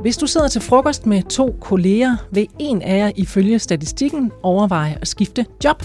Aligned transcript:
Hvis 0.00 0.16
du 0.16 0.26
sidder 0.26 0.48
til 0.48 0.60
frokost 0.60 1.06
med 1.06 1.22
to 1.22 1.56
kolleger, 1.60 2.16
vil 2.30 2.48
en 2.58 2.82
af 2.82 2.98
jer 2.98 3.12
ifølge 3.16 3.58
statistikken 3.58 4.32
overveje 4.42 4.98
at 5.00 5.08
skifte 5.08 5.46
job. 5.64 5.82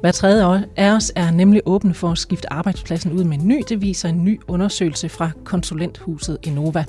Hver 0.00 0.12
tredje 0.12 0.64
af 0.76 0.90
os 0.90 1.12
er 1.16 1.30
nemlig 1.30 1.62
åbne 1.66 1.94
for 1.94 2.10
at 2.10 2.18
skifte 2.18 2.52
arbejdspladsen 2.52 3.12
ud 3.12 3.24
med 3.24 3.38
en 3.38 3.48
ny. 3.48 3.62
Det 3.68 3.82
viser 3.82 4.08
en 4.08 4.24
ny 4.24 4.40
undersøgelse 4.48 5.08
fra 5.08 5.30
konsulenthuset 5.44 6.38
Innova. 6.42 6.84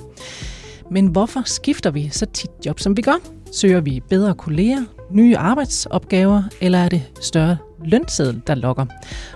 Men 0.92 1.08
hvorfor 1.08 1.42
skifter 1.46 1.92
vi 1.92 2.10
så 2.10 2.26
tit 2.26 2.52
job, 2.66 2.80
som 2.80 2.98
vi 2.98 3.02
gør? 3.02 3.20
Søger 3.52 3.82
vi 3.82 4.02
bedre 4.10 4.36
kolleger, 4.36 4.82
nye 5.12 5.38
arbejdsopgaver, 5.38 6.44
eller 6.62 6.80
er 6.80 6.90
det 6.90 7.04
større 7.22 7.58
lønseddel, 7.86 8.42
der 8.48 8.56
lokker? 8.56 8.86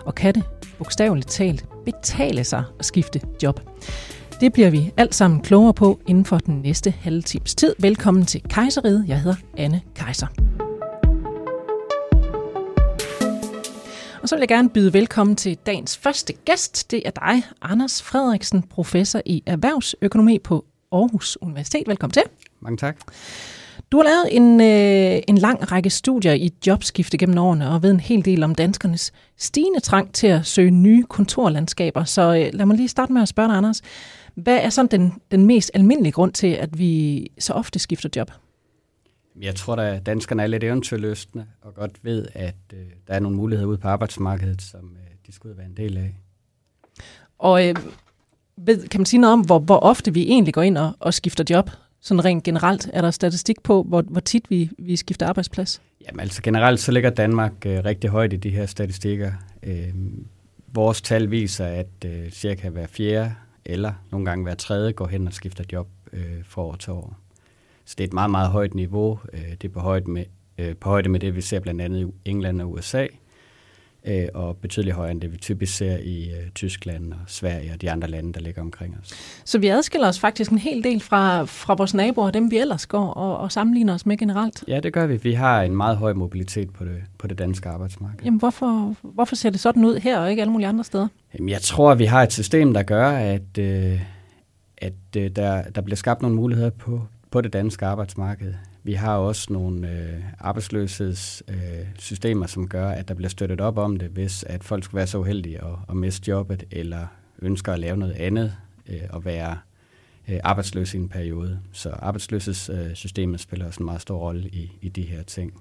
Og 0.06 0.16
kan 0.16 0.36
det 0.36 0.44
bogstaveligt 0.78 1.30
talt 1.30 1.66
betale 1.86 2.44
sig 2.44 2.64
at 2.80 2.86
skifte 2.86 3.22
job? 3.44 3.60
Det 4.42 4.54
bliver 4.54 4.70
vi 4.70 4.92
alt 4.98 5.16
sammen 5.16 5.42
klogere 5.42 5.74
på 5.74 6.00
inden 6.08 6.26
for 6.26 6.38
den 6.38 6.62
næste 6.62 6.92
halve 6.92 7.22
times 7.22 7.56
tid. 7.56 7.76
Velkommen 7.80 8.26
til 8.26 8.42
Kejseriet. 8.50 9.06
Jeg 9.08 9.22
hedder 9.22 9.38
Anne 9.58 9.82
Kejser. 9.96 10.28
Og 14.22 14.30
så 14.30 14.36
vil 14.36 14.40
jeg 14.40 14.48
gerne 14.48 14.70
byde 14.70 14.94
velkommen 14.94 15.36
til 15.36 15.58
dagens 15.66 15.98
første 15.98 16.34
gæst. 16.34 16.92
Det 16.92 17.02
er 17.06 17.12
dig, 17.12 17.44
Anders 17.62 18.04
Frederiksen, 18.04 18.64
professor 18.64 19.22
i 19.26 19.44
erhvervsøkonomi 19.46 20.40
på 20.40 20.66
Aarhus 20.92 21.38
Universitet. 21.42 21.88
Velkommen 21.88 22.14
til. 22.14 22.24
Mange 22.62 22.78
tak. 22.78 22.98
Du 23.92 23.98
har 23.98 24.04
lavet 24.04 24.28
en, 24.38 24.62
øh, 24.62 25.22
en 25.28 25.38
lang 25.38 25.72
række 25.72 25.90
studier 25.90 26.34
i 26.34 26.50
jobskifte 26.68 27.18
gennem 27.18 27.38
årene 27.38 27.70
og 27.70 27.84
ved 27.84 27.92
en 27.92 28.00
hel 28.00 28.26
del 28.26 28.44
om 28.44 28.56
danskernes 28.56 29.12
stigende 29.38 29.80
trang 29.80 30.14
til 30.14 30.28
at 30.28 30.46
søge 30.46 30.72
nye 30.72 31.04
kontorlandskaber. 31.04 32.04
Så 32.04 32.22
øh, 32.22 32.50
lad 32.54 32.66
mig 32.66 32.78
lige 32.78 32.88
starte 32.88 33.14
med 33.14 33.22
at 33.22 33.28
spørge 33.28 33.50
dig, 33.50 33.58
Anders. 33.58 33.82
Hvad 34.36 34.58
er 34.58 34.70
sådan 34.70 35.02
den, 35.02 35.14
den 35.32 35.46
mest 35.46 35.72
almindelige 35.74 36.12
grund 36.12 36.34
til, 36.34 36.48
at 36.48 36.80
vi 36.80 37.28
så 37.40 37.54
ofte 37.54 37.80
skifter 37.80 38.10
job? 38.16 38.32
Jeg 39.42 39.56
tror, 39.56 39.76
at 39.76 40.06
danskerne 40.06 40.44
er 40.44 40.48
lidt 40.48 40.64
eventyrløsende 40.64 41.46
og 41.62 41.74
godt 41.74 41.92
ved, 42.04 42.26
at 42.34 42.56
øh, 42.74 42.80
der 43.08 43.14
er 43.14 43.20
nogle 43.20 43.38
muligheder 43.38 43.70
ude 43.70 43.78
på 43.78 43.88
arbejdsmarkedet, 43.88 44.62
som 44.62 44.80
øh, 44.80 45.12
de 45.28 45.32
skulle 45.32 45.58
være 45.58 45.66
en 45.66 45.78
del 45.78 45.98
af. 45.98 46.16
Og 47.40 47.68
øh, 47.68 47.76
ved, 48.58 48.88
kan 48.88 49.00
man 49.00 49.06
sige 49.06 49.20
noget 49.20 49.34
om, 49.34 49.42
hvor, 49.42 49.60
hvor 49.60 49.80
ofte 49.80 50.14
vi 50.14 50.22
egentlig 50.24 50.54
går 50.54 50.62
ind 50.62 50.78
og, 50.78 50.92
og 51.00 51.14
skifter 51.14 51.44
job? 51.50 51.70
Sådan 52.02 52.26
rent 52.26 52.44
generelt, 52.44 52.90
er 52.94 53.02
der 53.02 53.12
statistik 53.12 53.64
på, 53.64 53.84
hvor, 53.84 54.02
hvor 54.02 54.20
tit 54.20 54.50
vi, 54.50 54.70
vi 54.78 54.96
skifter 54.96 55.28
arbejdsplads? 55.28 55.82
Jamen 56.08 56.20
altså 56.20 56.42
generelt 56.42 56.80
så 56.80 56.92
ligger 56.92 57.10
Danmark 57.10 57.66
øh, 57.66 57.86
rigtig 57.86 58.10
højt 58.10 58.34
i 58.34 58.36
de 58.36 58.50
her 58.50 58.66
statistikker. 58.66 59.32
Øh, 59.64 59.94
vores 60.74 61.02
tal 61.02 61.32
viser, 61.32 61.66
at 61.66 62.06
øh, 62.06 62.32
cirka 62.32 62.70
hver 62.70 62.88
fjerde 62.88 63.36
eller 63.66 63.94
nogle 64.12 64.26
gange 64.26 64.44
hver 64.44 64.56
tredje 64.56 64.92
går 64.92 65.08
hen 65.08 65.28
og 65.28 65.34
skifter 65.34 65.64
job 65.72 65.88
øh, 66.14 66.46
fra 66.46 66.62
år 66.62 66.76
til 66.76 66.94
år. 66.94 67.18
Så 67.86 67.96
det 67.98 68.04
er 68.04 68.08
et 68.08 68.14
meget, 68.14 68.32
meget 68.32 68.50
højt 68.50 68.74
niveau. 68.74 69.20
Øh, 69.34 69.52
det 69.52 69.64
er 69.64 69.70
på 69.70 69.80
højde, 69.80 70.12
med, 70.12 70.26
øh, 70.58 70.76
på 70.76 70.90
højde 70.90 71.10
med 71.10 71.20
det, 71.20 71.36
vi 71.36 71.42
ser 71.42 71.60
blandt 71.60 71.82
andet 71.82 72.08
i 72.08 72.30
England 72.30 72.62
og 72.62 72.72
USA, 72.72 73.08
øh, 74.06 74.28
og 74.34 74.58
betydeligt 74.58 74.96
højere 74.96 75.12
end 75.12 75.22
det, 75.22 75.32
vi 75.32 75.38
typisk 75.38 75.78
ser 75.78 75.98
i 75.98 76.30
øh, 76.30 76.50
Tyskland 76.56 77.14
og 77.14 77.20
Sverige 77.28 77.72
og 77.74 77.82
de 77.82 77.92
andre 77.92 78.08
lande, 78.08 78.34
der 78.34 78.40
ligger 78.40 78.62
omkring 78.62 78.98
os. 79.02 79.14
Så 79.46 79.60
vi 79.60 79.68
adskiller 79.68 80.08
os 80.08 80.20
faktisk 80.20 80.52
en 80.52 80.58
hel 80.58 80.84
del 80.84 81.00
fra, 81.00 81.44
fra 81.44 81.74
vores 81.74 81.94
naboer, 81.94 82.32
dem 82.32 82.52
vi 82.52 82.58
ellers 82.58 82.86
går 82.86 83.08
og, 83.08 83.38
og 83.38 83.52
sammenligner 83.52 83.94
os 83.94 84.06
med 84.06 84.18
generelt? 84.18 84.64
Ja, 84.68 84.80
det 84.80 84.94
gør 84.94 85.06
vi. 85.06 85.18
Vi 85.18 85.34
har 85.34 85.62
en 85.62 85.76
meget 85.76 85.98
høj 85.98 86.14
mobilitet 86.14 86.74
på 86.74 86.86
det, 86.86 87.02
på 87.18 87.28
det 87.28 87.38
danske 87.38 87.70
arbejdsmarked. 87.70 88.26
Jamen, 88.26 88.40
hvorfor, 88.40 88.96
hvorfor 89.02 89.36
ser 89.36 89.50
det 89.50 89.60
sådan 89.60 89.86
ud 89.86 90.00
her 90.00 90.20
og 90.20 90.30
ikke 90.30 90.42
alle 90.42 90.52
mulige 90.52 90.68
andre 90.68 90.84
steder? 90.84 91.08
Jamen, 91.34 91.50
jeg 91.50 91.62
tror, 91.62 91.96
vi 91.96 92.06
har 92.06 92.24
et 92.24 92.34
system, 92.34 92.74
der 92.74 92.84
gør, 92.84 93.10
at, 93.10 93.58
øh, 93.60 94.02
at 94.78 94.94
øh, 95.18 95.30
der, 95.36 95.62
der 95.62 95.82
bliver 95.82 95.96
skabt 95.96 96.22
nogle 96.22 96.36
muligheder 96.36 96.70
på, 96.70 97.02
på 97.32 97.42
det 97.42 97.54
danske 97.54 97.86
arbejdsmarked. 97.86 98.54
Vi 98.84 98.94
har 98.94 99.18
også 99.18 99.54
nogle 99.54 99.92
øh, 99.92 100.24
arbejdsløshedssystemer, 100.40 102.44
øh, 102.44 102.50
som 102.50 102.68
gør, 102.68 102.90
at 102.90 103.08
der 103.08 103.14
bliver 103.14 103.30
støttet 103.30 103.62
op 103.62 103.78
om 103.78 103.98
det, 103.98 104.10
hvis 104.10 104.44
at 104.44 104.64
folk 104.64 104.84
skulle 104.84 104.98
være 104.98 105.08
så 105.08 105.18
uheldige 105.18 105.64
at, 105.64 105.74
at 105.90 105.96
miste 105.96 106.30
jobbet, 106.30 106.64
eller 106.72 107.08
ønsker 107.42 107.74
at 107.74 107.80
lave 107.80 107.98
noget 107.98 108.14
andet 108.14 108.56
øh, 108.88 109.02
og 109.10 109.26
være 109.26 109.58
øh, 110.28 110.40
arbejdsløs 110.44 110.94
i 110.94 110.98
en 110.98 111.10
periode. 111.10 111.60
Så 111.72 111.90
arbejdsløshedssystemet 111.90 113.40
spiller 113.40 113.66
også 113.66 113.80
en 113.80 113.86
meget 113.86 114.02
stor 114.02 114.18
rolle 114.18 114.50
i, 114.50 114.72
i 114.82 114.90
de 114.90 115.02
her 115.02 115.24
ting. 115.24 115.54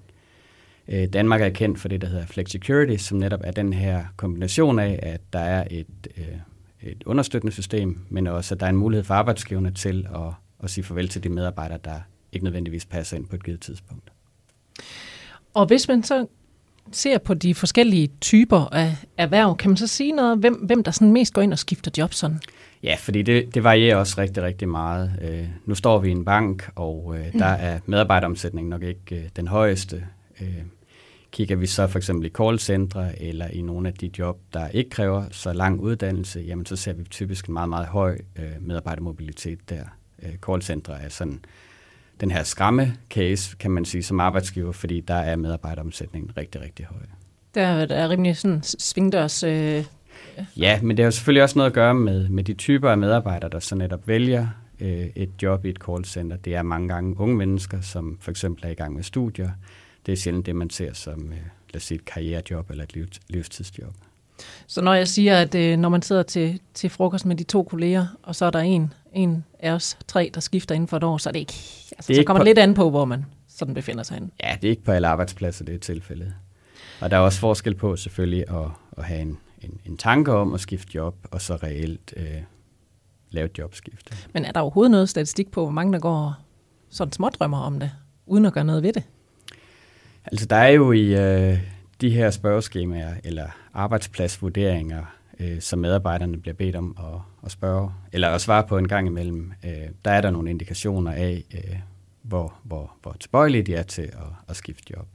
Øh, 0.87 1.07
Danmark 1.07 1.41
er 1.41 1.49
kendt 1.49 1.79
for 1.79 1.87
det, 1.87 2.01
der 2.01 2.07
hedder 2.07 2.25
Flexicurity, 2.25 3.03
som 3.03 3.17
netop 3.17 3.41
er 3.43 3.51
den 3.51 3.73
her 3.73 4.05
kombination 4.17 4.79
af, 4.79 4.99
at 5.03 5.21
der 5.33 5.39
er 5.39 5.67
et, 5.71 6.07
øh, 6.17 6.25
et 6.81 7.03
understøttende 7.05 7.53
system, 7.53 7.99
men 8.09 8.27
også, 8.27 8.55
at 8.55 8.59
der 8.59 8.65
er 8.65 8.69
en 8.69 8.77
mulighed 8.77 9.03
for 9.03 9.13
arbejdsgiverne 9.13 9.71
til 9.71 10.07
at, 10.15 10.33
at 10.63 10.69
sige 10.69 10.83
farvel 10.83 11.07
til 11.07 11.23
de 11.23 11.29
medarbejdere, 11.29 11.79
der 11.83 11.99
ikke 12.33 12.43
nødvendigvis 12.43 12.85
passer 12.85 13.17
ind 13.17 13.27
på 13.27 13.35
et 13.35 13.43
givet 13.43 13.61
tidspunkt. 13.61 14.11
Og 15.53 15.65
hvis 15.65 15.87
man 15.87 16.03
så 16.03 16.27
ser 16.91 17.17
på 17.17 17.33
de 17.33 17.55
forskellige 17.55 18.09
typer 18.21 18.73
af 18.73 18.95
erhverv, 19.17 19.57
kan 19.57 19.69
man 19.69 19.77
så 19.77 19.87
sige 19.87 20.11
noget 20.11 20.37
hvem, 20.37 20.53
hvem 20.53 20.83
der 20.83 20.91
sådan 20.91 21.11
mest 21.11 21.33
går 21.33 21.41
ind 21.41 21.53
og 21.53 21.59
skifter 21.59 21.91
job 21.97 22.13
sådan? 22.13 22.39
Ja, 22.83 22.95
fordi 22.99 23.21
det, 23.21 23.55
det 23.55 23.63
varierer 23.63 23.95
også 23.95 24.21
rigtig, 24.21 24.43
rigtig 24.43 24.69
meget. 24.69 25.11
Øh, 25.21 25.47
nu 25.65 25.75
står 25.75 25.99
vi 25.99 26.09
i 26.09 26.11
en 26.11 26.25
bank, 26.25 26.69
og 26.75 27.15
øh, 27.17 27.33
der 27.33 27.57
mm. 27.57 27.63
er 27.63 27.79
medarbejderomsætningen 27.85 28.69
nok 28.69 28.83
ikke 28.83 29.15
øh, 29.15 29.29
den 29.35 29.47
højeste. 29.47 30.07
Øh, 30.41 30.63
kigger 31.31 31.55
vi 31.55 31.67
så 31.67 31.87
for 31.87 31.99
eksempel 31.99 32.25
i 32.25 32.29
callcentre 32.29 33.21
eller 33.21 33.47
i 33.47 33.61
nogle 33.61 33.87
af 33.87 33.93
de 33.93 34.11
job, 34.19 34.39
der 34.53 34.67
ikke 34.67 34.89
kræver 34.89 35.23
så 35.31 35.53
lang 35.53 35.79
uddannelse, 35.79 36.39
jamen 36.39 36.65
så 36.65 36.75
ser 36.75 36.93
vi 36.93 37.03
typisk 37.03 37.47
en 37.47 37.53
meget, 37.53 37.69
meget 37.69 37.87
høj 37.87 38.17
øh, 38.35 38.51
medarbejdermobilitet 38.59 39.69
der. 39.69 39.83
Øh, 40.23 40.35
callcentre 40.45 41.01
er 41.01 41.09
sådan 41.09 41.39
den 42.21 42.31
her 42.31 42.43
skræmme 42.43 42.95
case, 43.09 43.55
kan 43.59 43.71
man 43.71 43.85
sige, 43.85 44.03
som 44.03 44.19
arbejdsgiver, 44.19 44.71
fordi 44.71 45.01
der 45.01 45.13
er 45.13 45.35
medarbejderomsætningen 45.35 46.37
rigtig, 46.37 46.61
rigtig 46.61 46.85
høj. 46.85 46.99
Der 47.55 47.61
er, 47.61 47.85
der 47.85 47.95
er 47.95 48.09
rimelig 48.09 48.37
sådan 48.37 48.63
svingdørs... 48.63 49.43
Øh... 49.43 49.85
Ja, 50.57 50.81
men 50.81 50.97
det 50.97 51.03
har 51.03 51.07
jo 51.07 51.11
selvfølgelig 51.11 51.43
også 51.43 51.59
noget 51.59 51.69
at 51.69 51.73
gøre 51.73 51.93
med, 51.93 52.29
med 52.29 52.43
de 52.43 52.53
typer 52.53 52.89
af 52.89 52.97
medarbejdere, 52.97 53.49
der 53.49 53.59
så 53.59 53.75
netop 53.75 54.07
vælger 54.07 54.47
øh, 54.79 55.07
et 55.15 55.29
job 55.41 55.65
i 55.65 55.69
et 55.69 55.77
callcenter. 55.85 56.37
Det 56.37 56.55
er 56.55 56.63
mange 56.63 56.87
gange 56.87 57.19
unge 57.19 57.35
mennesker, 57.35 57.81
som 57.81 58.17
for 58.21 58.31
eksempel 58.31 58.65
er 58.65 58.69
i 58.69 58.73
gang 58.73 58.95
med 58.95 59.03
studier. 59.03 59.49
Det 60.05 60.11
er 60.11 60.15
sjældent 60.15 60.45
det, 60.45 60.55
man 60.55 60.69
ser 60.69 60.93
som 60.93 61.23
øh, 61.23 61.39
lad 61.73 61.75
os 61.75 61.83
sige, 61.83 61.95
et 61.95 62.05
karrierejob 62.05 62.69
eller 62.69 62.83
et 62.83 62.93
liv, 62.93 63.05
livstidsjob. 63.29 63.95
Så 64.67 64.81
når 64.81 64.93
jeg 64.93 65.07
siger, 65.07 65.37
at 65.37 65.55
øh, 65.55 65.77
når 65.77 65.89
man 65.89 66.01
sidder 66.01 66.23
til, 66.23 66.59
til 66.73 66.89
frokost 66.89 67.25
med 67.25 67.35
de 67.35 67.43
to 67.43 67.63
kolleger, 67.63 68.07
og 68.23 68.35
så 68.35 68.45
er 68.45 68.49
der 68.49 68.59
en, 68.59 68.93
en 69.13 69.43
af 69.59 69.71
os 69.71 69.97
tre, 70.07 70.31
der 70.33 70.39
skifter 70.41 70.75
inden 70.75 70.87
for 70.87 70.97
et 70.97 71.03
år, 71.03 71.17
så 71.17 71.29
er 71.29 71.31
det 71.31 71.39
ikke... 71.39 71.53
Altså, 71.53 71.95
det 71.97 71.99
er 71.99 72.03
så 72.03 72.11
ikke 72.11 72.25
kommer 72.25 72.39
på, 72.39 72.43
det 72.43 72.49
lidt 72.49 72.59
an 72.59 72.73
på, 72.73 72.89
hvor 72.89 73.05
man 73.05 73.25
sådan 73.47 73.73
befinder 73.73 74.03
sig 74.03 74.15
henne. 74.15 74.29
Ja, 74.43 74.57
det 74.61 74.67
er 74.67 74.71
ikke 74.71 74.83
på 74.83 74.91
alle 74.91 75.07
arbejdspladser, 75.07 75.65
det 75.65 75.75
er 75.75 75.79
tilfældet. 75.79 76.33
Og 77.01 77.11
der 77.11 77.17
er 77.17 77.21
også 77.21 77.39
forskel 77.39 77.75
på 77.75 77.95
selvfølgelig 77.95 78.49
at, 78.49 78.67
at 78.97 79.03
have 79.03 79.21
en, 79.21 79.37
en, 79.61 79.79
en 79.85 79.97
tanke 79.97 80.31
om 80.31 80.53
at 80.53 80.59
skifte 80.59 80.95
job, 80.95 81.15
og 81.31 81.41
så 81.41 81.55
reelt 81.55 82.13
øh, 82.17 82.25
lave 83.29 83.45
et 83.45 83.57
jobskift. 83.57 84.27
Men 84.33 84.45
er 84.45 84.51
der 84.51 84.59
overhovedet 84.59 84.91
noget 84.91 85.09
statistik 85.09 85.51
på, 85.51 85.61
hvor 85.61 85.71
mange 85.71 85.93
der 85.93 85.99
går 85.99 86.35
sådan 86.89 87.11
smådrømmer 87.11 87.57
om 87.57 87.79
det, 87.79 87.91
uden 88.25 88.45
at 88.45 88.53
gøre 88.53 88.63
noget 88.63 88.83
ved 88.83 88.93
det? 88.93 89.03
Altså, 90.25 90.45
der 90.45 90.55
er 90.55 90.69
jo 90.69 90.91
i 90.91 91.15
øh, 91.15 91.57
de 92.01 92.09
her 92.09 92.29
spørgeskemaer, 92.29 93.13
eller 93.23 93.47
arbejdspladsvurderinger, 93.73 95.05
øh, 95.39 95.61
som 95.61 95.79
medarbejderne 95.79 96.37
bliver 96.37 96.55
bedt 96.55 96.75
om 96.75 96.97
at, 96.99 97.19
at 97.45 97.51
spørge, 97.51 97.91
eller 98.11 98.29
at 98.29 98.41
svare 98.41 98.67
på 98.67 98.77
en 98.77 98.87
gang 98.87 99.07
imellem, 99.07 99.53
øh, 99.65 99.89
der 100.05 100.11
er 100.11 100.21
der 100.21 100.31
nogle 100.31 100.49
indikationer 100.49 101.11
af, 101.11 101.43
øh, 101.53 101.75
hvor, 102.21 102.53
hvor, 102.63 102.91
hvor 103.01 103.15
tilbøjelige 103.19 103.63
de 103.63 103.75
er 103.75 103.83
til 103.83 104.01
at, 104.01 104.33
at 104.47 104.55
skifte 104.55 104.93
job. 104.97 105.07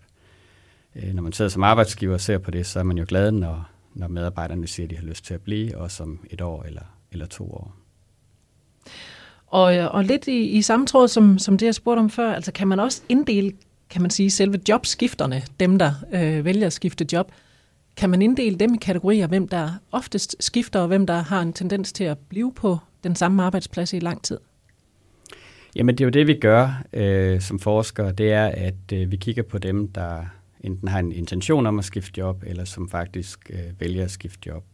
Øh, 0.96 1.14
når 1.14 1.22
man 1.22 1.32
sidder 1.32 1.48
som 1.48 1.62
arbejdsgiver 1.62 2.14
og 2.14 2.20
ser 2.20 2.38
på 2.38 2.50
det, 2.50 2.66
så 2.66 2.78
er 2.78 2.82
man 2.82 2.98
jo 2.98 3.04
glad, 3.08 3.30
når, 3.30 3.70
når 3.94 4.08
medarbejderne 4.08 4.66
siger, 4.66 4.86
at 4.86 4.90
de 4.90 4.96
har 4.96 5.04
lyst 5.04 5.24
til 5.24 5.34
at 5.34 5.40
blive, 5.40 5.78
også 5.78 6.02
om 6.02 6.26
et 6.30 6.40
år 6.40 6.62
eller, 6.62 6.82
eller 7.12 7.26
to 7.26 7.44
år. 7.44 7.74
Og, 9.46 9.64
og 9.64 10.04
lidt 10.04 10.28
i, 10.28 10.40
i 10.48 10.62
samme 10.62 10.86
tråd 10.86 11.08
som, 11.08 11.38
som 11.38 11.58
det, 11.58 11.66
jeg 11.66 11.74
spurgte 11.74 12.00
om 12.00 12.10
før, 12.10 12.32
altså 12.32 12.52
kan 12.52 12.68
man 12.68 12.80
også 12.80 13.02
inddele, 13.08 13.52
kan 13.90 14.02
man 14.02 14.10
sige, 14.10 14.30
selve 14.30 14.60
jobskifterne, 14.68 15.42
dem 15.60 15.78
der 15.78 15.92
øh, 16.12 16.44
vælger 16.44 16.66
at 16.66 16.72
skifte 16.72 17.06
job, 17.12 17.32
kan 17.96 18.10
man 18.10 18.22
inddele 18.22 18.56
dem 18.56 18.74
i 18.74 18.76
kategorier, 18.76 19.26
hvem 19.26 19.48
der 19.48 19.70
oftest 19.92 20.36
skifter, 20.40 20.80
og 20.80 20.86
hvem 20.86 21.06
der 21.06 21.22
har 21.22 21.42
en 21.42 21.52
tendens 21.52 21.92
til 21.92 22.04
at 22.04 22.18
blive 22.18 22.52
på 22.54 22.78
den 23.04 23.14
samme 23.14 23.42
arbejdsplads 23.42 23.92
i 23.92 23.98
lang 23.98 24.22
tid? 24.22 24.38
Jamen 25.76 25.98
det 25.98 26.04
er 26.04 26.06
jo 26.06 26.10
det, 26.10 26.26
vi 26.26 26.34
gør 26.34 26.82
øh, 26.92 27.40
som 27.40 27.58
forskere. 27.58 28.12
Det 28.12 28.32
er, 28.32 28.46
at 28.46 28.92
øh, 28.92 29.10
vi 29.10 29.16
kigger 29.16 29.42
på 29.42 29.58
dem, 29.58 29.88
der 29.88 30.24
enten 30.60 30.88
har 30.88 30.98
en 30.98 31.12
intention 31.12 31.66
om 31.66 31.78
at 31.78 31.84
skifte 31.84 32.12
job, 32.18 32.42
eller 32.46 32.64
som 32.64 32.88
faktisk 32.88 33.50
øh, 33.50 33.80
vælger 33.80 34.04
at 34.04 34.10
skifte 34.10 34.40
job. 34.46 34.64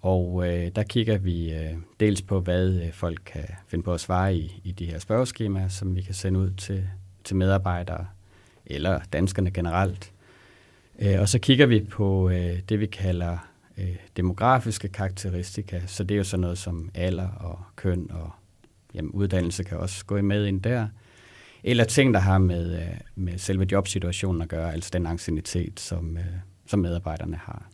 Og 0.00 0.48
øh, 0.48 0.70
der 0.76 0.82
kigger 0.82 1.18
vi 1.18 1.52
øh, 1.52 1.74
dels 2.00 2.22
på, 2.22 2.40
hvad 2.40 2.68
øh, 2.68 2.92
folk 2.92 3.20
kan 3.26 3.44
finde 3.68 3.84
på 3.84 3.94
at 3.94 4.00
svare 4.00 4.34
i, 4.34 4.60
i 4.64 4.72
de 4.72 4.86
her 4.86 4.98
spørgeskemaer, 4.98 5.68
som 5.68 5.96
vi 5.96 6.02
kan 6.02 6.14
sende 6.14 6.40
ud 6.40 6.50
til, 6.50 6.88
til 7.24 7.36
medarbejdere 7.36 8.06
eller 8.70 9.00
danskerne 9.12 9.50
generelt. 9.50 10.12
Øh, 10.98 11.20
og 11.20 11.28
så 11.28 11.38
kigger 11.38 11.66
vi 11.66 11.80
på 11.80 12.30
øh, 12.30 12.58
det, 12.68 12.80
vi 12.80 12.86
kalder 12.86 13.38
øh, 13.78 13.96
demografiske 14.16 14.88
karakteristika. 14.88 15.80
Så 15.86 16.04
det 16.04 16.14
er 16.14 16.18
jo 16.18 16.24
sådan 16.24 16.40
noget 16.40 16.58
som 16.58 16.90
alder 16.94 17.28
og 17.28 17.58
køn 17.76 18.10
og 18.10 18.30
jamen, 18.94 19.10
uddannelse 19.10 19.64
kan 19.64 19.78
også 19.78 20.04
gå 20.06 20.22
med 20.22 20.46
ind 20.46 20.62
der. 20.62 20.88
Eller 21.64 21.84
ting, 21.84 22.14
der 22.14 22.20
har 22.20 22.38
med, 22.38 22.88
med 23.14 23.38
selve 23.38 23.66
jobsituationen 23.72 24.42
at 24.42 24.48
gøre, 24.48 24.72
altså 24.72 24.90
den 24.92 25.06
ancienitet, 25.06 25.80
som, 25.80 26.18
som 26.66 26.78
medarbejderne 26.80 27.36
har. 27.36 27.70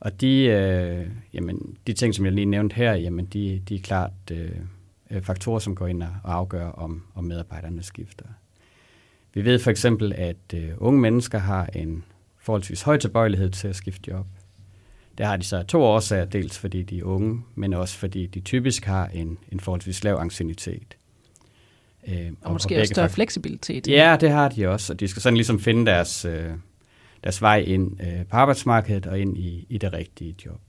Og 0.00 0.20
de, 0.20 0.44
øh, 0.44 1.06
jamen, 1.34 1.76
de 1.86 1.92
ting, 1.92 2.14
som 2.14 2.24
jeg 2.24 2.32
lige 2.32 2.44
nævnte 2.44 2.74
her, 2.74 2.94
jamen, 2.94 3.26
de, 3.26 3.62
de 3.68 3.74
er 3.74 3.80
klart 3.80 4.12
øh, 4.30 4.60
faktorer, 5.22 5.58
som 5.58 5.74
går 5.74 5.86
ind 5.86 6.02
og 6.02 6.10
afgør, 6.24 6.66
om, 6.66 7.02
om 7.14 7.24
medarbejderne 7.24 7.82
skifter. 7.82 8.24
Vi 9.34 9.44
ved 9.44 9.58
for 9.58 9.70
eksempel, 9.70 10.12
at 10.12 10.54
øh, 10.54 10.70
unge 10.78 11.00
mennesker 11.00 11.38
har 11.38 11.66
en 11.66 12.04
forholdsvis 12.38 12.82
høj 12.82 12.96
tilbøjelighed 12.96 13.50
til 13.50 13.68
at 13.68 13.76
skifte 13.76 14.10
job. 14.10 14.26
Der 15.18 15.26
har 15.26 15.36
de 15.36 15.44
så 15.44 15.62
to 15.62 15.82
årsager, 15.82 16.24
dels 16.24 16.58
fordi 16.58 16.82
de 16.82 16.98
er 16.98 17.04
unge, 17.04 17.42
men 17.54 17.72
også 17.72 17.98
fordi 17.98 18.26
de 18.26 18.40
typisk 18.40 18.84
har 18.84 19.06
en, 19.06 19.38
en 19.52 19.60
forholdsvis 19.60 20.04
lav 20.04 20.16
ancienitet. 20.16 20.96
Øh, 22.08 22.26
og, 22.30 22.36
og 22.42 22.52
måske 22.52 22.80
også 22.80 22.94
større 22.94 23.08
fleksibilitet. 23.08 23.88
Ja, 23.88 24.16
det 24.20 24.30
har 24.30 24.48
de 24.48 24.68
også, 24.68 24.92
og 24.92 25.00
de 25.00 25.08
skal 25.08 25.22
sådan 25.22 25.36
ligesom 25.36 25.60
finde 25.60 25.86
deres, 25.86 26.24
øh, 26.24 26.50
deres 27.24 27.42
vej 27.42 27.58
ind 27.58 28.00
øh, 28.00 28.26
på 28.26 28.36
arbejdsmarkedet 28.36 29.06
og 29.06 29.20
ind 29.20 29.38
i, 29.38 29.66
i 29.68 29.78
det 29.78 29.92
rigtige 29.92 30.36
job. 30.46 30.60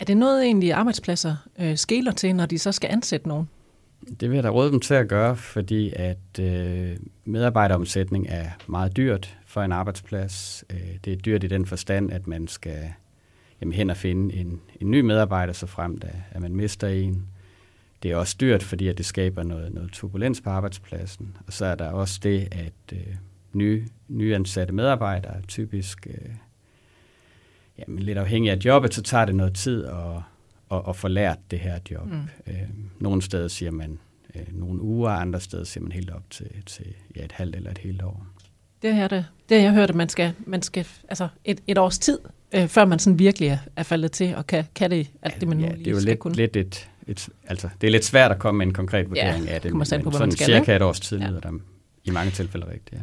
Er 0.00 0.04
det 0.04 0.16
noget 0.16 0.44
egentlig 0.44 0.72
arbejdspladser 0.72 1.36
øh, 1.58 1.76
skæler 1.76 2.12
til, 2.12 2.36
når 2.36 2.46
de 2.46 2.58
så 2.58 2.72
skal 2.72 2.90
ansætte 2.92 3.28
nogen? 3.28 3.48
Det 4.20 4.30
vil 4.30 4.34
jeg 4.34 4.44
da 4.44 4.48
råde 4.48 4.70
dem 4.72 4.80
til 4.80 4.94
at 4.94 5.08
gøre, 5.08 5.36
fordi 5.36 5.92
at 5.96 6.40
øh, 6.40 6.96
medarbejderomsætning 7.24 8.26
er 8.28 8.50
meget 8.66 8.96
dyrt 8.96 9.38
for 9.46 9.62
en 9.62 9.72
arbejdsplads. 9.72 10.64
Øh, 10.70 10.96
det 11.04 11.12
er 11.12 11.16
dyrt 11.16 11.44
i 11.44 11.46
den 11.46 11.66
forstand, 11.66 12.12
at 12.12 12.26
man 12.26 12.48
skal 12.48 12.92
jamen, 13.60 13.72
hen 13.72 13.90
og 13.90 13.96
finde 13.96 14.34
en, 14.34 14.60
en 14.80 14.90
ny 14.90 15.00
medarbejder, 15.00 15.52
så 15.52 15.66
frem 15.66 15.98
da, 15.98 16.06
øh, 16.06 16.14
at 16.30 16.42
man 16.42 16.56
mister 16.56 16.88
en. 16.88 17.26
Det 18.02 18.10
er 18.10 18.16
også 18.16 18.36
dyrt, 18.40 18.62
fordi 18.62 18.88
at 18.88 18.98
det 18.98 19.06
skaber 19.06 19.42
noget, 19.42 19.74
noget 19.74 19.92
turbulens 19.92 20.40
på 20.40 20.50
arbejdspladsen. 20.50 21.36
Og 21.46 21.52
så 21.52 21.66
er 21.66 21.74
der 21.74 21.90
også 21.90 22.20
det, 22.22 22.48
at 22.52 22.92
øh, 22.92 23.14
nye, 23.52 23.86
nyansatte 24.08 24.74
medarbejdere 24.74 25.42
typisk, 25.48 26.06
øh, 26.10 26.30
jamen, 27.78 27.98
lidt 27.98 28.18
afhængig 28.18 28.50
af 28.50 28.56
jobbet, 28.64 28.94
så 28.94 29.02
tager 29.02 29.24
det 29.24 29.34
noget 29.34 29.54
tid 29.54 29.84
at, 29.84 30.22
at, 30.70 30.82
at 30.88 30.96
få 30.96 31.08
lært 31.08 31.38
det 31.50 31.58
her 31.58 31.78
job. 31.90 32.06
Mm. 32.06 32.20
Øh, 32.46 32.54
nogle 33.00 33.22
steder 33.22 33.48
siger 33.48 33.70
man 33.70 33.98
øh, 34.34 34.42
nogle 34.52 34.82
uger, 34.82 35.10
andre 35.10 35.40
steder 35.40 35.64
siger 35.64 35.82
man 35.82 35.92
helt 35.92 36.10
op 36.10 36.30
til, 36.30 36.50
til 36.66 36.86
ja, 37.16 37.24
et 37.24 37.32
halvt 37.32 37.56
eller 37.56 37.70
et 37.70 37.78
helt 37.78 38.02
år. 38.02 38.26
Det 38.82 38.94
har 38.94 39.08
det, 39.08 39.26
det 39.48 39.56
har 39.56 39.64
jeg 39.64 39.72
hørt, 39.72 39.88
at 39.90 39.96
man 39.96 40.08
skal, 40.08 40.32
man 40.46 40.62
skal 40.62 40.86
altså 41.08 41.28
et, 41.44 41.60
et 41.66 41.78
års 41.78 41.98
tid, 41.98 42.18
øh, 42.54 42.68
før 42.68 42.84
man 42.84 42.98
sådan 42.98 43.18
virkelig 43.18 43.48
er, 43.48 43.58
er 43.76 43.82
faldet 43.82 44.12
til, 44.12 44.36
og 44.36 44.46
kan, 44.46 44.64
kan 44.74 44.90
det 44.90 45.10
alt 45.22 45.40
det, 45.40 45.48
man 45.48 45.60
ja, 45.60 45.66
nu 45.66 45.72
lige 45.72 45.84
det 45.84 45.90
er 45.90 45.94
jo 45.94 46.00
skal 46.00 46.10
lidt, 46.10 46.18
kunne. 46.18 46.34
lidt 46.34 46.56
et, 46.56 46.88
et, 47.06 47.28
altså, 47.46 47.68
det 47.80 47.86
er 47.86 47.90
lidt 47.90 48.04
svært 48.04 48.30
at 48.30 48.38
komme 48.38 48.58
med 48.58 48.66
en 48.66 48.72
konkret 48.72 49.08
vurdering 49.08 49.44
ja, 49.44 49.54
af 49.54 49.60
det, 49.60 49.74
men, 49.74 49.86
men 49.90 50.02
på, 50.02 50.10
sådan 50.10 50.30
skal, 50.30 50.46
cirka 50.46 50.60
ikke? 50.60 50.76
et 50.76 50.82
års 50.82 51.00
tid 51.00 51.18
ja. 51.18 51.28
lyder 51.28 51.40
der 51.40 51.52
i 52.04 52.10
mange 52.10 52.30
tilfælde 52.30 52.66
rigtigt. 52.66 52.92
Ja. 52.92 52.98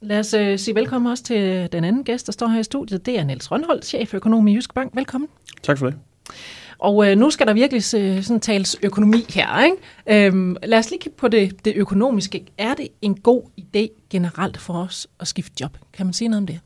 Lad 0.00 0.18
os 0.18 0.34
uh, 0.34 0.56
sige 0.56 0.74
velkommen 0.74 1.10
også 1.10 1.24
til 1.24 1.72
den 1.72 1.84
anden 1.84 2.04
gæst, 2.04 2.26
der 2.26 2.32
står 2.32 2.48
her 2.48 2.60
i 2.60 2.62
studiet. 2.62 3.06
Det 3.06 3.18
er 3.18 3.24
Niels 3.24 3.50
Rønholdt, 3.50 3.86
cheføkonom 3.86 4.48
i 4.48 4.54
Jysk 4.54 4.74
Bank. 4.74 4.96
Velkommen. 4.96 5.28
Tak 5.62 5.78
for 5.78 5.86
det. 5.86 5.98
Og 6.78 7.10
øh, 7.10 7.18
nu 7.18 7.30
skal 7.30 7.46
der 7.46 7.52
virkelig 7.52 7.84
se, 7.84 8.22
sådan 8.22 8.40
tales 8.40 8.76
økonomi 8.82 9.24
her. 9.34 9.64
Ikke? 9.64 10.26
Øhm, 10.26 10.56
lad 10.62 10.78
os 10.78 10.90
lige 10.90 11.00
kigge 11.00 11.18
på 11.18 11.28
det, 11.28 11.64
det 11.64 11.72
økonomiske. 11.76 12.44
Er 12.58 12.74
det 12.74 12.88
en 13.02 13.14
god 13.14 13.42
idé 13.60 14.08
generelt 14.10 14.56
for 14.56 14.74
os 14.74 15.06
at 15.20 15.28
skifte 15.28 15.52
job? 15.60 15.78
Kan 15.92 16.06
man 16.06 16.12
sige 16.12 16.28
noget 16.28 16.40
om 16.42 16.46
det? 16.46 16.60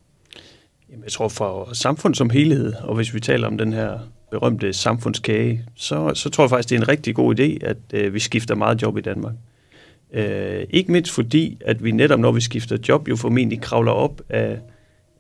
Jamen, 0.91 1.05
jeg 1.05 1.13
tror 1.13 1.29
for 1.29 1.69
samfundet 1.73 2.19
som 2.19 2.31
helhed, 2.31 2.73
og 2.83 2.95
hvis 2.95 3.15
vi 3.15 3.21
taler 3.21 3.47
om 3.47 3.59
den 3.59 3.73
her 3.73 3.99
berømte 4.31 4.73
samfundskage, 4.73 5.65
så, 5.75 6.15
så 6.15 6.31
tror 6.31 6.45
jeg 6.45 6.51
faktisk, 6.51 6.69
det 6.69 6.77
er 6.77 6.81
en 6.81 6.89
rigtig 6.89 7.15
god 7.15 7.41
idé, 7.41 7.67
at 7.67 7.77
øh, 7.93 8.15
vi 8.15 8.19
skifter 8.19 8.55
meget 8.55 8.83
job 8.83 8.99
i 8.99 9.01
Danmark. 9.01 9.35
Øh, 10.13 10.65
ikke 10.71 10.93
mindst 10.93 11.13
fordi, 11.13 11.59
at 11.61 11.85
vi 11.85 11.91
netop 11.91 12.21
når 12.21 12.33
vi 12.33 12.41
skifter 12.41 12.77
job, 12.89 13.09
jo 13.09 13.17
formentlig 13.17 13.61
kravler 13.61 13.93
op 13.93 14.23
af, 14.29 14.59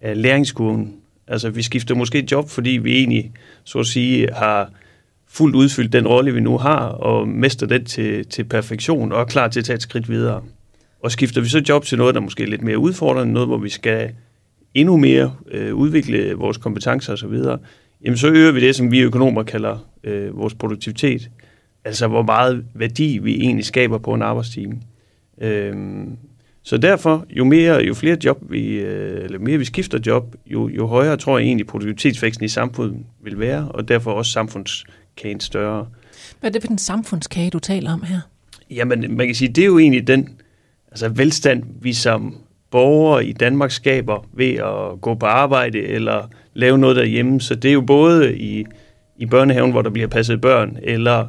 af 0.00 0.22
læringskurven. 0.22 0.96
Altså 1.26 1.50
vi 1.50 1.62
skifter 1.62 1.94
måske 1.94 2.28
job, 2.30 2.48
fordi 2.48 2.70
vi 2.70 2.96
egentlig, 2.98 3.32
så 3.64 3.78
at 3.78 3.86
sige, 3.86 4.28
har 4.32 4.70
fuldt 5.32 5.56
udfyldt 5.56 5.92
den 5.92 6.08
rolle, 6.08 6.34
vi 6.34 6.40
nu 6.40 6.58
har, 6.58 6.78
og 6.78 7.28
mester 7.28 7.66
den 7.66 7.84
til, 7.84 8.26
til 8.26 8.44
perfektion, 8.44 9.12
og 9.12 9.20
er 9.20 9.24
klar 9.24 9.48
til 9.48 9.60
at 9.60 9.64
tage 9.64 9.74
et 9.74 9.82
skridt 9.82 10.08
videre. 10.08 10.42
Og 11.00 11.12
skifter 11.12 11.40
vi 11.40 11.48
så 11.48 11.62
job 11.68 11.84
til 11.84 11.98
noget, 11.98 12.14
der 12.14 12.20
måske 12.20 12.42
er 12.42 12.46
lidt 12.46 12.62
mere 12.62 12.78
udfordrende, 12.78 13.32
noget, 13.32 13.48
hvor 13.48 13.58
vi 13.58 13.68
skal 13.68 14.10
endnu 14.74 14.96
mere 14.96 15.34
øh, 15.50 15.74
udvikle 15.74 16.34
vores 16.34 16.56
kompetencer 16.56 17.12
osv., 17.12 17.34
jamen 18.04 18.16
så 18.16 18.28
øger 18.28 18.52
vi 18.52 18.60
det, 18.60 18.76
som 18.76 18.90
vi 18.90 19.00
økonomer 19.00 19.42
kalder 19.42 19.78
øh, 20.04 20.38
vores 20.38 20.54
produktivitet. 20.54 21.30
Altså 21.84 22.08
hvor 22.08 22.22
meget 22.22 22.64
værdi 22.74 23.18
vi 23.22 23.34
egentlig 23.34 23.64
skaber 23.64 23.98
på 23.98 24.14
en 24.14 24.22
arbejdstime. 24.22 24.76
Øh, 25.40 25.74
så 26.62 26.76
derfor, 26.76 27.26
jo 27.30 27.44
mere, 27.44 27.76
jo 27.76 27.94
flere 27.94 28.16
job 28.24 28.38
vi, 28.50 28.80
øh, 28.80 29.24
eller 29.24 29.38
mere 29.38 29.58
vi 29.58 29.64
skifter 29.64 29.98
job, 30.06 30.34
jo, 30.46 30.68
jo 30.68 30.86
højere 30.86 31.16
tror 31.16 31.38
jeg 31.38 31.46
egentlig 31.46 31.66
produktivitetsvæksten 31.66 32.44
i 32.44 32.48
samfundet 32.48 32.96
vil 33.22 33.38
være, 33.38 33.68
og 33.70 33.88
derfor 33.88 34.12
også 34.12 34.32
samfunds 34.32 34.84
samfundskagen 35.16 35.40
større. 35.40 35.86
Hvad 36.40 36.50
er 36.50 36.52
det 36.52 36.62
for 36.62 36.68
den 36.68 36.78
samfundskage, 36.78 37.50
du 37.50 37.58
taler 37.58 37.92
om 37.92 38.02
her? 38.02 38.20
Jamen, 38.70 39.16
man 39.16 39.26
kan 39.26 39.34
sige, 39.34 39.48
det 39.48 39.62
er 39.62 39.66
jo 39.66 39.78
egentlig 39.78 40.06
den 40.06 40.28
altså 40.90 41.08
velstand, 41.08 41.62
vi 41.80 41.92
som 41.92 42.36
borgere 42.70 43.24
i 43.24 43.32
Danmark 43.32 43.70
skaber 43.70 44.26
ved 44.32 44.54
at 44.54 45.00
gå 45.00 45.14
på 45.14 45.26
arbejde 45.26 45.78
eller 45.78 46.28
lave 46.54 46.78
noget 46.78 46.96
derhjemme. 46.96 47.40
Så 47.40 47.54
det 47.54 47.68
er 47.68 47.72
jo 47.72 47.80
både 47.80 48.38
i, 48.38 48.64
i 49.16 49.26
børnehaven, 49.26 49.70
hvor 49.70 49.82
der 49.82 49.90
bliver 49.90 50.08
passet 50.08 50.40
børn, 50.40 50.78
eller 50.82 51.26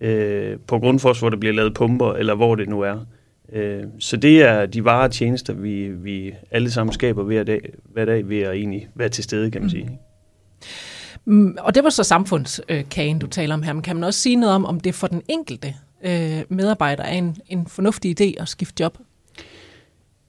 øh, 0.00 0.56
på 0.66 0.78
grundfors, 0.78 1.18
hvor 1.18 1.30
der 1.30 1.36
bliver 1.36 1.54
lavet 1.54 1.74
pumper, 1.74 2.12
eller 2.12 2.34
hvor 2.34 2.54
det 2.54 2.68
nu 2.68 2.80
er. 2.80 3.06
Øh, 3.52 3.82
så 3.98 4.16
det 4.16 4.42
er 4.42 4.66
de 4.66 4.84
varer 4.84 5.04
og 5.04 5.12
tjenester, 5.12 5.52
vi, 5.52 5.88
vi 5.88 6.34
alle 6.50 6.70
sammen 6.70 6.92
skaber 6.92 7.22
hver 7.22 7.44
dag, 7.44 7.60
hver 7.92 8.04
dag 8.04 8.28
ved 8.28 8.40
at 8.40 8.54
egentlig 8.54 8.88
være 8.94 9.08
til 9.08 9.24
stede, 9.24 9.50
kan 9.50 9.60
man 9.60 9.70
sige. 9.70 9.84
Mm, 9.84 9.96
Mm, 11.26 11.56
og 11.60 11.74
det 11.74 11.84
var 11.84 11.90
så 11.90 12.02
samfundskagen, 12.02 13.18
du 13.18 13.26
taler 13.26 13.54
om 13.54 13.62
her. 13.62 13.72
Men 13.72 13.82
kan 13.82 13.96
man 13.96 14.04
også 14.04 14.20
sige 14.20 14.36
noget 14.36 14.54
om, 14.54 14.64
om 14.64 14.80
det 14.80 14.94
for 14.94 15.06
den 15.06 15.22
enkelte 15.28 15.74
øh, 16.04 16.42
medarbejder 16.48 17.02
er 17.02 17.14
en, 17.14 17.36
en 17.48 17.66
fornuftig 17.66 18.20
idé 18.20 18.42
at 18.42 18.48
skifte 18.48 18.82
job? 18.82 18.98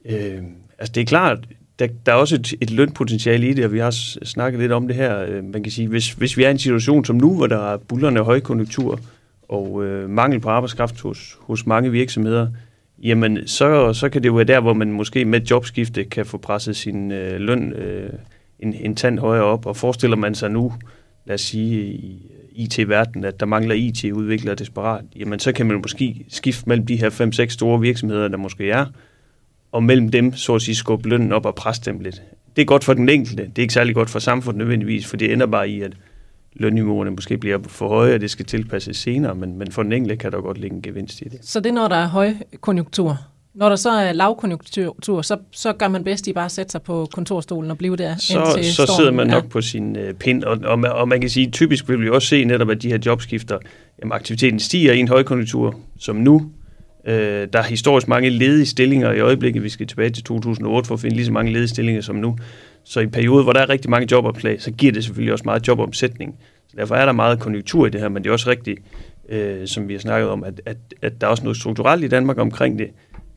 Øh, 0.06 0.44
altså 0.80 0.92
det 0.94 1.02
er 1.02 1.06
klart, 1.06 1.48
der, 1.80 1.88
der 2.06 2.12
er 2.12 2.16
også 2.16 2.36
et, 2.36 2.54
et 2.62 2.70
lønpotentiale 2.70 3.50
i 3.50 3.54
det, 3.54 3.66
og 3.66 3.74
vi 3.74 3.80
har 3.80 3.92
snakket 4.26 4.60
lidt 4.60 4.72
om 4.72 4.88
det 4.88 4.96
her. 4.96 5.20
Øh, 5.20 5.44
man 5.44 5.64
kan 5.64 5.72
sige, 5.72 5.88
hvis, 5.88 6.12
hvis 6.14 6.38
vi 6.38 6.44
er 6.44 6.48
i 6.48 6.52
en 6.52 6.60
situation 6.60 7.06
som 7.06 7.16
nu, 7.16 7.36
hvor 7.36 7.48
der 7.48 7.74
er 7.74 7.78
bullerne 7.78 8.20
højkonjunktur 8.20 9.00
og 9.50 9.86
øh, 9.86 10.10
mangel 10.10 10.40
på 10.40 10.50
arbejdskraft 10.50 11.02
hos, 11.02 11.38
hos 11.40 11.66
mange 11.66 11.92
virksomheder, 11.92 12.48
jamen 13.04 13.48
så, 13.48 13.94
så 13.94 14.10
kan 14.10 14.24
det 14.24 14.30
jo 14.30 14.34
være 14.34 14.46
der, 14.46 14.60
hvor 14.60 14.74
man 14.74 14.92
måske 14.92 15.26
med 15.26 15.42
jobskifte 15.42 16.04
kan 16.04 16.26
få 16.26 16.38
presset 16.38 16.76
sin 16.76 17.12
øh, 17.12 17.40
løn 17.40 17.74
øh, 17.74 18.10
en, 18.60 18.74
en 18.74 18.96
tand 18.96 19.20
højere 19.20 19.44
op. 19.44 19.66
Og 19.66 19.78
forestiller 19.78 20.18
man 20.18 20.36
sig 20.36 20.52
nu, 20.52 20.74
lad 21.26 21.34
os 21.34 21.42
sige 21.42 21.84
i 21.84 22.32
IT-verdenen, 22.52 23.26
at 23.26 23.40
der 23.40 23.46
mangler 23.46 23.76
IT-udviklere 23.76 24.56
desperat, 24.56 25.06
jamen 25.16 25.40
så 25.40 25.52
kan 25.52 25.66
man 25.66 25.78
måske 25.78 26.26
skifte 26.30 26.64
mellem 26.68 26.86
de 26.86 26.96
her 26.96 27.10
5-6 27.46 27.50
store 27.50 27.80
virksomheder, 27.80 28.28
der 28.28 28.38
måske 28.38 28.72
er, 28.72 28.86
og 29.72 29.84
mellem 29.84 30.10
dem, 30.10 30.34
så 30.34 30.56
at 30.56 30.62
sige, 30.62 30.76
skubbe 30.76 31.10
lønnen 31.10 31.32
op 31.32 31.46
og 31.46 31.56
presse 31.56 31.82
dem 31.86 32.00
lidt. 32.00 32.22
Det 32.56 32.62
er 32.62 32.66
godt 32.66 32.84
for 32.84 32.94
den 32.94 33.10
enkelte. 33.10 33.44
Det 33.44 33.58
er 33.58 33.62
ikke 33.62 33.74
særlig 33.74 33.96
godt 33.96 34.10
for 34.10 34.20
samfundet 34.20 34.58
nødvendigvis, 34.58 35.06
for 35.06 35.18
det 35.18 35.34
ender 35.34 35.46
bare 35.46 35.70
i, 35.70 35.82
at 35.82 35.94
lønniveauerne 36.54 37.12
måske 37.12 37.38
bliver 37.38 37.60
for 37.68 37.88
høje, 37.88 38.14
og 38.14 38.22
det 38.22 38.32
skal 38.32 38.46
tilpasses 38.46 38.98
senere, 38.98 39.36
men, 39.36 39.58
men 39.58 39.72
for 39.72 39.84
den 39.84 39.92
enkelte 39.92 40.18
kan 40.18 40.32
der 40.32 40.42
godt 40.42 40.58
ligge 40.58 40.76
en 40.76 40.82
gevinst 40.82 41.22
i 41.22 41.24
det. 41.24 41.40
Så 41.42 41.60
det 41.60 41.70
er, 41.70 41.74
når 41.74 41.88
der 41.88 41.96
er 41.96 42.08
høj 42.08 42.34
konjunktur? 42.62 43.18
Når 43.58 43.70
der 43.70 43.76
så 43.76 43.90
er 43.90 44.14
lavkonjunktur, 44.14 45.22
så, 45.22 45.38
så 45.52 45.74
gør 45.74 45.88
man 45.88 46.04
bedst 46.04 46.28
i 46.28 46.34
bare 46.34 46.46
at 46.46 46.52
sætte 46.52 46.72
sig 46.72 46.82
på 46.82 47.08
kontorstolen 47.14 47.72
og 47.72 47.78
blive 47.78 47.96
der 47.96 48.16
Så, 48.16 48.24
så 48.24 48.74
stormen. 48.74 48.96
sidder 48.98 49.12
man 49.12 49.28
nok 49.28 49.44
ja. 49.44 49.50
på 49.50 49.62
sin 49.62 49.96
uh, 49.96 50.14
pind, 50.20 50.44
og, 50.44 50.58
og, 50.64 50.80
man, 50.80 50.92
og 50.92 51.08
man 51.08 51.22
kan 51.22 51.30
sige, 51.30 51.52
typisk 51.52 51.90
vil 51.90 52.02
vi 52.02 52.10
også 52.10 52.28
se 52.28 52.44
netop, 52.44 52.70
at 52.70 52.82
de 52.82 52.88
her 52.88 53.00
jobskifter, 53.06 53.58
jamen 54.02 54.12
aktiviteten 54.12 54.60
stiger 54.60 54.94
i 54.94 55.00
en 55.00 55.08
højkonjunktur, 55.08 55.76
som 56.00 56.16
nu, 56.16 56.52
Øh, 57.08 57.48
der 57.54 57.60
er 57.60 57.64
historisk 57.64 58.08
mange 58.08 58.30
ledige 58.30 58.66
stillinger 58.66 59.12
i 59.12 59.20
øjeblikket. 59.20 59.64
Vi 59.64 59.70
skal 59.70 59.88
tilbage 59.88 60.10
til 60.10 60.24
2008 60.24 60.88
for 60.88 60.94
at 60.94 61.00
finde 61.00 61.16
lige 61.16 61.26
så 61.26 61.32
mange 61.32 61.54
ledige 61.54 61.68
stillinger 61.68 62.02
som 62.02 62.16
nu. 62.16 62.38
Så 62.84 63.00
i 63.00 63.08
perioder, 63.08 63.44
hvor 63.44 63.54
der 63.54 63.60
er 63.60 63.70
rigtig 63.70 63.90
mange 63.90 64.08
jobopslag, 64.12 64.62
så 64.62 64.72
giver 64.72 64.92
det 64.92 65.04
selvfølgelig 65.04 65.34
også 65.34 65.46
meget 65.46 65.68
jobomsætning. 65.68 66.36
Så 66.68 66.76
derfor 66.78 66.96
er 66.96 67.06
der 67.06 67.12
meget 67.12 67.40
konjunktur 67.40 67.88
i 67.88 67.90
det 67.90 68.02
her, 68.02 68.10
men 68.10 68.24
det 68.24 68.30
er 68.30 68.34
også 68.34 68.50
rigtigt, 68.50 68.80
øh, 69.30 69.68
som 69.68 69.88
vi 69.88 69.94
har 69.94 70.00
snakket 70.00 70.30
om, 70.30 70.44
at, 70.44 70.62
at, 70.66 70.78
at 71.02 71.22
der 71.22 71.28
er 71.28 71.32
også 71.32 71.44
noget 71.44 71.58
strukturelt 71.58 72.04
i 72.04 72.08
Danmark 72.08 72.38
omkring 72.38 72.80
det, 72.80 72.88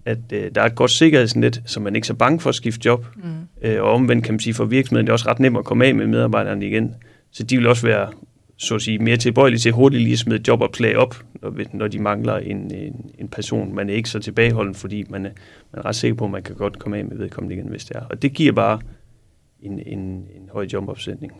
at 0.04 0.18
øh, 0.32 0.50
der 0.54 0.60
er 0.60 0.66
et 0.66 0.74
godt 0.74 0.90
sikkerhedsnet, 0.90 1.62
så 1.66 1.80
man 1.80 1.96
ikke 1.96 2.04
er 2.04 2.06
så 2.06 2.14
bange 2.14 2.40
for 2.40 2.48
at 2.48 2.54
skifte 2.54 2.86
job. 2.86 3.06
Mm. 3.16 3.22
Øh, 3.62 3.82
og 3.82 3.92
omvendt 3.92 4.24
kan 4.24 4.34
man 4.34 4.40
sige, 4.40 4.54
for 4.54 4.64
virksomheden 4.64 5.06
det 5.06 5.10
er 5.10 5.12
også 5.12 5.28
ret 5.28 5.40
nemt 5.40 5.58
at 5.58 5.64
komme 5.64 5.86
af 5.86 5.94
med 5.94 6.06
medarbejderne 6.06 6.66
igen. 6.66 6.94
Så 7.32 7.42
de 7.42 7.56
vil 7.56 7.66
også 7.66 7.86
være 7.86 8.08
så 8.56 8.74
at 8.74 8.82
sige, 8.82 8.98
mere 8.98 9.16
tilbøjelige 9.16 9.58
til 9.58 9.72
hurtigt 9.72 10.02
lige 10.02 10.12
at 10.12 10.18
smide 10.18 10.42
jobopslag 10.48 10.96
op, 10.96 11.22
når, 11.42 11.54
når 11.72 11.88
de 11.88 11.98
mangler 11.98 12.36
en, 12.36 12.74
en, 12.74 13.10
en 13.18 13.28
person. 13.28 13.74
Man 13.74 13.90
er 13.90 13.94
ikke 13.94 14.08
så 14.08 14.18
tilbageholden, 14.18 14.74
fordi 14.74 15.04
man 15.08 15.26
er, 15.26 15.30
man 15.72 15.82
er 15.82 15.86
ret 15.86 15.96
sikker 15.96 16.16
på, 16.16 16.24
at 16.24 16.30
man 16.30 16.42
kan 16.42 16.54
godt 16.54 16.78
komme 16.78 16.96
af 16.96 17.04
med 17.04 17.16
vedkommende 17.16 17.54
igen, 17.54 17.68
hvis 17.68 17.84
det 17.84 17.96
er. 17.96 18.00
Og 18.10 18.22
det 18.22 18.32
giver 18.32 18.52
bare 18.52 18.80
en, 19.62 19.72
en, 19.86 19.98
en 19.98 20.50
høj 20.52 20.66
jobopsætning. 20.72 21.32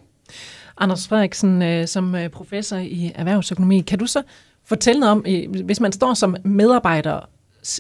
Anders 0.79 1.09
Frederiksen, 1.09 1.63
øh, 1.63 1.87
som 1.87 2.15
øh, 2.15 2.29
professor 2.29 2.77
i 2.77 3.13
erhvervsøkonomi, 3.15 3.81
kan 3.81 3.99
du 3.99 4.07
så 4.07 4.23
Fortæl 4.65 4.99
noget 4.99 5.13
om, 5.13 5.25
hvis 5.65 5.81
man 5.81 5.93
står 5.93 6.15
som 6.15 6.37
medarbejder 6.45 7.29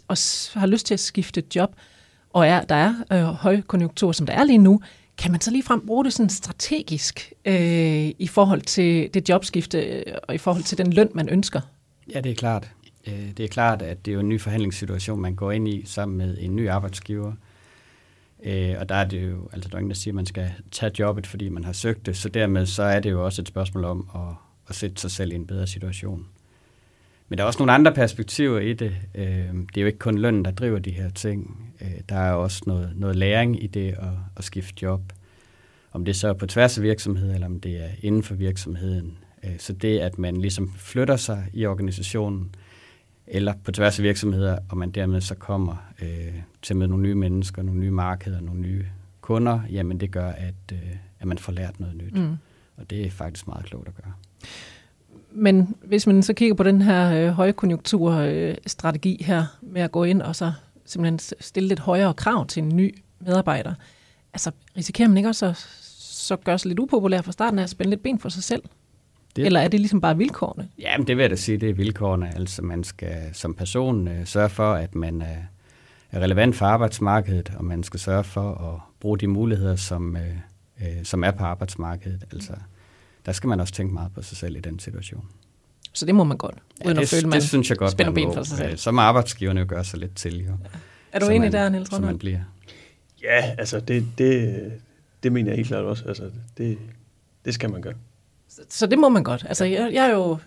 og 0.08 0.16
har 0.60 0.66
lyst 0.66 0.86
til 0.86 0.94
at 0.94 1.00
skifte 1.00 1.42
job, 1.56 1.74
og 2.32 2.46
er, 2.46 2.60
der 2.60 2.74
er 2.74 2.94
øh, 3.12 3.22
højkonjunktur, 3.22 4.12
som 4.12 4.26
der 4.26 4.32
er 4.32 4.44
lige 4.44 4.58
nu, 4.58 4.80
kan 5.18 5.30
man 5.30 5.40
så 5.40 5.50
ligefrem 5.50 5.86
bruge 5.86 6.04
det 6.04 6.12
sådan 6.12 6.30
strategisk 6.30 7.32
øh, 7.44 8.08
i 8.18 8.26
forhold 8.26 8.60
til 8.60 9.14
det 9.14 9.28
jobskifte 9.28 9.78
øh, 9.78 10.14
og 10.28 10.34
i 10.34 10.38
forhold 10.38 10.64
til 10.64 10.78
den 10.78 10.92
løn, 10.92 11.08
man 11.14 11.28
ønsker? 11.28 11.60
Ja, 12.14 12.20
det 12.20 12.30
er 12.30 12.34
klart. 12.34 12.70
Øh, 13.06 13.30
det 13.36 13.40
er 13.40 13.48
klart, 13.48 13.82
at 13.82 14.06
det 14.06 14.10
er 14.10 14.14
jo 14.14 14.20
en 14.20 14.28
ny 14.28 14.40
forhandlingssituation, 14.40 15.20
man 15.20 15.34
går 15.34 15.52
ind 15.52 15.68
i 15.68 15.82
sammen 15.86 16.18
med 16.18 16.36
en 16.40 16.56
ny 16.56 16.68
arbejdsgiver. 16.68 17.32
Øh, 18.42 18.74
og 18.78 18.88
der 18.88 18.94
er 18.94 19.04
det 19.04 19.30
jo, 19.30 19.48
altså 19.52 19.68
der 19.68 19.74
er 19.74 19.78
ingen, 19.78 19.90
der 19.90 19.96
siger, 19.96 20.12
at 20.12 20.16
man 20.16 20.26
skal 20.26 20.52
tage 20.70 20.92
jobbet, 20.98 21.26
fordi 21.26 21.48
man 21.48 21.64
har 21.64 21.72
søgt 21.72 22.06
det, 22.06 22.16
så 22.16 22.28
dermed 22.28 22.66
så 22.66 22.82
er 22.82 23.00
det 23.00 23.10
jo 23.10 23.24
også 23.24 23.42
et 23.42 23.48
spørgsmål 23.48 23.84
om 23.84 24.08
at, 24.14 24.34
at 24.68 24.74
sætte 24.74 25.00
sig 25.00 25.10
selv 25.10 25.32
i 25.32 25.34
en 25.34 25.46
bedre 25.46 25.66
situation. 25.66 26.26
Men 27.30 27.38
der 27.38 27.44
er 27.44 27.46
også 27.46 27.58
nogle 27.58 27.72
andre 27.72 27.92
perspektiver 27.92 28.60
i 28.60 28.72
det. 28.72 28.96
Øh, 29.14 29.24
det 29.24 29.76
er 29.76 29.80
jo 29.80 29.86
ikke 29.86 29.98
kun 29.98 30.18
lønnen, 30.18 30.44
der 30.44 30.50
driver 30.50 30.78
de 30.78 30.90
her 30.90 31.10
ting. 31.10 31.66
Der 32.08 32.16
er 32.16 32.32
også 32.32 32.62
noget, 32.66 32.92
noget 32.96 33.16
læring 33.16 33.64
i 33.64 33.66
det 33.66 33.88
at, 33.88 34.08
at 34.36 34.44
skifte 34.44 34.74
job. 34.82 35.00
Om 35.92 36.04
det 36.04 36.16
så 36.16 36.28
er 36.28 36.32
på 36.32 36.46
tværs 36.46 36.78
af 36.78 36.84
virksomheden, 36.84 37.34
eller 37.34 37.46
om 37.46 37.60
det 37.60 37.84
er 37.84 37.88
inden 38.02 38.22
for 38.22 38.34
virksomheden. 38.34 39.18
Så 39.58 39.72
det, 39.72 39.98
at 39.98 40.18
man 40.18 40.36
ligesom 40.36 40.72
flytter 40.76 41.16
sig 41.16 41.46
i 41.52 41.66
organisationen, 41.66 42.54
eller 43.26 43.54
på 43.64 43.72
tværs 43.72 43.98
af 43.98 44.02
virksomheder, 44.02 44.58
og 44.68 44.78
man 44.78 44.90
dermed 44.90 45.20
så 45.20 45.34
kommer 45.34 45.92
øh, 46.02 46.34
til 46.62 46.76
med 46.76 46.86
nogle 46.86 47.02
nye 47.02 47.14
mennesker, 47.14 47.62
nogle 47.62 47.80
nye 47.80 47.90
markeder, 47.90 48.40
nogle 48.40 48.60
nye 48.60 48.86
kunder, 49.20 49.60
jamen 49.70 50.00
det 50.00 50.10
gør, 50.10 50.28
at, 50.28 50.54
øh, 50.72 50.78
at 51.20 51.26
man 51.26 51.38
får 51.38 51.52
lært 51.52 51.80
noget 51.80 51.96
nyt. 51.96 52.14
Mm. 52.14 52.36
Og 52.76 52.90
det 52.90 53.06
er 53.06 53.10
faktisk 53.10 53.46
meget 53.46 53.64
klogt 53.64 53.88
at 53.88 53.94
gøre. 53.94 54.12
Men 55.32 55.76
hvis 55.84 56.06
man 56.06 56.22
så 56.22 56.34
kigger 56.34 56.54
på 56.54 56.62
den 56.62 56.82
her 56.82 57.12
øh, 57.12 57.28
højkonjunkturstrategi 57.28 59.18
øh, 59.20 59.26
her, 59.26 59.44
med 59.62 59.82
at 59.82 59.92
gå 59.92 60.04
ind 60.04 60.22
og 60.22 60.36
så 60.36 60.52
simpelthen 60.84 61.18
stille 61.40 61.68
lidt 61.68 61.80
højere 61.80 62.14
krav 62.14 62.46
til 62.46 62.62
en 62.62 62.76
ny 62.76 62.98
medarbejder, 63.20 63.74
altså 64.32 64.50
risikerer 64.76 65.08
man 65.08 65.16
ikke 65.16 65.28
også 65.28 65.46
at 65.46 65.56
så 66.00 66.36
gøre 66.36 66.58
sig 66.58 66.68
lidt 66.68 66.78
upopulær 66.78 67.22
fra 67.22 67.32
starten 67.32 67.58
af 67.58 67.62
at 67.62 67.70
spænde 67.70 67.90
lidt 67.90 68.02
ben 68.02 68.18
for 68.18 68.28
sig 68.28 68.42
selv? 68.42 68.62
Det, 69.36 69.46
Eller 69.46 69.60
er 69.60 69.68
det 69.68 69.80
ligesom 69.80 70.00
bare 70.00 70.16
vilkårene? 70.16 70.68
Ja, 70.78 70.98
men 70.98 71.06
det 71.06 71.16
vil 71.16 71.22
jeg 71.22 71.30
da 71.30 71.36
sige, 71.36 71.58
det 71.58 71.70
er 71.70 71.74
vilkårene. 71.74 72.34
Altså 72.36 72.62
man 72.62 72.84
skal 72.84 73.16
som 73.32 73.54
person 73.54 74.08
øh, 74.08 74.26
sørge 74.26 74.48
for, 74.48 74.72
at 74.72 74.94
man 74.94 75.22
er, 75.22 75.36
er 76.10 76.20
relevant 76.20 76.56
for 76.56 76.66
arbejdsmarkedet, 76.66 77.52
og 77.56 77.64
man 77.64 77.82
skal 77.82 78.00
sørge 78.00 78.24
for 78.24 78.54
at 78.54 78.80
bruge 79.00 79.18
de 79.18 79.26
muligheder, 79.26 79.76
som, 79.76 80.16
øh, 80.16 80.36
øh, 80.80 81.04
som 81.04 81.24
er 81.24 81.30
på 81.30 81.44
arbejdsmarkedet. 81.44 82.24
Altså, 82.32 82.52
der 83.26 83.32
skal 83.32 83.48
man 83.48 83.60
også 83.60 83.74
tænke 83.74 83.94
meget 83.94 84.12
på 84.14 84.22
sig 84.22 84.36
selv 84.36 84.56
i 84.56 84.60
den 84.60 84.78
situation. 84.78 85.24
Så 85.92 86.06
det 86.06 86.14
må 86.14 86.24
man 86.24 86.36
godt, 86.36 86.54
uden 86.54 86.88
ja, 86.96 87.00
det, 87.00 87.00
at 87.00 87.08
føle, 87.08 87.28
man 87.28 87.40
det 87.40 87.48
synes 87.48 87.70
jeg 87.70 87.78
godt, 87.78 87.92
spænder 87.92 88.12
ben 88.12 88.34
for 88.34 88.42
sig 88.42 88.58
selv. 88.58 88.78
Så 88.78 88.90
må 88.90 89.00
arbejdsgiverne 89.00 89.60
jo 89.60 89.66
gøre 89.68 89.84
sig 89.84 89.98
lidt 89.98 90.16
til. 90.16 90.44
Jo. 90.44 90.52
Er 91.12 91.18
du 91.18 91.28
enig 91.28 91.52
der, 91.52 91.68
Niels 91.68 91.92
Rønner? 91.92 92.06
man 92.06 92.18
bliver. 92.18 92.40
Ja, 93.22 93.54
altså 93.58 93.80
det, 93.80 94.06
det, 94.18 94.72
det 95.22 95.32
mener 95.32 95.50
jeg 95.50 95.56
helt 95.56 95.68
klart 95.68 95.84
også. 95.84 96.04
Altså, 96.08 96.30
det, 96.58 96.78
det 97.44 97.54
skal 97.54 97.70
man 97.70 97.82
gøre. 97.82 97.94
Så 98.68 98.86
det 98.86 98.98
må 98.98 99.08
man 99.08 99.24
godt. 99.24 99.44
Altså, 99.48 99.64
jeg, 99.64 99.90
jeg 99.92 100.06
er 100.06 100.12
jo... 100.12 100.38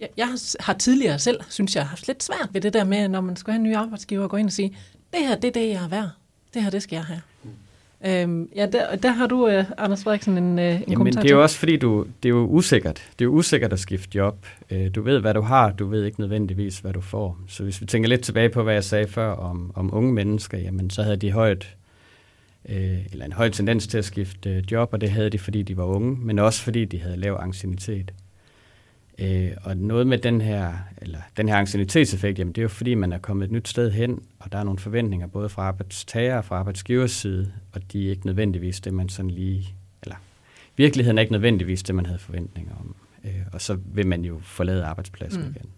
Jeg, 0.00 0.08
jeg 0.16 0.28
har 0.60 0.72
tidligere 0.72 1.18
selv, 1.18 1.40
synes 1.48 1.76
jeg, 1.76 1.86
haft 1.86 2.06
lidt 2.06 2.22
svært 2.22 2.48
ved 2.52 2.60
det 2.60 2.72
der 2.72 2.84
med, 2.84 3.08
når 3.08 3.20
man 3.20 3.36
skal 3.36 3.52
have 3.52 3.56
en 3.56 3.62
ny 3.62 3.74
arbejdsgiver, 3.74 4.22
og 4.22 4.30
gå 4.30 4.36
ind 4.36 4.46
og 4.46 4.52
sige, 4.52 4.76
det 5.12 5.20
her, 5.20 5.36
det 5.36 5.48
er 5.48 5.52
det, 5.52 5.68
jeg 5.68 5.84
er 5.84 5.88
værd. 5.88 6.10
Det 6.54 6.62
her, 6.62 6.70
det 6.70 6.82
skal 6.82 6.96
jeg 6.96 7.04
have. 7.04 7.20
Øhm, 8.06 8.48
ja, 8.56 8.66
der, 8.66 8.96
der 8.96 9.10
har 9.10 9.26
du, 9.26 9.46
uh, 9.46 9.64
Anders 9.78 10.04
Frederiksen, 10.04 10.38
en, 10.38 10.58
uh, 10.58 10.64
en 10.64 10.70
Jamen, 10.70 10.94
kommentar 10.94 11.22
det 11.22 11.30
er 11.30 11.34
jo 11.34 11.42
også 11.42 11.58
fordi, 11.58 11.76
du, 11.76 12.06
det 12.22 12.28
er 12.28 12.34
jo 12.34 12.46
usikkert. 12.46 12.96
Det 13.18 13.24
er 13.24 13.24
jo 13.24 13.32
usikkert 13.32 13.72
at 13.72 13.78
skifte 13.78 14.18
job. 14.18 14.46
Uh, 14.70 14.86
du 14.94 15.02
ved, 15.02 15.20
hvad 15.20 15.34
du 15.34 15.40
har, 15.40 15.72
du 15.72 15.86
ved 15.86 16.04
ikke 16.04 16.20
nødvendigvis, 16.20 16.78
hvad 16.78 16.92
du 16.92 17.00
får. 17.00 17.38
Så 17.48 17.62
hvis 17.62 17.80
vi 17.80 17.86
tænker 17.86 18.08
lidt 18.08 18.22
tilbage 18.22 18.48
på, 18.48 18.62
hvad 18.62 18.74
jeg 18.74 18.84
sagde 18.84 19.08
før 19.08 19.30
om, 19.30 19.72
om 19.74 19.94
unge 19.94 20.12
mennesker, 20.12 20.58
jamen 20.58 20.90
så 20.90 21.02
havde 21.02 21.16
de 21.16 21.32
højt 21.32 21.76
øh, 22.68 23.06
eller 23.12 23.24
en 23.24 23.32
høj 23.32 23.48
tendens 23.48 23.86
til 23.86 23.98
at 23.98 24.04
skifte 24.04 24.50
øh, 24.50 24.62
job, 24.72 24.88
og 24.92 25.00
det 25.00 25.10
havde 25.10 25.30
de, 25.30 25.38
fordi 25.38 25.62
de 25.62 25.76
var 25.76 25.84
unge, 25.84 26.16
men 26.20 26.38
også 26.38 26.62
fordi 26.62 26.84
de 26.84 26.98
havde 27.00 27.16
lav 27.16 27.38
ancienitet. 27.42 28.12
Øh, 29.18 29.50
og 29.62 29.76
noget 29.76 30.06
med 30.06 30.18
den 30.18 30.40
her, 30.40 30.72
eller 30.98 31.18
den 31.36 31.48
her 31.48 31.56
ancienitetseffekt, 31.56 32.38
jamen 32.38 32.52
det 32.52 32.60
er 32.60 32.62
jo 32.62 32.68
fordi, 32.68 32.94
man 32.94 33.12
er 33.12 33.18
kommet 33.18 33.44
et 33.44 33.50
nyt 33.50 33.68
sted 33.68 33.90
hen, 33.90 34.22
og 34.38 34.52
der 34.52 34.58
er 34.58 34.64
nogle 34.64 34.78
forventninger 34.78 35.26
både 35.26 35.48
fra 35.48 35.62
arbejdstager 35.62 36.36
og 36.36 36.44
fra 36.44 36.56
arbejdsgivers 36.56 37.10
side, 37.10 37.52
og 37.72 37.92
de 37.92 38.06
er 38.06 38.10
ikke 38.10 38.26
nødvendigvis 38.26 38.80
det, 38.80 38.94
man 38.94 39.08
sådan 39.08 39.30
lige, 39.30 39.74
eller 40.02 40.16
virkeligheden 40.76 41.18
er 41.18 41.22
ikke 41.22 41.32
nødvendigvis 41.32 41.82
det, 41.82 41.94
man 41.94 42.06
havde 42.06 42.18
forventninger 42.18 42.74
om. 42.80 42.96
Øh, 43.24 43.42
og 43.52 43.60
så 43.60 43.78
vil 43.84 44.06
man 44.06 44.24
jo 44.24 44.38
forlade 44.42 44.84
arbejdspladsen 44.84 45.42
mm. 45.42 45.54
igen. 45.56 45.70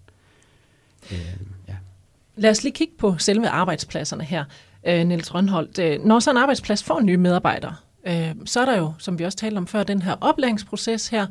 Øh, 1.12 1.46
ja. 1.68 1.76
Lad 2.36 2.50
os 2.50 2.62
lige 2.62 2.74
kigge 2.74 2.94
på 2.98 3.18
selve 3.18 3.48
arbejdspladserne 3.48 4.24
her 4.24 4.44
øh, 4.86 5.06
Niels 5.06 5.34
Rønholdt. 5.34 5.78
Øh, 5.78 6.04
når 6.04 6.18
så 6.18 6.30
en 6.30 6.36
arbejdsplads 6.36 6.84
får 6.84 7.00
nye 7.00 7.16
medarbejdere, 7.16 7.74
øh, 8.08 8.34
så 8.44 8.60
er 8.60 8.64
der 8.64 8.78
jo, 8.78 8.92
som 8.98 9.18
vi 9.18 9.24
også 9.24 9.38
talte 9.38 9.58
om 9.58 9.66
før, 9.66 9.82
den 9.82 10.02
her 10.02 10.16
oplæringsproces 10.20 11.08
her. 11.08 11.26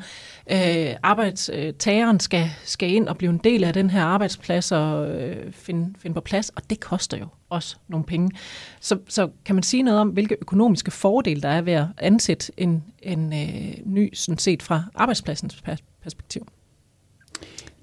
Øh, 0.52 0.96
arbejdstageren 1.04 2.16
øh, 2.16 2.20
skal, 2.20 2.50
skal 2.64 2.92
ind 2.92 3.08
og 3.08 3.18
blive 3.18 3.30
en 3.30 3.42
del 3.44 3.64
af 3.64 3.74
den 3.74 3.90
her 3.90 4.04
arbejdsplads 4.04 4.72
og 4.72 5.12
øh, 5.12 5.52
finde, 5.52 5.94
finde 6.00 6.14
på 6.14 6.22
plads, 6.22 6.50
og 6.50 6.62
det 6.70 6.80
koster 6.80 7.18
jo 7.18 7.28
også 7.50 7.76
nogle 7.88 8.06
penge. 8.06 8.32
Så, 8.80 8.98
så 9.08 9.30
kan 9.46 9.56
man 9.56 9.64
sige 9.64 9.84
noget 9.84 10.00
om, 10.00 10.10
hvilke 10.10 10.38
økonomiske 10.42 10.92
fordele 10.92 11.42
der 11.42 11.50
er 11.50 11.62
ved 11.62 11.74
at 11.74 11.86
ansætte 11.98 12.52
en, 12.58 12.84
en 13.02 13.34
øh, 13.34 13.74
ny, 13.86 14.14
sådan 14.14 14.38
set 14.38 14.64
fra 14.64 14.84
arbejdspladsens 14.96 15.64
perspektiv? 16.04 16.48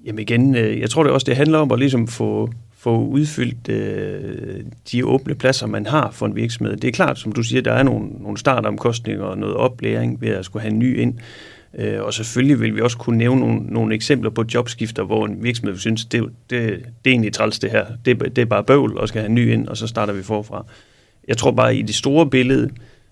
Jamen 0.05 0.19
igen, 0.19 0.55
øh, 0.55 0.79
jeg 0.79 0.89
tror 0.89 1.03
det 1.03 1.11
også, 1.11 1.25
det 1.25 1.35
handler 1.35 1.59
om 1.59 1.71
at 1.71 1.79
ligesom 1.79 2.07
få, 2.07 2.49
få 2.85 2.97
udfyldt 2.97 3.69
øh, 3.69 4.63
de 4.91 5.05
åbne 5.05 5.35
pladser, 5.35 5.67
man 5.67 5.85
har 5.85 6.11
for 6.11 6.25
en 6.25 6.35
virksomhed. 6.35 6.75
Det 6.77 6.87
er 6.87 6.91
klart, 6.91 7.19
som 7.19 7.31
du 7.31 7.43
siger, 7.43 7.61
der 7.61 7.73
er 7.73 7.83
nogle, 7.83 8.07
nogle 8.19 8.37
startomkostninger 8.37 9.23
og 9.23 9.37
noget 9.37 9.55
oplæring 9.55 10.21
ved 10.21 10.29
at 10.29 10.45
skulle 10.45 10.61
have 10.61 10.71
en 10.71 10.79
ny 10.79 10.99
ind. 10.99 11.13
Øh, 11.77 12.01
og 12.01 12.13
selvfølgelig 12.13 12.59
vil 12.59 12.75
vi 12.75 12.81
også 12.81 12.97
kunne 12.97 13.17
nævne 13.17 13.41
nogle, 13.41 13.59
nogle 13.59 13.95
eksempler 13.95 14.29
på 14.29 14.43
jobskifter, 14.53 15.03
hvor 15.03 15.25
en 15.25 15.43
virksomhed 15.43 15.77
synes, 15.77 16.05
det, 16.05 16.23
det, 16.23 16.59
det 17.05 17.09
er 17.09 17.09
egentlig 17.09 17.33
træls 17.33 17.59
det 17.59 17.71
her. 17.71 17.85
Det, 18.05 18.19
det 18.35 18.37
er 18.37 18.45
bare 18.45 18.63
bøvl 18.63 18.97
og 18.97 19.07
skal 19.07 19.21
have 19.21 19.29
en 19.29 19.35
ny 19.35 19.53
ind, 19.53 19.67
og 19.67 19.77
så 19.77 19.87
starter 19.87 20.13
vi 20.13 20.23
forfra. 20.23 20.65
Jeg 21.27 21.37
tror 21.37 21.51
bare, 21.51 21.75
i 21.75 21.81
det 21.81 21.95
store 21.95 22.29
billede, 22.29 22.69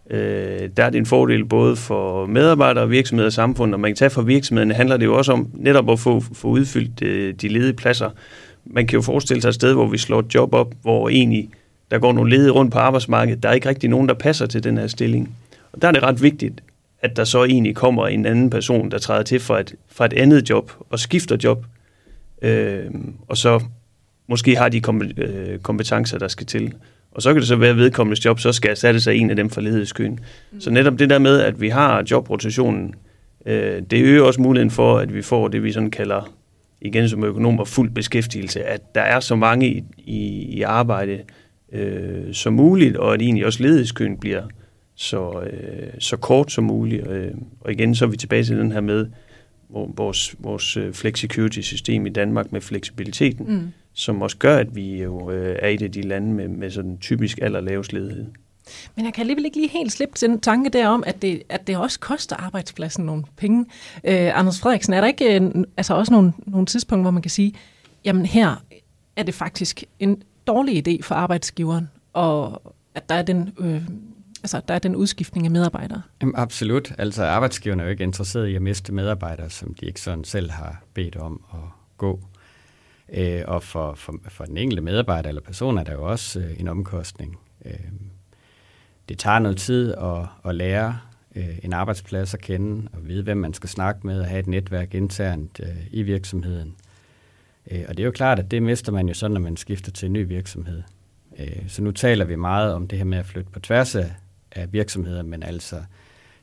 øh, 0.10 0.70
der 0.78 0.84
er 0.84 0.90
det 0.90 0.98
en 0.98 1.06
fordel 1.06 1.46
både 1.46 1.76
for 1.76 2.26
medarbejdere, 2.26 2.90
virksomheder 2.90 3.30
og 3.30 3.34
samfund, 3.34 3.74
og 3.74 3.80
man 3.80 3.90
kan 3.90 3.96
tage 3.96 4.10
for 4.10 4.22
virksomhederne, 4.22 4.74
handler 4.74 4.98
det 4.98 5.06
jo 5.06 5.18
også 5.18 5.32
om 5.32 5.50
netop 5.54 5.90
at 5.90 6.00
få, 6.00 6.24
få 6.34 6.48
udfyldt 6.48 7.04
øh, 7.04 7.34
de 7.34 7.48
ledige 7.48 7.74
pladser, 7.74 8.10
man 8.66 8.88
kan 8.88 8.98
jo 8.98 9.02
forestille 9.02 9.42
sig 9.42 9.50
et 9.50 9.56
sted, 9.56 9.74
hvor 9.74 9.88
vi 9.88 9.98
slår 9.98 10.20
et 10.20 10.36
job 10.36 10.54
op, 10.54 10.74
hvor 10.82 11.10
egentlig 11.10 11.50
der 11.92 12.00
går 12.00 12.14
nogle 12.14 12.36
ledige 12.36 12.52
rundt 12.52 12.72
på 12.72 12.80
arbejdsmarkedet. 12.80 13.44
Der 13.44 13.50
er 13.50 13.54
ikke 13.54 13.70
rigtig 13.70 13.90
nogen, 13.90 14.08
der 14.08 14.14
passer 14.14 14.46
til 14.46 14.64
den 14.64 14.78
her 14.78 14.88
stilling. 14.88 15.36
Og 15.74 15.82
der 15.82 15.88
er 15.88 15.92
det 15.92 16.04
ret 16.04 16.22
vigtigt, 16.22 16.64
at 17.02 17.18
der 17.18 17.24
så 17.24 17.44
egentlig 17.44 17.76
kommer 17.76 18.08
en 18.08 18.26
anden 18.26 18.50
person, 18.50 18.92
der 18.92 18.98
træder 18.98 19.24
til 19.24 19.40
fra 19.40 19.60
et, 19.60 19.76
fra 19.88 20.06
et 20.06 20.14
andet 20.14 20.50
job 20.50 20.72
og 20.90 21.00
skifter 21.00 21.38
job. 21.44 21.66
Øh, 22.42 22.86
og 23.28 23.38
så 23.38 23.64
måske 24.28 24.56
har 24.56 24.70
de 24.70 24.82
øh, 25.18 25.60
kompetencer, 25.60 26.18
der 26.18 26.28
skal 26.28 26.46
til. 26.46 26.74
Og 27.12 27.22
så 27.22 27.34
kan 27.34 27.40
det 27.40 27.48
så 27.48 27.56
være, 27.56 27.70
at 27.70 27.78
vedkommende 27.78 28.22
job 28.26 28.40
så 28.40 28.52
skal 28.52 28.72
erstatte 28.72 29.00
sig 29.00 29.16
en 29.16 29.30
af 29.30 29.36
dem 29.36 29.50
fra 29.50 29.62
ledighedskøen. 29.62 30.20
Mm. 30.52 30.62
Så 30.62 30.70
netop 30.70 31.00
det 31.00 31.10
der 31.10 31.20
med, 31.20 31.40
at 31.40 31.62
vi 31.62 31.70
har 31.70 32.04
jobrotationen, 32.12 32.96
øh, 33.46 33.82
det 33.92 34.04
øger 34.04 34.24
også 34.24 34.42
muligheden 34.42 34.72
for, 34.72 34.98
at 34.98 35.14
vi 35.14 35.22
får 35.22 35.48
det, 35.48 35.64
vi 35.64 35.72
sådan 35.72 35.92
kalder 35.92 36.34
igen 36.84 37.10
som 37.10 37.24
økonom 37.24 37.60
og 37.60 37.68
fuld 37.68 37.90
beskæftigelse, 37.90 38.64
at 38.64 38.96
der 38.96 39.02
er 39.02 39.20
så 39.20 39.36
mange 39.36 39.68
i, 39.68 39.84
i, 39.98 40.46
i 40.58 40.62
arbejde 40.62 41.22
øh, 41.72 42.34
som 42.34 42.54
muligt, 42.54 42.98
og 42.98 43.14
at 43.14 43.22
egentlig 43.22 43.46
også 43.46 43.64
ledighedskøen 43.64 44.18
bliver 44.18 44.44
så, 44.96 45.42
øh, 45.42 45.88
så 46.00 46.18
kort 46.18 46.52
som 46.52 46.64
muligt. 46.64 47.08
Øh, 47.08 47.32
og 47.62 47.72
igen 47.72 47.96
så 47.96 48.06
er 48.06 48.10
vi 48.10 48.18
tilbage 48.18 48.44
til 48.44 48.58
den 48.58 48.72
her 48.72 48.82
med 48.82 49.08
vores, 49.70 50.36
vores 50.40 50.78
øh, 50.78 50.94
flexicurity-system 50.94 52.06
i 52.06 52.10
Danmark 52.10 52.52
med 52.52 52.62
fleksibiliteten, 52.62 53.46
mm. 53.48 53.68
som 53.94 54.22
også 54.22 54.38
gør, 54.38 54.58
at 54.58 54.76
vi 54.76 55.02
jo 55.02 55.32
øh, 55.32 55.56
er 55.60 55.68
et 55.68 55.82
af 55.82 55.92
de 55.92 56.02
lande 56.02 56.34
med, 56.34 56.48
med 56.48 56.70
sådan 56.70 56.98
typisk 56.98 57.40
allerlavest 57.42 57.94
ledighed. 57.94 58.26
Men 58.96 59.06
jeg 59.06 59.14
kan 59.14 59.22
alligevel 59.22 59.46
ikke 59.46 59.58
lige 59.58 59.70
helt 59.70 59.92
slippe 59.92 60.16
til 60.16 60.30
en 60.30 60.40
tanke 60.40 60.70
derom, 60.70 61.04
at 61.08 61.22
det, 61.22 61.44
at 61.50 61.68
det 61.68 61.78
også 61.78 62.00
koster 62.00 62.36
arbejdspladsen 62.36 63.06
nogle 63.06 63.24
penge. 63.36 63.66
Øh, 64.04 64.40
Anders 64.40 64.60
Frederiksen, 64.60 64.94
er 64.94 65.02
der 65.02 65.08
ikke 65.08 65.40
øh, 65.40 65.52
altså 65.78 65.94
også 65.94 66.14
nogle, 66.14 66.34
nogle 66.46 66.66
tidspunkter, 66.66 67.02
hvor 67.02 67.12
man 67.12 67.22
kan 67.22 67.32
sige, 67.32 67.54
jamen 68.06 68.26
her 68.26 68.56
er 69.16 69.24
det 69.24 69.34
faktisk 69.34 69.84
en 70.00 70.24
dårlig 70.48 70.88
idé 70.88 71.02
for 71.02 71.16
arbejdsgiveren, 71.16 71.90
og 72.14 72.62
at 72.96 73.10
der 73.10 73.16
er 73.16 73.22
den, 73.22 73.54
øh, 73.60 73.82
altså, 74.44 74.62
der 74.68 74.74
er 74.74 74.80
den 74.80 74.96
udskiftning 74.96 75.46
af 75.46 75.52
medarbejdere? 75.52 76.02
Jamen, 76.22 76.36
absolut. 76.38 76.92
Altså 76.98 77.26
arbejdsgiverne 77.26 77.82
er 77.84 77.86
jo 77.86 77.92
ikke 77.92 78.04
interesseret 78.04 78.48
i 78.48 78.56
at 78.56 78.62
miste 78.62 78.94
medarbejdere, 78.94 79.50
som 79.50 79.74
de 79.74 79.86
ikke 79.86 80.02
sådan 80.02 80.24
selv 80.24 80.52
har 80.52 80.84
bedt 80.94 81.16
om 81.16 81.42
at 81.54 81.60
gå. 81.98 82.20
Øh, 83.14 83.42
og 83.48 83.64
for, 83.64 83.94
for, 83.94 84.16
for 84.30 84.46
den 84.46 84.58
enkelte 84.58 84.82
medarbejder 84.82 85.30
eller 85.30 85.42
person 85.42 85.78
er 85.78 85.84
der 85.84 85.94
jo 85.94 86.04
også 86.04 86.40
øh, 86.40 86.60
en 86.60 86.68
omkostning. 86.68 87.38
Øh, 87.66 87.74
det 89.10 89.20
tager 89.20 89.40
noget 89.40 89.58
tid 89.58 89.94
at, 89.94 90.26
at 90.46 90.56
lære 90.56 91.00
øh, 91.36 91.60
en 91.64 91.74
arbejdsplads 91.74 92.34
at 92.34 92.42
kende, 92.42 92.90
og 92.94 93.08
vide, 93.08 93.24
hvem 93.24 93.38
man 93.38 93.54
skal 93.54 93.70
snakke 93.70 94.08
med, 94.08 94.20
og 94.20 94.28
have 94.28 94.40
et 94.40 94.48
netværk 94.48 94.94
internt 94.94 95.60
øh, 95.64 95.88
i 95.92 96.02
virksomheden. 96.02 96.76
Øh, 97.72 97.86
og 97.88 97.98
det 97.98 98.04
er 98.04 98.06
jo 98.06 98.12
klart, 98.12 98.40
at 98.40 98.52
det 98.52 98.64
mister 98.64 98.92
man 98.92 99.08
jo 99.08 99.14
så, 99.14 99.28
når 99.28 99.42
man 99.42 99.58
skifter 99.58 99.92
til 99.92 100.06
en 100.06 100.14
ny 100.14 100.28
virksomhed. 100.28 100.84
Øh, 101.40 101.70
så 101.70 101.84
nu 101.84 101.92
taler 101.92 102.26
vi 102.26 102.36
meget 102.36 102.74
om 102.74 102.88
det 102.88 102.98
her 102.98 103.06
med 103.06 103.18
at 103.18 103.26
flytte 103.26 103.52
på 103.52 103.60
tværs 103.60 103.96
af, 103.96 104.12
af 104.52 104.74
virksomheder, 104.74 105.24
men 105.24 105.44
altså 105.44 105.84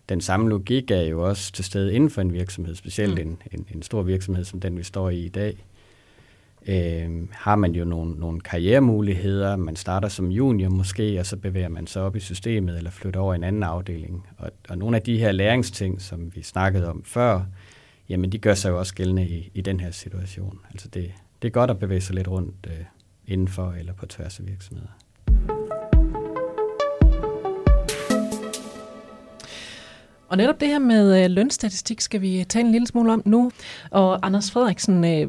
den 0.08 0.20
samme 0.20 0.48
logik 0.48 0.90
er 0.90 1.02
jo 1.02 1.28
også 1.28 1.52
til 1.52 1.64
stede 1.64 1.94
inden 1.94 2.10
for 2.10 2.20
en 2.20 2.32
virksomhed, 2.32 2.74
specielt 2.74 3.14
mm. 3.14 3.20
en, 3.20 3.42
en, 3.52 3.66
en 3.74 3.82
stor 3.82 4.02
virksomhed 4.02 4.44
som 4.44 4.60
den, 4.60 4.78
vi 4.78 4.82
står 4.82 5.10
i 5.10 5.18
i 5.18 5.28
dag. 5.28 5.64
Øh, 6.68 7.10
har 7.30 7.56
man 7.56 7.72
jo 7.72 7.84
nogle, 7.84 8.14
nogle 8.14 8.40
karrieremuligheder. 8.40 9.56
Man 9.56 9.76
starter 9.76 10.08
som 10.08 10.30
junior 10.30 10.70
måske, 10.70 11.20
og 11.20 11.26
så 11.26 11.36
bevæger 11.36 11.68
man 11.68 11.86
sig 11.86 12.02
op 12.02 12.16
i 12.16 12.20
systemet 12.20 12.76
eller 12.76 12.90
flytter 12.90 13.20
over 13.20 13.34
i 13.34 13.36
en 13.36 13.44
anden 13.44 13.62
afdeling. 13.62 14.26
Og, 14.38 14.50
og 14.68 14.78
nogle 14.78 14.96
af 14.96 15.02
de 15.02 15.18
her 15.18 15.32
læringsting, 15.32 16.02
som 16.02 16.32
vi 16.34 16.42
snakkede 16.42 16.88
om 16.88 17.02
før, 17.04 17.40
jamen 18.08 18.32
de 18.32 18.38
gør 18.38 18.54
sig 18.54 18.70
jo 18.70 18.78
også 18.78 18.94
gældende 18.94 19.28
i, 19.28 19.50
i 19.54 19.60
den 19.60 19.80
her 19.80 19.90
situation. 19.90 20.58
Altså 20.70 20.88
det, 20.88 21.10
det 21.42 21.48
er 21.48 21.52
godt 21.52 21.70
at 21.70 21.78
bevæge 21.78 22.00
sig 22.00 22.14
lidt 22.14 22.28
rundt 22.28 22.66
øh, 22.66 22.84
indenfor 23.26 23.74
eller 23.78 23.92
på 23.92 24.06
tværs 24.06 24.40
af 24.40 24.46
virksomheder. 24.46 24.90
Og 30.28 30.36
netop 30.36 30.60
det 30.60 30.68
her 30.68 30.78
med 30.78 31.24
øh, 31.24 31.30
lønstatistik 31.30 32.00
skal 32.00 32.20
vi 32.20 32.44
tale 32.48 32.66
en 32.66 32.72
lille 32.72 32.86
smule 32.86 33.12
om 33.12 33.22
nu. 33.24 33.50
Og 33.90 34.26
Anders 34.26 34.50
Frederiksen, 34.50 35.04
øh, 35.04 35.28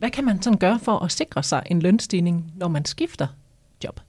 hvad 0.00 0.10
kan 0.10 0.24
man 0.24 0.42
sådan 0.42 0.58
gøre 0.58 0.78
for 0.82 0.98
at 0.98 1.12
sikre 1.12 1.42
sig 1.42 1.62
en 1.66 1.82
lønstigning, 1.82 2.52
når 2.56 2.68
man 2.68 2.84
skifter 2.84 3.26
job? 3.84 4.00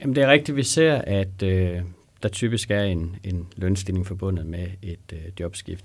Jamen 0.00 0.14
det 0.14 0.22
er 0.22 0.30
rigtigt, 0.30 0.56
vi 0.56 0.62
ser, 0.62 0.94
at 0.94 1.42
øh, 1.42 1.82
der 2.22 2.28
typisk 2.28 2.70
er 2.70 2.82
en, 2.82 3.16
en 3.24 3.48
lønstigning 3.56 4.06
forbundet 4.06 4.46
med 4.46 4.68
et 4.82 5.12
øh, 5.12 5.20
jobskift. 5.40 5.84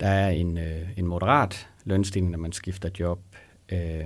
Der 0.00 0.06
er 0.06 0.30
en, 0.30 0.58
øh, 0.58 0.88
en 0.96 1.06
moderat 1.06 1.68
lønstigning, 1.84 2.30
når 2.30 2.38
man 2.38 2.52
skifter 2.52 2.88
job. 3.00 3.20
Øh, 3.68 4.04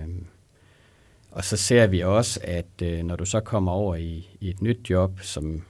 og 1.31 1.45
så 1.45 1.57
ser 1.57 1.87
vi 1.87 2.01
også, 2.01 2.41
at 2.45 2.83
øh, 2.83 3.03
når 3.03 3.17
du 3.17 3.25
så 3.25 3.41
kommer 3.41 3.73
over 3.73 3.97
i, 3.97 4.29
i 4.41 4.51
et 4.51 4.63
nyt 4.63 4.91
job, 4.91 5.21
som 5.21 5.63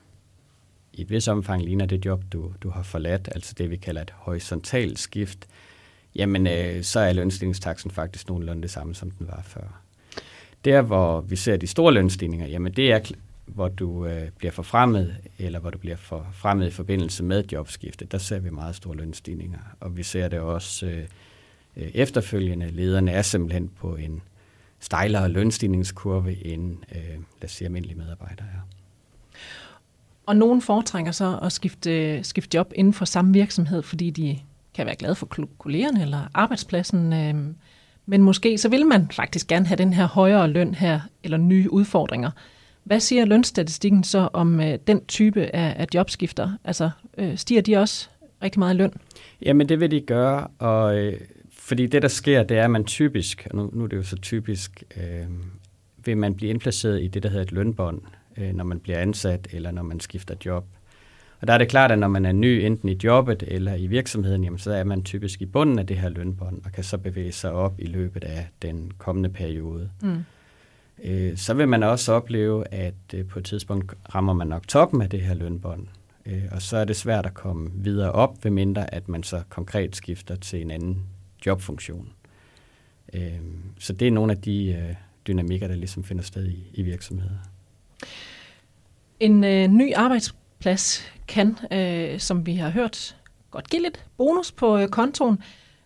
i 0.92 1.02
et 1.02 1.10
vis 1.10 1.28
omfang 1.28 1.62
ligner 1.62 1.86
det 1.86 2.04
job, 2.04 2.22
du, 2.32 2.52
du 2.62 2.70
har 2.70 2.82
forladt, 2.82 3.28
altså 3.34 3.54
det 3.58 3.70
vi 3.70 3.76
kalder 3.76 4.02
et 4.02 4.12
horisontalt 4.16 4.98
skift, 4.98 5.48
jamen 6.14 6.46
øh, 6.46 6.82
så 6.82 7.00
er 7.00 7.12
lønstigningstaksen 7.12 7.90
faktisk 7.90 8.28
nogenlunde 8.28 8.62
det 8.62 8.70
samme, 8.70 8.94
som 8.94 9.10
den 9.10 9.26
var 9.26 9.42
før. 9.44 9.82
Der, 10.64 10.82
hvor 10.82 11.20
vi 11.20 11.36
ser 11.36 11.56
de 11.56 11.66
store 11.66 11.92
lønstigninger, 11.92 12.46
jamen 12.46 12.72
det 12.72 12.92
er, 12.92 13.00
hvor 13.46 13.68
du 13.68 14.06
øh, 14.06 14.30
bliver 14.38 14.52
forfremmet, 14.52 15.16
eller 15.38 15.58
hvor 15.58 15.70
du 15.70 15.78
bliver 15.78 15.96
forfremmet 15.96 16.66
i 16.66 16.70
forbindelse 16.70 17.24
med 17.24 17.44
jobskifte. 17.52 18.04
Der 18.04 18.18
ser 18.18 18.38
vi 18.38 18.50
meget 18.50 18.74
store 18.76 18.96
lønstigninger, 18.96 19.58
og 19.80 19.96
vi 19.96 20.02
ser 20.02 20.28
det 20.28 20.38
også 20.38 20.86
øh, 20.86 21.04
øh, 21.76 21.90
efterfølgende. 21.94 22.70
Lederne 22.70 23.10
er 23.10 23.22
simpelthen 23.22 23.68
på 23.68 23.96
en 23.96 24.22
stejlere 24.80 25.28
lønstigningskurve 25.28 26.46
end, 26.46 26.76
øh, 26.94 27.10
lad 27.10 27.44
os 27.44 27.50
sige, 27.50 27.66
almindelige 27.66 27.98
medarbejdere 27.98 28.46
er. 28.46 28.60
Og 30.26 30.36
nogen 30.36 30.62
foretrækker 30.62 31.12
så 31.12 31.38
at 31.42 31.52
skifte, 31.52 32.24
skifte 32.24 32.56
job 32.56 32.72
inden 32.74 32.94
for 32.94 33.04
samme 33.04 33.32
virksomhed, 33.32 33.82
fordi 33.82 34.10
de 34.10 34.38
kan 34.74 34.86
være 34.86 34.96
glad 34.96 35.14
for 35.14 35.26
kollegerne 35.58 36.02
eller 36.02 36.20
arbejdspladsen. 36.34 37.12
Øh, 37.12 37.34
men 38.06 38.22
måske 38.22 38.58
så 38.58 38.68
vil 38.68 38.86
man 38.86 39.10
faktisk 39.10 39.46
gerne 39.48 39.66
have 39.66 39.76
den 39.76 39.92
her 39.92 40.06
højere 40.06 40.48
løn 40.48 40.74
her, 40.74 41.00
eller 41.24 41.38
nye 41.38 41.72
udfordringer. 41.72 42.30
Hvad 42.84 43.00
siger 43.00 43.24
lønstatistikken 43.24 44.04
så 44.04 44.28
om 44.32 44.60
øh, 44.60 44.78
den 44.86 45.04
type 45.06 45.56
af, 45.56 45.74
af 45.78 45.86
jobskifter? 45.94 46.50
Altså, 46.64 46.90
øh, 47.18 47.36
stiger 47.36 47.62
de 47.62 47.76
også 47.76 48.08
rigtig 48.42 48.58
meget 48.58 48.74
i 48.74 48.76
løn? 48.76 48.92
Jamen, 49.42 49.68
det 49.68 49.80
vil 49.80 49.90
de 49.90 50.00
gøre, 50.00 50.46
og 50.58 50.98
øh, 50.98 51.20
fordi 51.58 51.86
det, 51.86 52.02
der 52.02 52.08
sker, 52.08 52.42
det 52.42 52.58
er, 52.58 52.64
at 52.64 52.70
man 52.70 52.84
typisk, 52.84 53.46
og 53.50 53.56
nu, 53.56 53.70
nu 53.72 53.84
er 53.84 53.88
det 53.88 53.96
jo 53.96 54.02
så 54.02 54.16
typisk, 54.16 54.84
øh, 54.96 55.26
vil 56.04 56.16
man 56.16 56.34
blive 56.34 56.50
indplaceret 56.50 57.02
i 57.02 57.08
det, 57.08 57.22
der 57.22 57.28
hedder 57.28 57.42
et 57.42 57.52
lønbånd, 57.52 58.00
øh, 58.36 58.52
når 58.54 58.64
man 58.64 58.80
bliver 58.80 58.98
ansat, 58.98 59.48
eller 59.52 59.70
når 59.70 59.82
man 59.82 60.00
skifter 60.00 60.34
job. 60.46 60.64
Og 61.42 61.48
der 61.48 61.54
er 61.54 61.58
det 61.58 61.68
klart, 61.68 61.92
at 61.92 61.98
når 61.98 62.08
man 62.08 62.24
er 62.24 62.32
ny, 62.32 62.46
enten 62.46 62.88
i 62.88 62.98
jobbet 63.04 63.44
eller 63.46 63.74
i 63.74 63.86
virksomheden, 63.86 64.44
jamen, 64.44 64.58
så 64.58 64.72
er 64.72 64.84
man 64.84 65.02
typisk 65.02 65.42
i 65.42 65.46
bunden 65.46 65.78
af 65.78 65.86
det 65.86 65.98
her 65.98 66.08
lønbånd, 66.08 66.62
og 66.64 66.72
kan 66.72 66.84
så 66.84 66.98
bevæge 66.98 67.32
sig 67.32 67.52
op 67.52 67.80
i 67.80 67.86
løbet 67.86 68.24
af 68.24 68.48
den 68.62 68.92
kommende 68.98 69.28
periode. 69.28 69.90
Mm. 70.02 70.24
Øh, 71.04 71.36
så 71.36 71.54
vil 71.54 71.68
man 71.68 71.82
også 71.82 72.12
opleve, 72.12 72.74
at 72.74 72.94
øh, 73.14 73.26
på 73.26 73.38
et 73.38 73.44
tidspunkt 73.44 73.94
rammer 74.14 74.32
man 74.32 74.46
nok 74.46 74.68
toppen 74.68 75.02
af 75.02 75.10
det 75.10 75.20
her 75.20 75.34
lønbånd, 75.34 75.86
øh, 76.26 76.42
og 76.52 76.62
så 76.62 76.76
er 76.76 76.84
det 76.84 76.96
svært 76.96 77.26
at 77.26 77.34
komme 77.34 77.70
videre 77.74 78.12
op, 78.12 78.44
ved 78.44 78.50
mindre 78.50 78.94
at 78.94 79.08
man 79.08 79.22
så 79.22 79.42
konkret 79.48 79.96
skifter 79.96 80.36
til 80.36 80.60
en 80.60 80.70
anden 80.70 80.98
jobfunktion. 81.46 82.08
Øh, 83.12 83.40
så 83.78 83.92
det 83.92 84.08
er 84.08 84.12
nogle 84.12 84.32
af 84.32 84.40
de 84.40 84.66
øh, 84.66 84.94
dynamikker, 85.26 85.68
der 85.68 85.74
ligesom 85.74 86.04
finder 86.04 86.24
sted 86.24 86.48
i, 86.48 86.70
i 86.74 86.82
virksomheder. 86.82 87.38
En 89.20 89.44
øh, 89.44 89.68
ny 89.68 89.94
arbejdsplads 89.94 91.12
kan, 91.32 91.56
øh, 91.72 92.20
som 92.20 92.46
vi 92.46 92.54
har 92.54 92.70
hørt, 92.70 93.16
godt 93.50 93.70
give 93.70 93.82
lidt 93.82 94.04
bonus 94.18 94.52
på 94.52 94.78
øh, 94.78 94.88
kontoen. 94.88 95.38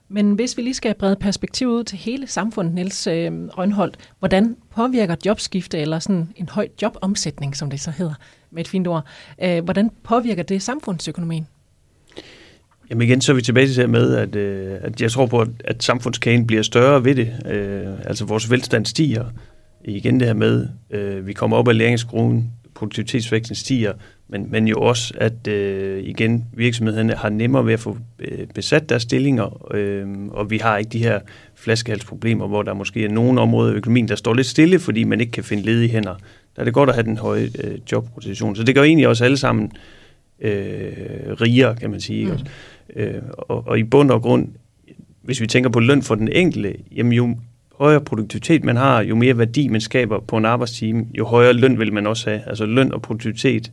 Men 0.09 0.33
hvis 0.33 0.57
vi 0.57 0.63
lige 0.63 0.75
skal 0.75 0.95
brede 0.95 1.17
perspektiv 1.17 1.69
ud 1.69 1.85
til 1.85 1.99
hele 1.99 2.27
samfundet, 2.27 2.75
Niels 2.75 3.07
øh, 3.07 3.33
Rønholdt, 3.59 3.97
hvordan 4.19 4.57
påvirker 4.75 5.17
jobskifte, 5.27 5.79
eller 5.79 5.99
sådan 5.99 6.29
en 6.37 6.49
høj 6.49 6.69
jobomsætning, 6.83 7.57
som 7.57 7.71
det 7.71 7.81
så 7.81 7.91
hedder 7.91 8.15
med 8.51 8.61
et 8.61 8.69
fint 8.69 8.87
ord, 8.87 9.05
øh, 9.43 9.65
hvordan 9.65 9.91
påvirker 10.03 10.43
det 10.43 10.63
samfundsøkonomien? 10.63 11.47
Jamen 12.91 13.09
igen, 13.09 13.21
så 13.21 13.33
er 13.33 13.37
vi 13.37 13.43
tilbage 13.43 13.67
til 13.67 13.77
det 13.77 13.91
med, 13.91 14.17
at, 14.17 14.37
øh, 14.37 14.79
at 14.83 15.01
jeg 15.01 15.11
tror 15.11 15.27
på, 15.27 15.41
at, 15.41 15.49
at 15.65 15.83
samfundskagen 15.83 16.47
bliver 16.47 16.63
større 16.63 17.05
ved 17.05 17.15
det. 17.15 17.47
Øh, 17.47 17.87
altså 18.05 18.25
vores 18.25 18.51
velstand 18.51 18.87
stiger. 18.87 19.25
Igen 19.85 20.21
det 20.21 20.29
her 20.29 20.35
med, 20.35 20.69
øh, 20.91 21.27
vi 21.27 21.33
kommer 21.33 21.57
op 21.57 21.69
af 21.69 21.79
læringsgruen, 21.79 22.53
produktivitetsvæksten 22.77 23.57
stiger, 23.57 23.93
men, 24.29 24.51
men 24.51 24.69
jo 24.69 24.81
også, 24.81 25.15
at 25.17 25.49
øh, 25.49 26.05
igen 26.05 26.45
virksomhederne 26.53 27.13
har 27.13 27.29
nemmere 27.29 27.67
ved 27.67 27.73
at 27.73 27.81
få 27.81 27.99
øh, 28.19 28.47
besat 28.55 28.89
deres 28.89 29.03
stillinger, 29.03 29.75
øh, 29.75 30.07
og 30.31 30.51
vi 30.51 30.59
har 30.59 30.77
ikke 30.77 30.89
de 30.89 31.03
her 31.03 31.21
flaskehalsproblemer, 31.55 32.49
hvor 32.49 32.63
der 32.63 32.75
måske 32.75 33.05
er 33.05 33.09
nogle 33.09 33.41
områder 33.41 33.73
i 33.73 33.77
økonomien, 33.77 34.09
der 34.09 34.17
står 34.17 34.35
lidt 34.35 34.47
stille, 34.47 34.79
fordi 34.79 35.05
man 35.05 35.21
ikke 35.21 35.33
kan 35.33 35.45
finde 35.45 35.63
ledige 35.63 35.91
hænder. 35.91 36.15
Der 36.57 36.61
er 36.61 36.65
det 36.65 36.75
godt 36.75 36.89
at 36.89 36.95
have 36.95 37.05
den 37.05 37.17
høje 37.17 37.51
øh, 37.65 37.79
jobrotation. 37.93 38.57
Så 38.57 38.63
det 38.63 38.75
gør 38.75 38.83
egentlig 38.83 39.09
også 39.09 39.25
alle 39.25 39.37
sammen 39.37 39.73
øh, 40.41 40.93
rigere, 41.41 41.77
kan 41.77 41.91
man 41.91 42.01
sige. 42.01 42.27
Mm. 42.27 42.39
Øh, 42.97 43.23
og, 43.33 43.67
og 43.67 43.79
i 43.79 43.85
bund 43.85 44.11
og 44.11 44.23
grund, 44.23 44.49
hvis 45.23 45.41
vi 45.41 45.47
tænker 45.47 45.71
på 45.71 45.81
løn 45.81 46.03
for 46.03 46.15
den 46.15 46.29
enkelte, 46.33 46.75
jamen 46.97 47.13
jo 47.13 47.37
højere 47.79 48.01
produktivitet 48.01 48.65
man 48.65 48.77
har, 48.77 49.03
jo 49.03 49.15
mere 49.15 49.39
værdi 49.39 49.69
man 49.69 49.81
skaber 49.81 50.21
på 50.21 50.37
en 50.37 50.45
arbejdstime, 50.45 51.07
jo 51.19 51.25
højere 51.25 51.53
løn 51.53 51.79
vil 51.79 51.93
man 51.93 52.07
også 52.07 52.31
have. 52.31 52.43
Altså 52.47 52.67
løn 52.67 52.93
og 52.93 53.03
produktivitet 53.03 53.73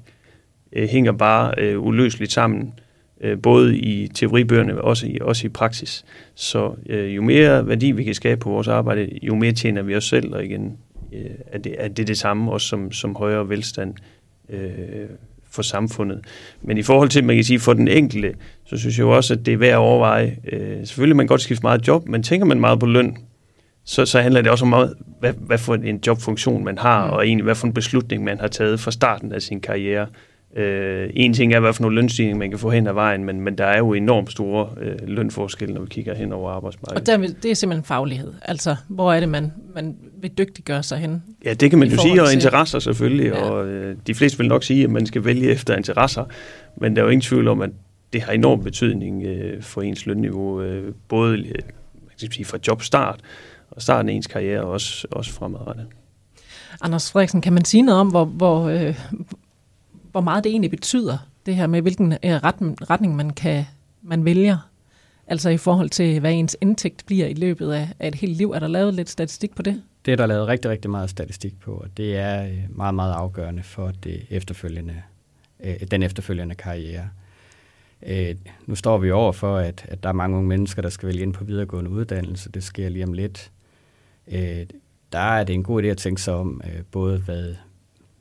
øh, 0.74 0.90
hænger 0.90 1.12
bare 1.12 1.54
øh, 1.58 1.82
uløseligt 1.82 2.32
sammen, 2.32 2.74
øh, 3.22 3.42
både 3.42 3.78
i 3.78 4.08
teoribøgerne, 4.08 4.82
og 4.82 4.84
også 4.84 5.08
i, 5.08 5.18
også 5.22 5.48
i 5.48 5.50
praksis. 5.50 6.06
Så 6.36 6.76
øh, 6.90 7.16
jo 7.16 7.22
mere 7.22 7.68
værdi 7.68 7.92
vi 7.92 8.04
kan 8.04 8.14
skabe 8.14 8.40
på 8.40 8.50
vores 8.50 8.68
arbejde, 8.68 9.10
jo 9.22 9.36
mere 9.36 9.52
tjener 9.52 9.82
vi 9.82 9.96
os 9.96 10.06
selv, 10.06 10.34
og 10.34 10.46
igen 10.46 10.78
øh, 11.14 11.26
er, 11.48 11.58
det, 11.58 11.76
er 11.78 11.88
det 11.88 12.08
det 12.08 12.18
samme 12.18 12.52
også 12.52 12.68
som, 12.68 12.92
som 12.92 13.16
højere 13.16 13.50
velstand 13.50 13.94
øh, 14.50 14.60
for 15.52 15.62
samfundet. 15.62 16.20
Men 16.62 16.78
i 16.78 16.84
forhold 16.84 17.10
til, 17.10 17.24
man 17.24 17.36
kan 17.36 17.44
sige, 17.44 17.60
for 17.60 17.74
den 17.74 17.88
enkelte, 17.88 18.34
så 18.66 18.78
synes 18.78 18.98
jeg 18.98 19.04
jo 19.04 19.16
også, 19.16 19.34
at 19.34 19.46
det 19.46 19.54
er 19.54 19.58
værd 19.58 19.72
at 19.72 19.78
overveje. 19.78 20.38
Øh, 20.52 20.78
selvfølgelig 20.88 21.16
man 21.16 21.24
kan 21.24 21.30
godt 21.30 21.42
skifte 21.42 21.64
meget 21.64 21.88
job, 21.88 22.08
men 22.08 22.24
tænker 22.24 22.46
man 22.46 22.60
meget 22.60 22.80
på 22.80 22.86
løn, 22.86 23.18
så, 23.86 24.06
så 24.06 24.22
handler 24.22 24.42
det 24.42 24.52
også 24.52 24.66
om, 24.66 24.96
hvad, 25.20 25.34
hvad 25.38 25.58
for 25.58 25.76
en 25.76 26.00
jobfunktion 26.08 26.64
man 26.64 26.78
har, 26.78 27.08
mm. 27.08 27.14
og 27.14 27.28
egentlig 27.28 27.44
hvad 27.44 27.56
for 27.56 27.68
en 27.68 27.74
beslutning 27.74 28.24
man 28.24 28.40
har 28.40 28.48
taget 28.48 28.80
fra 28.80 28.92
starten 28.92 29.32
af 29.32 29.42
sin 29.42 29.62
karriere. 29.62 30.08
Øh, 30.56 31.10
en 31.14 31.34
ting 31.34 31.54
er, 31.54 31.60
hvad 31.60 31.74
for 31.74 31.82
nogle 31.82 31.96
lønstigninger 31.96 32.40
man 32.40 32.50
kan 32.50 32.60
få 32.60 32.70
hen 32.70 32.88
ad 32.88 32.94
vejen, 32.94 33.24
men, 33.24 33.42
men 33.42 33.58
der 33.58 33.66
er 33.66 33.78
jo 33.78 33.94
enormt 33.94 34.32
store 34.32 34.70
øh, 34.82 34.96
lønforskelle, 35.08 35.74
når 35.74 35.82
vi 35.82 35.88
kigger 35.90 36.16
hen 36.16 36.34
over 36.34 36.52
arbejdsmarkedet. 36.52 37.10
Og 37.10 37.22
der, 37.22 37.34
det 37.44 37.52
er 37.52 37.56
simpelthen 37.56 37.84
faglighed. 37.84 38.34
Altså, 38.42 38.76
hvor 38.88 39.14
er 39.14 39.20
det, 39.20 39.30
man, 39.30 39.54
man 39.76 39.96
vil 40.22 40.32
dygtiggøre 40.38 40.84
sig 40.84 40.98
hen? 40.98 41.24
Ja, 41.46 41.54
det 41.54 41.70
kan 41.70 41.80
man 41.80 41.88
jo 41.88 41.98
sige, 41.98 42.22
og 42.22 42.34
interesser 42.34 42.80
selvfølgelig, 42.80 43.26
ja. 43.26 43.42
og 43.42 43.68
øh, 43.68 43.96
de 44.08 44.16
fleste 44.16 44.38
vil 44.38 44.48
nok 44.48 44.64
sige, 44.64 44.84
at 44.84 44.90
man 44.90 45.06
skal 45.06 45.26
vælge 45.26 45.50
efter 45.50 45.76
interesser, 45.76 46.26
men 46.78 46.96
der 46.96 47.02
er 47.02 47.06
jo 47.06 47.10
ingen 47.10 47.22
tvivl 47.22 47.48
om, 47.48 47.62
at 47.62 47.70
det 48.14 48.22
har 48.22 48.34
enorm 48.34 48.64
betydning 48.64 49.24
øh, 49.24 49.62
for 49.62 49.82
ens 49.82 50.06
lønniveau, 50.06 50.62
øh, 50.62 50.94
både 51.08 51.38
øh, 51.38 51.46
man 51.94 52.12
kan 52.20 52.32
sige, 52.32 52.46
fra 52.46 52.58
jobstart, 52.68 53.20
starten 53.78 54.10
af 54.10 54.14
ens 54.14 54.28
karriere, 54.28 54.62
og 54.62 54.72
også, 54.72 55.08
også 55.12 55.32
fremadrettet. 55.32 55.88
Anders 56.82 57.12
Frederiksen, 57.12 57.42
kan 57.42 57.54
man 57.54 57.66
sige 57.66 57.82
noget 57.82 58.02
om, 58.02 58.08
hvor, 58.08 58.26
hvor, 58.26 58.70
øh, 58.70 59.00
hvor 60.12 60.22
meget 60.22 60.44
det 60.44 60.50
egentlig 60.50 60.72
betyder, 60.72 61.18
det 61.46 61.56
her 61.56 61.68
med, 61.68 61.82
hvilken 61.82 62.12
øh, 62.12 62.20
retning 62.44 63.16
man, 63.16 63.30
kan, 63.30 63.66
man 64.02 64.26
vælger? 64.26 64.58
Altså 65.28 65.50
i 65.50 65.58
forhold 65.58 65.90
til, 65.90 66.20
hvad 66.20 66.34
ens 66.34 66.58
indtægt 66.62 67.04
bliver 67.06 67.28
i 67.28 67.34
løbet 67.34 67.72
af, 67.72 67.90
af 68.00 68.08
et 68.08 68.16
helt 68.16 68.38
liv. 68.38 68.52
Er 68.52 68.60
der 68.60 68.68
lavet 68.68 68.94
lidt 68.94 69.10
statistik 69.10 69.56
på 69.56 69.62
det? 69.62 69.84
Det 70.06 70.12
er 70.12 70.16
der 70.16 70.26
lavet 70.26 70.48
rigtig, 70.48 70.72
rigtig 70.72 70.92
meget 70.92 71.10
statistik 71.10 71.60
på, 71.60 71.72
og 71.74 71.98
det 71.98 72.18
er 72.18 72.44
øh, 72.46 72.64
meget, 72.70 72.96
meget 72.96 73.14
afgørende 73.14 73.64
for 73.64 73.92
det 74.04 74.26
efterfølgende, 74.30 75.02
øh, 75.64 75.76
den 75.92 76.04
efterfølgende 76.04 76.56
karriere. 76.56 77.10
Øh, 78.06 78.36
nu 78.66 78.76
står 78.76 78.98
vi 78.98 79.12
over 79.12 79.32
for, 79.32 79.58
at, 79.58 79.86
at 79.88 80.04
der 80.04 80.10
er 80.10 80.14
mange 80.14 80.38
unge 80.38 80.50
mennesker, 80.50 80.82
der 80.82 80.90
skal 80.90 81.08
vælge 81.08 81.22
ind 81.22 81.34
på 81.34 81.44
videregående 81.44 81.90
uddannelse. 81.90 82.52
Det 82.52 82.64
sker 82.64 82.90
lige 82.90 83.06
om 83.06 83.14
lidt. 83.14 83.52
Øh, 84.28 84.66
der 85.12 85.20
er 85.20 85.44
det 85.44 85.54
en 85.54 85.64
god 85.64 85.84
idé 85.84 85.86
at 85.86 85.98
tænke 85.98 86.22
sig 86.22 86.34
om, 86.34 86.62
øh, 86.66 86.84
både 86.92 87.18
hvad, 87.20 87.56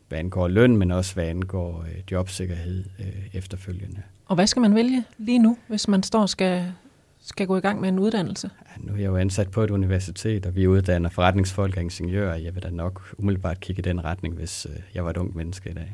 hvad 0.09 0.19
angår 0.19 0.49
løn, 0.49 0.77
men 0.77 0.91
også 0.91 1.15
hvad 1.15 1.25
angår 1.25 1.85
øh, 1.89 2.03
jobsikkerhed 2.13 2.85
øh, 2.99 3.07
efterfølgende. 3.33 4.03
Og 4.27 4.35
hvad 4.35 4.47
skal 4.47 4.63
man 4.63 4.75
vælge 4.75 5.05
lige 5.19 5.39
nu, 5.39 5.59
hvis 5.69 5.89
man 5.89 6.03
står 6.03 6.21
og 6.21 6.29
skal, 6.29 6.73
skal 7.21 7.47
gå 7.47 7.57
i 7.57 7.61
gang 7.61 7.81
med 7.81 7.89
en 7.89 7.99
uddannelse? 7.99 8.51
Ja, 8.61 8.83
nu 8.87 8.93
er 8.93 8.97
jeg 8.97 9.07
jo 9.07 9.17
ansat 9.17 9.51
på 9.51 9.63
et 9.63 9.71
universitet, 9.71 10.47
og 10.47 10.55
vi 10.55 10.67
uddanner 10.67 11.09
forretningsfolk 11.09 11.77
og 11.77 11.83
ingeniører. 11.83 12.37
Jeg 12.37 12.55
vil 12.55 12.63
da 12.63 12.71
nok 12.71 13.15
umiddelbart 13.19 13.61
kigge 13.61 13.81
i 13.81 13.83
den 13.83 14.05
retning, 14.05 14.35
hvis 14.35 14.67
øh, 14.71 14.77
jeg 14.95 15.05
var 15.05 15.11
et 15.11 15.17
ung 15.17 15.37
menneske 15.37 15.71
i 15.71 15.75
dag. 15.75 15.93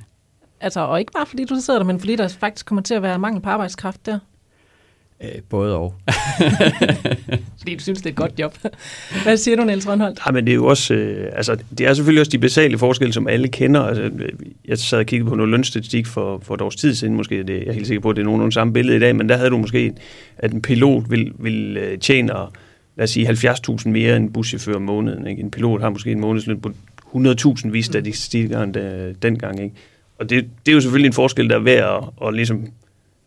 Altså, 0.60 0.80
og 0.80 1.00
ikke 1.00 1.12
bare 1.12 1.26
fordi 1.26 1.44
du 1.44 1.60
sidder 1.60 1.78
der, 1.78 1.86
men 1.86 2.00
fordi 2.00 2.16
der 2.16 2.28
faktisk 2.28 2.66
kommer 2.66 2.82
til 2.82 2.94
at 2.94 3.02
være 3.02 3.18
mangel 3.18 3.42
på 3.42 3.50
arbejdskraft 3.50 4.06
der? 4.06 4.18
Øh, 5.24 5.30
både 5.48 5.76
og. 5.76 5.94
Fordi 7.58 7.74
du 7.74 7.82
synes, 7.82 7.98
det 7.98 8.06
er 8.06 8.10
et 8.10 8.16
godt 8.16 8.32
job. 8.38 8.58
Hvad 9.22 9.36
siger 9.36 9.56
du, 9.56 9.64
Niels 9.64 9.88
Rønholdt? 9.88 10.20
Ja, 10.26 10.32
men 10.32 10.44
det 10.44 10.50
er 10.50 10.54
jo 10.54 10.66
også, 10.66 10.94
øh, 10.94 11.32
altså, 11.32 11.56
det 11.78 11.86
er 11.86 11.94
selvfølgelig 11.94 12.20
også 12.20 12.30
de 12.30 12.38
basale 12.38 12.78
forskelle, 12.78 13.12
som 13.12 13.28
alle 13.28 13.48
kender. 13.48 13.80
Altså, 13.80 14.10
jeg 14.64 14.78
sad 14.78 14.98
og 14.98 15.06
kiggede 15.06 15.28
på 15.28 15.34
noget 15.34 15.50
lønstatistik 15.50 16.06
for, 16.06 16.40
for 16.42 16.54
et 16.54 16.60
års 16.60 16.76
tid 16.76 16.94
siden, 16.94 17.14
måske, 17.14 17.42
det, 17.42 17.60
jeg 17.60 17.66
er 17.66 17.72
helt 17.72 17.86
sikker 17.86 18.00
på, 18.00 18.10
at 18.10 18.16
det 18.16 18.22
er 18.22 18.24
nogenlunde 18.24 18.52
samme 18.52 18.72
billede 18.72 18.96
i 18.96 19.00
dag, 19.00 19.16
men 19.16 19.28
der 19.28 19.36
havde 19.36 19.50
du 19.50 19.58
måske, 19.58 19.92
at 20.38 20.52
en 20.52 20.62
pilot 20.62 21.10
vil, 21.10 21.32
vil 21.38 21.76
øh, 21.76 21.98
tjene, 21.98 22.32
lad 22.96 23.04
os 23.04 23.10
sige, 23.10 23.28
70.000 23.28 23.88
mere 23.88 24.16
end 24.16 24.24
en 24.24 24.32
buschauffør 24.32 24.74
om 24.74 24.82
måneden. 24.82 25.26
Ikke? 25.26 25.42
En 25.42 25.50
pilot 25.50 25.80
har 25.80 25.90
måske 25.90 26.12
en 26.12 26.20
månedsløn 26.20 26.60
på 26.60 26.72
100.000 27.14 27.70
vis 27.70 27.86
statistikere 27.86 28.66
dengang. 29.22 29.62
Ikke? 29.62 29.74
Og 30.18 30.30
det, 30.30 30.44
det 30.66 30.72
er 30.72 30.74
jo 30.74 30.80
selvfølgelig 30.80 31.06
en 31.06 31.12
forskel, 31.12 31.48
der 31.48 31.56
er 31.56 31.60
værd 31.60 32.12
at, 32.22 32.28
at 32.28 32.34
ligesom 32.34 32.66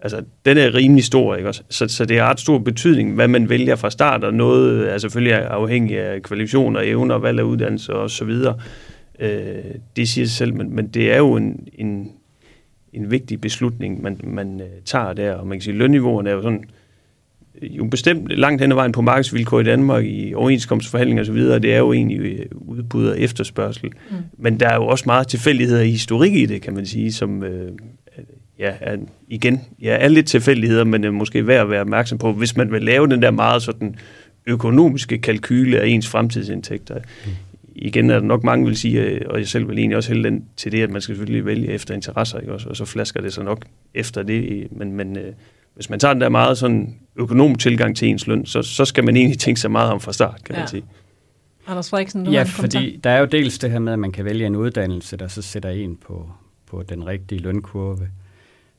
altså, 0.01 0.23
den 0.45 0.57
er 0.57 0.75
rimelig 0.75 1.03
stor, 1.03 1.35
ikke 1.35 1.49
også? 1.49 1.63
Så, 1.69 1.87
så 1.87 2.05
det 2.05 2.19
har 2.19 2.29
ret 2.29 2.39
stor 2.39 2.57
betydning, 2.57 3.15
hvad 3.15 3.27
man 3.27 3.49
vælger 3.49 3.75
fra 3.75 3.89
start, 3.89 4.23
og 4.23 4.33
noget 4.33 4.93
er 4.93 4.97
selvfølgelig 4.97 5.33
afhængig 5.33 5.99
af 5.99 6.21
kvalifikationer, 6.21 6.81
evner, 6.83 7.15
valg 7.15 7.39
af 7.39 7.43
uddannelse 7.43 7.93
og 7.93 8.09
så 8.09 8.25
videre. 8.25 8.59
Øh, 9.19 9.55
det 9.95 10.09
siger 10.09 10.25
sig 10.25 10.37
selv, 10.37 10.53
men, 10.53 10.75
men 10.75 10.87
det 10.87 11.13
er 11.13 11.17
jo 11.17 11.35
en, 11.35 11.67
en, 11.73 12.11
en 12.93 13.11
vigtig 13.11 13.41
beslutning, 13.41 14.01
man, 14.01 14.19
man 14.23 14.55
uh, 14.55 14.83
tager 14.85 15.13
der, 15.13 15.33
og 15.33 15.47
man 15.47 15.57
kan 15.57 15.61
sige, 15.61 15.77
lønniveauerne 15.77 16.29
er 16.29 16.33
jo 16.33 16.41
sådan, 16.41 16.63
jo 17.61 17.85
bestemt 17.85 18.27
langt 18.29 18.61
hen 18.61 18.71
ad 18.71 18.75
vejen 18.75 18.91
på 18.91 19.01
markedsvilkår 19.01 19.59
i 19.59 19.63
Danmark, 19.63 20.05
i 20.05 20.33
overenskomstforhandlinger 20.33 21.23
osv., 21.23 21.37
det 21.37 21.73
er 21.73 21.77
jo 21.77 21.93
egentlig 21.93 22.19
øh, 22.19 22.45
udbud 22.51 23.07
og 23.07 23.19
efterspørgsel. 23.19 23.89
Mm. 24.09 24.15
Men 24.37 24.59
der 24.59 24.69
er 24.69 24.75
jo 24.75 24.87
også 24.87 25.03
meget 25.07 25.27
tilfældigheder 25.27 25.81
i 25.81 25.91
historik 25.91 26.33
i 26.33 26.45
det, 26.45 26.61
kan 26.61 26.73
man 26.73 26.85
sige, 26.85 27.11
som 27.11 27.43
øh, 27.43 27.71
ja, 28.61 28.73
er, 28.81 28.97
igen, 29.27 29.61
ja, 29.81 29.97
er 29.99 30.07
lidt 30.07 30.27
tilfældigheder, 30.27 30.83
men 30.83 31.03
er 31.03 31.11
måske 31.11 31.47
værd 31.47 31.61
at 31.61 31.69
være 31.69 31.81
opmærksom 31.81 32.17
på, 32.17 32.33
hvis 32.33 32.57
man 32.57 32.71
vil 32.71 32.83
lave 32.83 33.07
den 33.07 33.21
der 33.21 33.31
meget 33.31 33.61
sådan 33.61 33.95
økonomiske 34.45 35.17
kalkyle 35.17 35.79
af 35.79 35.87
ens 35.87 36.07
fremtidsindtægter. 36.07 36.95
Mm. 37.25 37.31
Igen 37.75 38.09
er 38.09 38.19
der 38.19 38.25
nok 38.25 38.43
mange 38.43 38.65
vil 38.65 38.77
sige, 38.77 39.29
og 39.29 39.39
jeg 39.39 39.47
selv 39.47 39.69
vil 39.69 39.77
egentlig 39.77 39.97
også 39.97 40.09
hælde 40.09 40.29
den 40.29 40.45
til 40.57 40.71
det, 40.71 40.81
at 40.81 40.89
man 40.89 41.01
skal 41.01 41.15
selvfølgelig 41.15 41.45
vælge 41.45 41.67
efter 41.67 41.93
interesser, 41.93 42.39
ikke 42.39 42.53
også? 42.53 42.69
og 42.69 42.75
så 42.75 42.85
flasker 42.85 43.21
det 43.21 43.33
så 43.33 43.43
nok 43.43 43.65
efter 43.93 44.23
det. 44.23 44.67
Men, 44.71 44.93
men 44.93 45.17
øh, 45.17 45.33
hvis 45.75 45.89
man 45.89 45.99
tager 45.99 46.13
den 46.13 46.21
der 46.21 46.29
meget 46.29 46.57
sådan 46.57 46.95
økonom 47.15 47.55
tilgang 47.55 47.97
til 47.97 48.07
ens 48.07 48.27
løn, 48.27 48.45
så, 48.45 48.61
så 48.61 48.85
skal 48.85 49.03
man 49.03 49.17
egentlig 49.17 49.39
tænke 49.39 49.61
sig 49.61 49.71
meget 49.71 49.91
om 49.91 49.99
fra 49.99 50.13
start, 50.13 50.43
kan 50.45 50.55
ja. 50.55 50.61
man 50.61 50.67
sige. 50.67 50.83
Anders 51.67 51.89
Frederiksen, 51.89 52.25
du 52.25 52.31
Ja, 52.31 52.43
fordi 52.43 52.99
der 53.03 53.09
er 53.09 53.19
jo 53.19 53.25
dels 53.25 53.59
det 53.59 53.71
her 53.71 53.79
med, 53.79 53.93
at 53.93 53.99
man 53.99 54.11
kan 54.11 54.25
vælge 54.25 54.45
en 54.45 54.55
uddannelse, 54.55 55.17
der 55.17 55.27
så 55.27 55.41
sætter 55.41 55.69
en 55.69 55.97
på, 56.07 56.29
på 56.67 56.83
den 56.89 57.07
rigtige 57.07 57.41
lønkurve. 57.41 58.07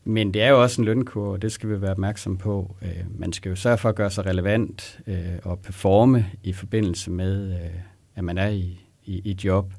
Men 0.05 0.33
det 0.33 0.41
er 0.41 0.49
jo 0.49 0.61
også 0.61 0.81
en 0.81 0.85
lønkurve, 0.85 1.31
og 1.31 1.41
det 1.41 1.51
skal 1.51 1.69
vi 1.69 1.81
være 1.81 1.91
opmærksom 1.91 2.37
på. 2.37 2.75
Øh, 2.81 3.19
man 3.19 3.33
skal 3.33 3.49
jo 3.49 3.55
sørge 3.55 3.77
for 3.77 3.89
at 3.89 3.95
gøre 3.95 4.11
sig 4.11 4.25
relevant 4.25 4.99
øh, 5.07 5.39
og 5.43 5.59
performe 5.59 6.25
i 6.43 6.53
forbindelse 6.53 7.11
med, 7.11 7.53
øh, 7.53 7.69
at 8.15 8.23
man 8.23 8.37
er 8.37 8.47
i, 8.47 8.79
i, 9.05 9.21
i 9.25 9.37
job. 9.43 9.73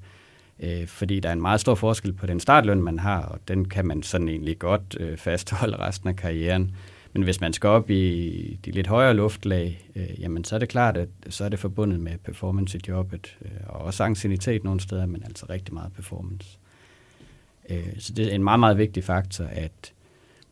Øh, 0.61 0.87
fordi 0.87 1.21
der 1.21 1.29
er 1.29 1.33
en 1.33 1.43
meget 1.43 1.61
stor 1.61 1.75
forskel 1.75 2.13
på 2.13 2.27
den 2.27 2.41
startløn, 2.41 2.83
man 2.83 2.99
har, 2.99 3.23
og 3.23 3.39
den 3.49 3.69
kan 3.69 3.87
man 3.87 4.03
sådan 4.03 4.29
egentlig 4.29 4.59
godt 4.59 4.97
øh, 5.01 5.17
fastholde 5.17 5.77
resten 5.77 6.09
af 6.09 6.17
karrieren. 6.17 6.77
Men 7.13 7.23
hvis 7.23 7.41
man 7.41 7.53
skal 7.53 7.69
op 7.69 7.91
i 7.91 8.59
de 8.65 8.71
lidt 8.71 8.87
højere 8.87 9.15
luftlag, 9.15 9.91
øh, 9.97 10.21
jamen 10.21 10.45
så 10.45 10.55
er 10.55 10.59
det 10.59 10.69
klart, 10.69 10.97
at 10.97 11.09
så 11.29 11.45
er 11.45 11.49
det 11.49 11.59
forbundet 11.59 12.01
med 12.01 12.19
performance 12.25 12.79
i 12.79 12.81
jobbet, 12.89 13.39
og 13.67 13.81
også 13.81 14.05
angstinitet 14.05 14.65
nogle 14.65 14.81
steder, 14.81 15.07
men 15.07 15.23
altså 15.25 15.47
rigtig 15.51 15.75
meget 15.75 15.93
performance. 15.93 16.59
så 17.99 18.13
det 18.13 18.27
er 18.27 18.35
en 18.35 18.45
meget, 18.45 18.61
meget 18.61 18.79
vigtig 18.79 19.05
faktor, 19.05 19.45
at 19.45 19.93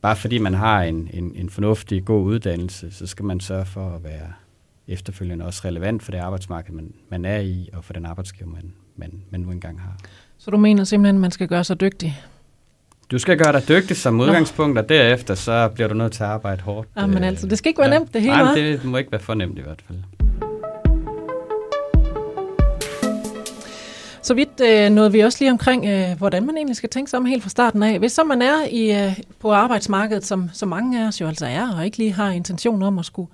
bare 0.03 0.15
fordi 0.15 0.37
man 0.37 0.53
har 0.53 0.81
en, 0.81 1.09
en, 1.13 1.31
en 1.35 1.49
fornuftig, 1.49 2.05
god 2.05 2.23
uddannelse, 2.23 2.91
så 2.91 3.07
skal 3.07 3.25
man 3.25 3.39
sørge 3.39 3.65
for 3.65 3.95
at 3.95 4.03
være 4.03 4.33
efterfølgende 4.87 5.45
også 5.45 5.61
relevant 5.65 6.03
for 6.03 6.11
det 6.11 6.19
arbejdsmarked, 6.19 6.73
man, 6.73 6.93
man 7.09 7.25
er 7.25 7.39
i, 7.39 7.69
og 7.73 7.83
for 7.83 7.93
den 7.93 8.05
arbejdsgiver, 8.05 8.49
man, 8.49 8.73
man, 8.95 9.21
man 9.29 9.39
nu 9.39 9.51
engang 9.51 9.81
har. 9.81 9.97
Så 10.37 10.51
du 10.51 10.57
mener 10.57 10.83
simpelthen, 10.83 11.15
at 11.15 11.21
man 11.21 11.31
skal 11.31 11.47
gøre 11.47 11.63
sig 11.63 11.81
dygtig? 11.81 12.21
Du 13.11 13.17
skal 13.17 13.37
gøre 13.37 13.51
dig 13.53 13.67
dygtig 13.67 13.97
som 13.97 14.19
udgangspunkt, 14.19 14.77
og 14.77 14.89
derefter 14.89 15.35
så 15.35 15.67
bliver 15.67 15.87
du 15.87 15.93
nødt 15.93 16.11
til 16.11 16.23
at 16.23 16.29
arbejde 16.29 16.61
hårdt. 16.61 16.89
Ja, 16.97 17.05
men 17.05 17.23
altså, 17.23 17.47
det 17.47 17.57
skal 17.57 17.69
ikke 17.69 17.79
være 17.79 17.93
ja. 17.93 17.99
nemt, 17.99 18.13
det 18.13 18.21
hele. 18.21 18.33
Nej, 18.33 18.55
det 18.55 18.85
må 18.85 18.97
ikke 18.97 19.11
være 19.11 19.21
for 19.21 19.33
nemt 19.33 19.59
i 19.59 19.61
hvert 19.61 19.83
fald. 19.87 19.99
Så 24.23 24.33
vidt 24.33 24.61
øh, 24.63 24.89
nåede 24.89 25.11
vi 25.11 25.19
også 25.19 25.37
lige 25.41 25.51
omkring, 25.51 25.85
øh, 25.85 26.17
hvordan 26.17 26.45
man 26.45 26.57
egentlig 26.57 26.75
skal 26.75 26.89
tænke 26.89 27.09
sig 27.09 27.17
om 27.17 27.25
helt 27.25 27.43
fra 27.43 27.49
starten 27.49 27.83
af. 27.83 27.99
Hvis 27.99 28.11
så 28.11 28.23
man 28.23 28.41
er 28.41 28.65
i, 28.71 29.05
øh, 29.05 29.19
på 29.39 29.51
arbejdsmarkedet, 29.51 30.25
som, 30.25 30.49
som 30.53 30.69
mange 30.69 31.03
af 31.03 31.07
os 31.07 31.21
jo 31.21 31.27
altså 31.27 31.45
er, 31.45 31.75
og 31.77 31.85
ikke 31.85 31.97
lige 31.97 32.13
har 32.13 32.31
intention 32.31 32.81
om 32.81 32.99
at 32.99 33.05
skulle 33.05 33.31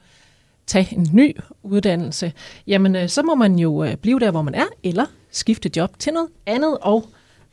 tage 0.67 0.87
en 0.91 1.09
ny 1.13 1.37
uddannelse, 1.63 2.33
jamen 2.67 2.95
øh, 2.95 3.09
så 3.09 3.23
må 3.23 3.35
man 3.35 3.59
jo 3.59 3.83
øh, 3.83 3.95
blive 3.95 4.19
der, 4.19 4.31
hvor 4.31 4.41
man 4.41 4.55
er, 4.55 4.65
eller 4.83 5.05
skifte 5.31 5.71
job 5.75 5.99
til 5.99 6.13
noget 6.13 6.29
andet. 6.45 6.77
Og 6.81 7.05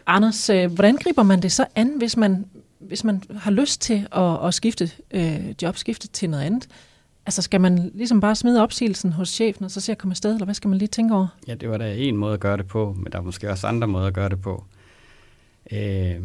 Anders, 0.06 0.50
øh, 0.50 0.72
hvordan 0.72 0.96
griber 0.96 1.22
man 1.22 1.42
det 1.42 1.52
så 1.52 1.66
an, 1.74 1.92
hvis 1.96 2.16
man, 2.16 2.44
hvis 2.78 3.04
man 3.04 3.22
har 3.38 3.50
lyst 3.50 3.80
til 3.80 4.08
at, 4.12 4.46
at 4.46 4.54
skifte 4.54 4.90
øh, 5.10 5.54
job, 5.62 5.76
skifte 5.76 6.08
til 6.08 6.30
noget 6.30 6.44
andet? 6.44 6.68
Altså 7.26 7.42
skal 7.42 7.60
man 7.60 7.90
ligesom 7.94 8.20
bare 8.20 8.34
smide 8.34 8.62
opsigelsen 8.62 9.12
hos 9.12 9.28
chefen, 9.28 9.64
og 9.64 9.70
så 9.70 9.80
se 9.80 9.92
at 9.92 9.98
komme 9.98 10.12
afsted, 10.12 10.32
eller 10.32 10.44
hvad 10.44 10.54
skal 10.54 10.68
man 10.68 10.78
lige 10.78 10.88
tænke 10.88 11.14
over? 11.14 11.26
Ja, 11.46 11.54
det 11.54 11.70
var 11.70 11.78
da 11.78 11.94
en 11.94 12.16
måde 12.16 12.34
at 12.34 12.40
gøre 12.40 12.56
det 12.56 12.66
på, 12.66 12.96
men 12.98 13.12
der 13.12 13.18
er 13.18 13.22
måske 13.22 13.50
også 13.50 13.66
andre 13.66 13.88
måder 13.88 14.06
at 14.06 14.14
gøre 14.14 14.28
det 14.28 14.40
på. 14.40 14.64
Øh, 15.72 16.20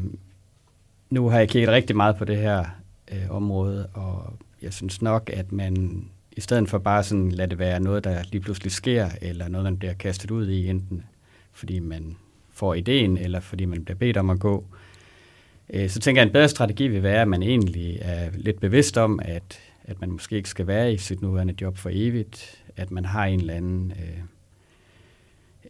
nu 1.09 1.29
har 1.29 1.37
jeg 1.37 1.49
kigget 1.49 1.69
rigtig 1.69 1.95
meget 1.95 2.15
på 2.15 2.25
det 2.25 2.37
her 2.37 2.65
øh, 3.11 3.29
område, 3.29 3.87
og 3.93 4.33
jeg 4.61 4.73
synes 4.73 5.01
nok, 5.01 5.29
at 5.33 5.51
man 5.51 6.05
i 6.31 6.41
stedet 6.41 6.69
for 6.69 6.77
bare 6.77 7.03
sådan 7.03 7.31
lade 7.31 7.49
det 7.49 7.59
være 7.59 7.79
noget, 7.79 8.03
der 8.03 8.23
lige 8.31 8.41
pludselig 8.41 8.71
sker, 8.71 9.09
eller 9.21 9.47
noget, 9.47 9.63
man 9.63 9.77
bliver 9.77 9.93
kastet 9.93 10.31
ud 10.31 10.49
i, 10.49 10.67
enten 10.67 11.03
fordi 11.51 11.79
man 11.79 12.15
får 12.53 12.73
ideen, 12.73 13.17
eller 13.17 13.39
fordi 13.39 13.65
man 13.65 13.85
bliver 13.85 13.97
bedt 13.97 14.17
om 14.17 14.29
at 14.29 14.39
gå, 14.39 14.65
øh, 15.69 15.89
så 15.89 15.99
tænker 15.99 16.21
jeg, 16.21 16.25
at 16.25 16.29
en 16.29 16.33
bedre 16.33 16.49
strategi 16.49 16.87
vil 16.87 17.03
være, 17.03 17.21
at 17.21 17.27
man 17.27 17.43
egentlig 17.43 17.97
er 18.01 18.29
lidt 18.33 18.59
bevidst 18.59 18.97
om, 18.97 19.19
at 19.23 19.59
at 19.91 20.01
man 20.01 20.11
måske 20.11 20.35
ikke 20.35 20.49
skal 20.49 20.67
være 20.67 20.93
i 20.93 20.97
sit 20.97 21.21
nuværende 21.21 21.55
job 21.61 21.77
for 21.77 21.89
evigt, 21.93 22.63
at 22.77 22.91
man 22.91 23.05
har 23.05 23.25
en 23.25 23.39
eller 23.39 23.53
anden, 23.53 23.93
øh, 23.99 24.19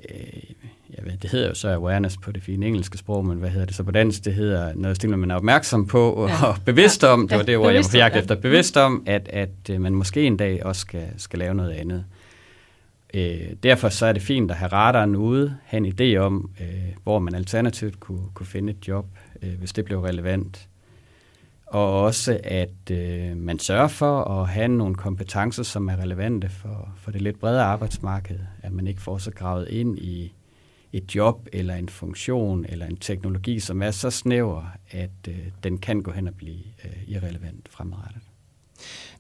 øh, 0.10 0.44
jeg 0.98 1.06
ved, 1.06 1.18
det 1.18 1.30
hedder 1.30 1.48
jo 1.48 1.54
så 1.54 1.70
awareness 1.70 2.18
på 2.18 2.32
det 2.32 2.44
fine 2.44 2.66
engelske 2.66 2.98
sprog, 2.98 3.26
men 3.26 3.38
hvad 3.38 3.50
hedder 3.50 3.66
det 3.66 3.76
så 3.76 3.84
på 3.84 3.92
dansk? 3.92 4.26
Det 4.26 4.34
hedder 4.34 4.74
noget 4.76 4.98
stil, 4.98 5.18
man 5.18 5.32
er 5.32 5.36
opmærksom 5.36 5.88
på 5.88 6.12
og 6.12 6.30
ja. 6.30 6.54
bevidst 6.66 7.04
om, 7.04 7.28
det 7.28 7.38
var 7.38 7.44
det 7.44 7.58
ord, 7.58 7.74
jeg 7.74 7.84
var 7.84 7.90
på 7.92 7.98
jagt 7.98 8.16
efter, 8.16 8.36
bevidst 8.36 8.78
om, 8.78 9.04
at, 9.06 9.28
at 9.28 9.70
øh, 9.70 9.82
man 9.82 9.96
måske 9.96 10.24
en 10.24 10.38
dag 10.38 10.66
også 10.66 10.80
skal, 10.80 11.08
skal 11.18 11.40
lave 11.40 11.54
noget 11.54 11.72
andet. 11.72 12.06
Øh, 13.14 13.54
derfor 13.64 13.90
så 13.90 14.06
er 14.06 14.14
det 14.14 14.22
fint 14.22 14.52
at 14.52 14.58
have 14.58 14.72
radaren 14.72 15.16
ude, 15.16 15.58
have 15.66 15.88
en 15.88 15.94
idé 16.00 16.18
om, 16.18 16.50
øh, 16.62 16.68
hvor 17.04 17.20
man 17.20 17.36
alternativt 17.36 18.00
kunne, 18.00 18.24
kunne 18.34 18.48
finde 18.48 18.74
et 18.74 18.88
job, 18.88 19.06
øh, 19.42 19.60
hvis 19.60 19.74
det 19.74 19.86
blev 19.86 20.00
relevant 20.00 20.68
og 21.72 22.02
også 22.02 22.40
at 22.44 22.92
øh, 22.92 23.38
man 23.38 23.60
sørger 23.60 23.88
for 23.88 24.24
at 24.24 24.50
have 24.50 24.68
nogle 24.68 24.96
kompetencer, 24.96 25.64
som 25.64 25.90
er 25.90 25.98
relevante 25.98 26.50
for, 26.50 26.90
for 26.98 27.12
det 27.12 27.22
lidt 27.22 27.40
bredere 27.40 27.64
arbejdsmarked, 27.64 28.40
at 28.62 28.72
man 28.72 28.88
ikke 28.88 29.02
får 29.02 29.18
så 29.18 29.32
gravet 29.32 29.68
ind 29.70 30.00
i 30.00 30.34
et 30.94 31.16
job 31.16 31.48
eller 31.54 31.76
en 31.76 31.90
funktion 31.90 32.66
eller 32.70 32.86
en 32.86 32.98
teknologi, 32.98 33.60
som 33.60 33.82
er 33.82 33.92
så 33.92 34.10
snæver, 34.10 34.64
at 34.92 35.28
øh, 35.28 35.36
den 35.64 35.78
kan 35.78 36.02
gå 36.02 36.12
hen 36.12 36.28
og 36.28 36.36
blive 36.36 36.60
øh, 36.86 36.92
irrelevant 37.08 37.70
fremadrettet. 37.70 38.22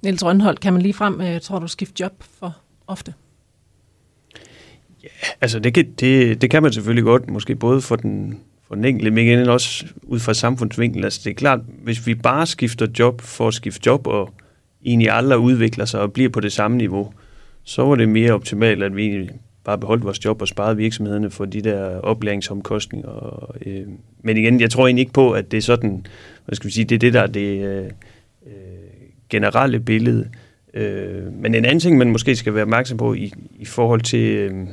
Niels 0.01 0.25
Rønholdt, 0.25 0.59
kan 0.59 0.73
man 0.73 0.81
lige 0.81 0.93
frem, 0.93 1.21
øh, 1.21 1.41
tror 1.41 1.59
du, 1.59 1.67
skifte 1.67 2.03
job 2.03 2.23
for 2.23 2.57
ofte? 2.87 3.13
Ja, 5.03 5.09
altså 5.41 5.59
det 5.59 5.73
kan, 5.73 5.91
det, 5.91 6.41
det 6.41 6.49
kan 6.49 6.63
man 6.63 6.73
selvfølgelig 6.73 7.03
godt, 7.03 7.29
måske 7.29 7.55
både 7.55 7.81
for 7.81 7.95
den 7.95 8.41
for 8.71 8.75
den 8.75 8.85
enkelte, 8.85 9.11
men 9.11 9.25
igen 9.27 9.49
også 9.49 9.85
ud 10.03 10.19
fra 10.19 10.33
samfundsvinkel. 10.33 11.03
Altså 11.03 11.21
det 11.23 11.29
er 11.29 11.33
klart, 11.33 11.59
hvis 11.83 12.07
vi 12.07 12.15
bare 12.15 12.47
skifter 12.47 12.87
job 12.99 13.21
for 13.21 13.47
at 13.47 13.53
skifte 13.53 13.81
job, 13.85 14.07
og 14.07 14.29
egentlig 14.85 15.09
aldrig 15.09 15.39
udvikler 15.39 15.85
sig 15.85 15.99
og 16.01 16.13
bliver 16.13 16.29
på 16.29 16.39
det 16.39 16.51
samme 16.51 16.77
niveau, 16.77 17.13
så 17.63 17.83
var 17.83 17.95
det 17.95 18.09
mere 18.09 18.33
optimalt, 18.33 18.83
at 18.83 18.95
vi 18.95 19.05
egentlig 19.05 19.29
bare 19.63 19.77
beholdt 19.77 20.03
vores 20.03 20.25
job 20.25 20.41
og 20.41 20.47
sparede 20.47 20.77
virksomhederne 20.77 21.29
for 21.29 21.45
de 21.45 21.61
der 21.61 21.99
oplæringsomkostninger. 21.99 23.09
Og, 23.09 23.55
øh, 23.65 23.87
men 24.23 24.37
igen, 24.37 24.61
jeg 24.61 24.69
tror 24.69 24.87
egentlig 24.87 25.01
ikke 25.01 25.13
på, 25.13 25.31
at 25.31 25.51
det 25.51 25.57
er 25.57 25.61
sådan, 25.61 26.05
hvad 26.45 26.55
skal 26.55 26.67
vi 26.67 26.73
sige, 26.73 26.85
det 26.85 26.95
er 26.95 26.99
det 26.99 27.13
der 27.13 27.27
det 27.27 27.65
øh, 27.65 27.85
øh, 28.45 28.51
generelle 29.29 29.79
billede. 29.79 30.29
Øh, 30.73 31.33
men 31.33 31.55
en 31.55 31.65
anden 31.65 31.79
ting, 31.79 31.97
man 31.97 32.11
måske 32.11 32.35
skal 32.35 32.53
være 32.53 32.63
opmærksom 32.63 32.97
på 32.97 33.13
i, 33.13 33.33
i 33.59 33.65
forhold 33.65 34.01
til... 34.01 34.35
Øh, 34.35 34.67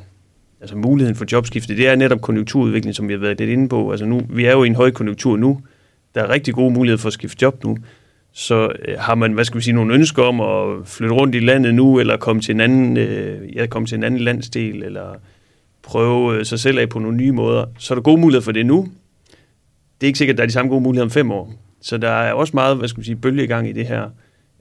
altså 0.61 0.77
muligheden 0.77 1.17
for 1.17 1.25
jobskifte, 1.33 1.77
det 1.77 1.89
er 1.89 1.97
netop 1.97 2.21
konjunkturudvikling, 2.21 2.95
som 2.95 3.09
vi 3.09 3.13
har 3.13 3.21
været 3.21 3.39
lidt 3.39 3.51
inde 3.51 3.69
på. 3.69 3.91
Altså 3.91 4.07
nu, 4.07 4.23
vi 4.31 4.45
er 4.45 4.53
jo 4.53 4.65
i 4.65 4.67
en 4.67 4.75
høj 4.75 4.91
konjunktur 4.91 5.37
nu. 5.37 5.61
Der 6.15 6.23
er 6.23 6.29
rigtig 6.29 6.55
gode 6.55 6.71
muligheder 6.71 7.01
for 7.01 7.07
at 7.07 7.13
skifte 7.13 7.43
job 7.43 7.65
nu. 7.65 7.77
Så 8.33 8.73
øh, 8.89 8.99
har 8.99 9.15
man, 9.15 9.33
hvad 9.33 9.45
skal 9.45 9.59
vi 9.59 9.63
sige, 9.63 9.75
nogle 9.75 9.95
ønsker 9.95 10.23
om 10.23 10.41
at 10.41 10.87
flytte 10.89 11.15
rundt 11.15 11.35
i 11.35 11.41
landet 11.41 11.75
nu, 11.75 11.99
eller 11.99 12.17
komme 12.17 12.43
til 12.43 12.55
en 12.55 12.61
anden, 12.61 12.97
øh, 12.97 13.57
ja, 13.57 13.67
komme 13.67 13.87
til 13.87 13.97
en 13.97 14.05
anden 14.05 14.21
landsdel, 14.21 14.83
eller 14.83 15.15
prøve 15.83 16.39
øh, 16.39 16.45
sig 16.45 16.61
selv 16.61 16.79
af 16.79 16.89
på 16.89 16.99
nogle 16.99 17.17
nye 17.17 17.33
måder, 17.33 17.65
så 17.79 17.95
er 17.95 17.97
der 17.97 18.03
gode 18.03 18.21
muligheder 18.21 18.45
for 18.45 18.53
det 18.53 18.67
nu. 18.67 18.89
Det 20.01 20.07
er 20.07 20.07
ikke 20.07 20.19
sikkert, 20.19 20.35
at 20.35 20.39
der 20.39 20.43
er 20.43 20.47
de 20.47 20.53
samme 20.53 20.71
gode 20.71 20.81
muligheder 20.81 21.07
om 21.07 21.11
fem 21.11 21.31
år. 21.31 21.53
Så 21.81 21.99
der 21.99 22.11
er 22.11 22.33
også 22.33 22.51
meget, 22.55 22.77
hvad 22.77 22.89
skal 22.89 23.01
vi 23.01 23.05
sige, 23.05 23.17
bølgegang 23.17 23.69
i 23.69 23.73
det 23.73 23.87
her 23.87 24.11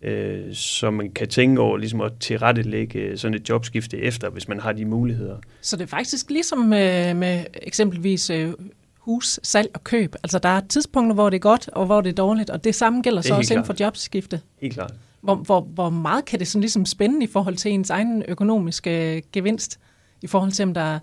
øh, 0.02 0.54
som 0.54 0.94
man 0.94 1.12
kan 1.12 1.28
tænke 1.28 1.62
over 1.62 1.78
ligesom 1.78 2.02
at 2.02 2.12
tilrettelægge 2.20 3.00
øh, 3.00 3.18
sådan 3.18 3.36
et 3.36 3.50
jobskifte 3.50 3.98
efter, 3.98 4.30
hvis 4.30 4.48
man 4.48 4.60
har 4.60 4.72
de 4.72 4.86
muligheder. 4.86 5.38
Så 5.62 5.76
det 5.76 5.84
er 5.84 5.88
faktisk 5.88 6.30
ligesom 6.30 6.58
med, 6.58 7.14
med 7.14 7.46
eksempelvis 7.54 8.30
øh, 8.30 8.54
hus, 8.98 9.40
salg 9.44 9.70
og 9.74 9.84
køb. 9.84 10.16
Altså 10.24 10.40
der 10.40 10.50
er 10.50 10.62
tidspunkter, 10.70 11.14
hvor 11.14 11.30
det 11.30 11.38
er 11.38 11.40
godt, 11.40 11.70
og 11.70 11.86
hvor 11.86 12.02
det 12.02 12.10
er 12.10 12.14
dårligt, 12.14 12.50
og 12.50 12.64
det 12.64 12.76
samme 12.76 13.02
gælder 13.02 13.22
så 13.22 13.36
også 13.36 13.54
inden 13.54 13.66
for 13.66 13.76
jobskifte. 13.80 14.42
Helt 14.62 14.74
klart. 14.74 14.94
Hvor, 15.22 15.36
hvor, 15.36 15.62
hvor 15.62 15.90
meget 15.90 16.26
kan 16.26 16.40
det 16.40 16.48
sådan 16.48 16.62
ligesom 16.62 16.86
spænde 16.86 17.24
i 17.24 17.28
forhold 17.28 17.56
til 17.56 17.72
ens 17.72 17.90
egen 17.90 18.24
økonomiske 18.28 19.24
gevinst, 19.32 19.80
i 20.22 20.28
forhold 20.28 20.52
til 20.52 20.64
om 20.64 20.74
der 20.74 21.00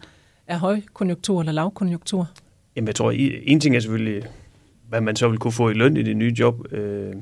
er 0.46 0.58
højkonjunktur 0.58 1.40
eller 1.40 1.52
lavkonjunktur? 1.52 2.30
Jamen 2.76 2.86
jeg 2.86 2.94
tror, 2.94 3.10
en 3.42 3.60
ting 3.60 3.76
er 3.76 3.80
selvfølgelig, 3.80 4.22
hvad 4.88 5.00
man 5.00 5.16
så 5.16 5.28
vil 5.28 5.38
kunne 5.38 5.52
få 5.52 5.70
i 5.70 5.74
løn 5.74 5.96
i 5.96 6.02
det 6.02 6.16
nye 6.16 6.34
job. 6.38 6.72
Øh, 6.72 7.12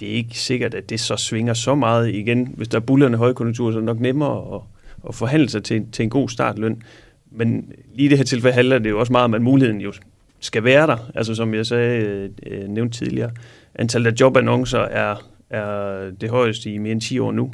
det 0.00 0.10
er 0.10 0.14
ikke 0.14 0.38
sikkert, 0.38 0.74
at 0.74 0.90
det 0.90 1.00
så 1.00 1.16
svinger 1.16 1.54
så 1.54 1.74
meget 1.74 2.14
igen. 2.14 2.52
Hvis 2.56 2.68
der 2.68 2.76
er 2.76 2.82
bullerne 2.82 3.16
højkonjunktur, 3.16 3.70
så 3.70 3.76
er 3.76 3.80
det 3.80 3.86
nok 3.86 4.00
nemmere 4.00 4.54
at, 4.54 4.60
at 5.08 5.14
forhandle 5.14 5.48
sig 5.48 5.64
til, 5.64 5.86
til 5.92 6.02
en 6.02 6.10
god 6.10 6.28
startløn. 6.28 6.82
Men 7.30 7.72
lige 7.94 8.06
i 8.06 8.08
det 8.08 8.18
her 8.18 8.24
tilfælde 8.24 8.54
handler 8.54 8.78
det 8.78 8.90
jo 8.90 9.00
også 9.00 9.12
meget 9.12 9.24
om, 9.24 9.34
at 9.34 9.42
muligheden 9.42 9.80
jo 9.80 9.92
skal 10.40 10.64
være 10.64 10.86
der. 10.86 11.10
Altså 11.14 11.34
som 11.34 11.54
jeg 11.54 11.66
sagde, 11.66 12.30
øh, 12.46 12.68
nævnt 12.68 12.94
tidligere, 12.94 13.30
antallet 13.74 14.10
af 14.10 14.20
jobannoncer 14.20 14.78
er, 14.78 15.16
er 15.50 16.10
det 16.20 16.30
højeste 16.30 16.70
i 16.70 16.78
mere 16.78 16.92
end 16.92 17.00
10 17.00 17.18
år 17.18 17.32
nu. 17.32 17.52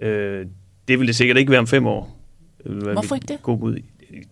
Øh, 0.00 0.46
det 0.88 0.98
vil 0.98 1.06
det 1.06 1.16
sikkert 1.16 1.36
ikke 1.36 1.50
være 1.50 1.60
om 1.60 1.66
fem 1.66 1.86
år. 1.86 2.18
Hvorfor 2.64 3.14
ikke 3.14 3.26
det? 3.26 3.42
God 3.42 3.62
ud. 3.62 3.78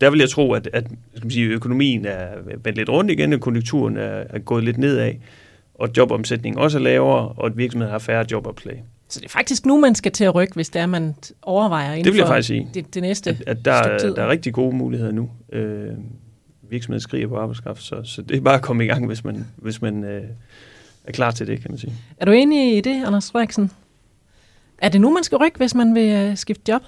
Der 0.01 0.11
vil 0.11 0.19
jeg 0.19 0.29
tro, 0.29 0.53
at, 0.53 0.69
at 0.73 0.85
skal 1.15 1.25
man 1.25 1.31
sige, 1.31 1.47
økonomien 1.47 2.05
er 2.05 2.29
vendt 2.65 2.79
lidt 2.79 2.89
rundt 2.89 3.11
igen, 3.11 3.33
og 3.33 3.41
konjunkturen 3.41 3.97
er, 3.97 4.25
er 4.31 4.39
gået 4.39 4.65
lidt 4.65 4.79
nedad 4.79 5.13
og 5.83 5.89
jobomsætningen 5.97 6.59
også 6.63 6.79
er 6.79 6.83
lavere, 6.83 7.29
og 7.29 7.47
at 7.47 7.57
virksomheden 7.57 7.93
har 7.93 7.99
færre 7.99 8.27
jobopslag. 8.33 8.85
Så 9.09 9.21
det 9.21 9.27
er 9.27 9.31
faktisk 9.31 9.67
nu, 9.67 9.81
man 9.81 9.95
skal 9.95 10.13
til 10.13 10.25
at 10.25 10.35
rykke, 10.35 10.55
hvis 10.55 10.69
det 10.69 10.83
er, 10.83 10.87
man 10.87 11.15
overvejer 11.43 11.93
inden 11.93 12.05
det 12.05 12.13
vil 12.13 12.19
jeg 12.19 12.27
faktisk 12.27 12.47
sige. 12.47 12.69
Det, 12.75 12.95
det 12.95 13.03
næste 13.03 13.31
at, 13.31 13.43
at 13.47 13.65
der, 13.65 13.99
tid. 13.99 14.15
der 14.15 14.23
er 14.23 14.29
rigtig 14.29 14.53
gode 14.53 14.77
muligheder 14.77 15.13
nu. 15.13 15.31
Øh, 15.53 15.91
virksomheden 16.63 17.01
skriger 17.01 17.29
på 17.29 17.37
arbejdskraft, 17.37 17.83
så, 17.83 18.01
så 18.05 18.23
det 18.23 18.37
er 18.37 18.41
bare 18.41 18.55
at 18.55 18.63
komme 18.63 18.85
i 18.85 18.87
gang, 18.87 19.07
hvis 19.07 19.25
man, 19.25 19.47
hvis 19.57 19.83
man 19.83 20.05
øh, 20.05 20.23
er 21.05 21.13
klar 21.13 21.31
til 21.31 21.47
det, 21.47 21.61
kan 21.61 21.71
man 21.71 21.79
sige. 21.79 21.93
Er 22.17 22.25
du 22.25 22.33
enig 22.33 22.77
i 22.77 22.81
det, 22.81 23.05
Anders 23.07 23.31
Frederiksen? 23.31 23.71
Er 24.79 24.89
det 24.89 25.01
nu, 25.01 25.11
man 25.11 25.25
skal 25.25 25.39
rykke, 25.39 25.57
hvis 25.57 25.75
man 25.75 25.95
vil 25.95 26.09
øh, 26.09 26.37
skifte 26.37 26.73
job? 26.73 26.83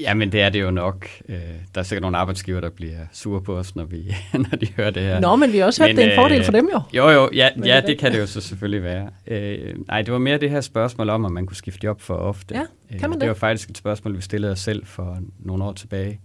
Ja, 0.00 0.14
men 0.14 0.32
det 0.32 0.40
er 0.40 0.48
det 0.48 0.62
jo 0.62 0.70
nok. 0.70 1.08
Øh, 1.28 1.36
der 1.74 1.80
er 1.80 1.82
sikkert 1.82 2.02
nogle 2.02 2.16
arbejdsgiver, 2.16 2.60
der 2.60 2.70
bliver 2.70 2.98
sure 3.12 3.42
på 3.42 3.56
os, 3.58 3.76
når, 3.76 3.84
vi, 3.84 4.14
når 4.50 4.56
de 4.60 4.68
hører 4.76 4.90
det 4.90 5.02
her. 5.02 5.20
Nå, 5.20 5.36
men 5.36 5.52
vi 5.52 5.58
har 5.58 5.64
også 5.64 5.82
hørt, 5.82 5.88
men, 5.88 5.96
det 5.96 6.04
er 6.04 6.10
en 6.10 6.16
fordel 6.16 6.38
øh, 6.38 6.44
for 6.44 6.52
dem 6.52 6.68
jo. 6.72 6.80
Jo, 6.92 7.10
jo, 7.10 7.30
ja, 7.32 7.48
ja 7.64 7.76
det, 7.76 7.86
det 7.86 7.98
kan 7.98 8.12
det 8.12 8.18
jo 8.18 8.26
så 8.26 8.40
selvfølgelig 8.40 8.82
være. 8.82 9.10
Øh, 9.26 9.74
nej, 9.88 10.02
det 10.02 10.12
var 10.12 10.18
mere 10.18 10.38
det 10.38 10.50
her 10.50 10.60
spørgsmål 10.60 11.10
om, 11.10 11.24
om 11.24 11.32
man 11.32 11.46
kunne 11.46 11.56
skifte 11.56 11.84
job 11.84 12.00
for 12.00 12.14
ofte. 12.14 12.54
Ja, 12.54 12.64
kan 12.98 13.10
man 13.10 13.12
det? 13.12 13.20
Det 13.20 13.28
var 13.28 13.34
faktisk 13.34 13.70
et 13.70 13.78
spørgsmål, 13.78 14.16
vi 14.16 14.22
stillede 14.22 14.52
os 14.52 14.60
selv 14.60 14.86
for 14.86 15.18
nogle 15.38 15.64
år 15.64 15.72
tilbage. 15.72 16.20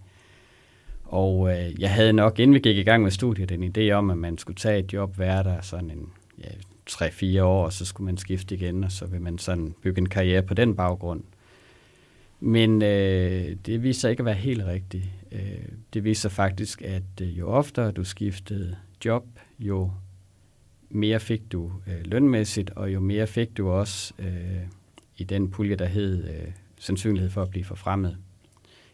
Og 1.04 1.52
øh, 1.52 1.80
jeg 1.80 1.90
havde 1.90 2.12
nok, 2.12 2.38
inden 2.38 2.54
vi 2.54 2.60
gik 2.60 2.76
i 2.76 2.82
gang 2.82 3.02
med 3.02 3.10
studiet, 3.10 3.50
en 3.50 3.72
idé 3.76 3.90
om, 3.90 4.10
at 4.10 4.18
man 4.18 4.38
skulle 4.38 4.56
tage 4.56 4.78
et 4.78 4.92
job, 4.92 5.18
være 5.18 5.42
der 5.42 5.60
sådan 5.62 5.90
en 5.90 6.08
ja, 6.38 6.48
3-4 6.90 7.42
år, 7.42 7.64
og 7.64 7.72
så 7.72 7.84
skulle 7.84 8.06
man 8.06 8.16
skifte 8.16 8.54
igen, 8.54 8.84
og 8.84 8.92
så 8.92 9.06
vil 9.06 9.20
man 9.20 9.38
sådan 9.38 9.74
bygge 9.82 9.98
en 9.98 10.08
karriere 10.08 10.42
på 10.42 10.54
den 10.54 10.76
baggrund. 10.76 11.22
Men 12.40 12.82
øh, 12.82 13.56
det 13.66 13.82
viser 13.82 14.08
ikke 14.08 14.20
at 14.20 14.24
være 14.24 14.34
helt 14.34 14.64
rigtigt. 14.64 15.04
Øh, 15.32 15.68
det 15.94 16.04
viser 16.04 16.28
faktisk, 16.28 16.82
at 16.82 17.02
øh, 17.22 17.38
jo 17.38 17.48
oftere 17.48 17.92
du 17.92 18.04
skiftede 18.04 18.76
job, 19.04 19.24
jo 19.58 19.90
mere 20.90 21.20
fik 21.20 21.52
du 21.52 21.72
øh, 21.86 22.00
lønmæssigt, 22.04 22.70
og 22.70 22.92
jo 22.92 23.00
mere 23.00 23.26
fik 23.26 23.56
du 23.56 23.70
også 23.70 24.14
øh, 24.18 24.60
i 25.16 25.24
den 25.24 25.50
pulje, 25.50 25.76
der 25.76 25.86
hed 25.86 26.24
øh, 26.24 26.52
sandsynlighed 26.78 27.30
for 27.30 27.42
at 27.42 27.50
blive 27.50 27.64
forfremmet 27.64 28.16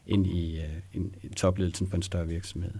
ind 0.07 0.27
i 0.27 0.57
øh, 0.57 0.63
en, 0.93 1.15
en 1.23 1.33
topledelsen 1.33 1.87
på 1.87 1.95
en 1.95 2.01
større 2.01 2.27
virksomhed. 2.27 2.71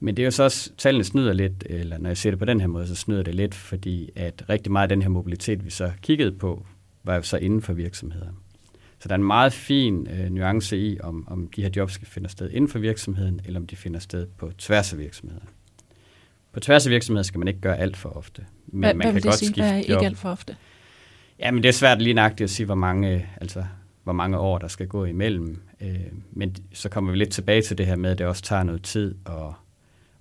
Men 0.00 0.16
det 0.16 0.22
er 0.22 0.26
jo 0.26 0.30
så 0.30 0.42
også, 0.42 0.72
tallene 0.78 1.04
snyder 1.04 1.32
lidt, 1.32 1.64
eller 1.66 1.98
når 1.98 2.10
jeg 2.10 2.16
ser 2.16 2.30
det 2.30 2.38
på 2.38 2.44
den 2.44 2.60
her 2.60 2.66
måde, 2.66 2.86
så 2.86 2.94
snyder 2.94 3.22
det 3.22 3.34
lidt, 3.34 3.54
fordi 3.54 4.10
at 4.16 4.44
rigtig 4.48 4.72
meget 4.72 4.82
af 4.82 4.88
den 4.88 5.02
her 5.02 5.08
mobilitet, 5.08 5.64
vi 5.64 5.70
så 5.70 5.92
kiggede 6.02 6.32
på, 6.32 6.66
var 7.04 7.14
jo 7.14 7.22
så 7.22 7.36
inden 7.36 7.62
for 7.62 7.72
virksomheder. 7.72 8.28
Så 9.06 9.08
der 9.08 9.14
er 9.14 9.18
en 9.18 9.24
meget 9.24 9.52
fin 9.52 10.08
øh, 10.10 10.30
nuance 10.30 10.78
i, 10.78 11.00
om, 11.00 11.28
om 11.28 11.48
de 11.56 11.62
her 11.62 11.70
jobs 11.76 11.92
skal 11.92 12.08
finde 12.08 12.28
sted 12.28 12.50
inden 12.50 12.68
for 12.70 12.78
virksomheden, 12.78 13.40
eller 13.44 13.60
om 13.60 13.66
de 13.66 13.76
finder 13.76 14.00
sted 14.00 14.26
på 14.26 14.52
tværs 14.58 14.92
af 14.92 14.98
virksomheder. 14.98 15.40
På 16.52 16.60
tværs 16.60 16.86
af 16.86 16.90
virksomheder 16.90 17.22
skal 17.22 17.38
man 17.38 17.48
ikke 17.48 17.60
gøre 17.60 17.78
alt 17.78 17.96
for 17.96 18.08
ofte. 18.08 18.44
Men 18.66 18.80
hvad, 18.80 18.94
man 18.94 19.06
hvad 19.06 19.12
kan 19.12 19.22
godt 19.22 19.34
sige, 19.34 19.46
skifte 19.46 19.62
hvad 19.62 19.72
er 19.72 19.76
ikke 19.76 19.92
job. 19.92 20.02
alt 20.02 20.18
for 20.18 20.30
ofte? 20.30 20.56
Ja, 21.38 21.50
men 21.50 21.62
det 21.62 21.68
er 21.68 21.72
svært 21.72 22.02
lige 22.02 22.14
nøjagtigt 22.14 22.44
at 22.44 22.50
sige, 22.50 22.66
hvor 22.66 22.74
mange, 22.74 23.28
altså, 23.40 23.64
hvor 24.04 24.12
mange 24.12 24.38
år, 24.38 24.58
der 24.58 24.68
skal 24.68 24.86
gå 24.88 25.04
imellem. 25.04 25.62
Øh, 25.80 25.96
men 26.32 26.56
så 26.72 26.88
kommer 26.88 27.10
vi 27.10 27.18
lidt 27.18 27.30
tilbage 27.30 27.62
til 27.62 27.78
det 27.78 27.86
her 27.86 27.96
med, 27.96 28.10
at 28.10 28.18
det 28.18 28.26
også 28.26 28.42
tager 28.42 28.62
noget 28.62 28.82
tid 28.82 29.14
at, 29.26 29.52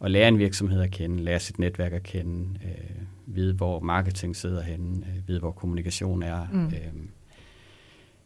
at 0.06 0.12
lære 0.12 0.28
en 0.28 0.40
virksomhed 0.40 0.82
at 0.82 0.92
kende, 0.92 1.24
lære 1.24 1.40
sit 1.40 1.60
netværk 1.60 1.94
at 1.94 2.04
kende, 2.04 2.60
øh, 2.64 3.02
vide, 3.26 3.54
hvor 3.54 3.80
marketing 3.80 4.36
sidder 4.36 4.62
henne, 4.62 5.06
øh, 5.08 5.28
vide, 5.28 5.40
hvor 5.40 5.52
kommunikation 5.52 6.24
er. 6.24 6.48
Mm. 6.52 6.66
Øh, 6.66 6.72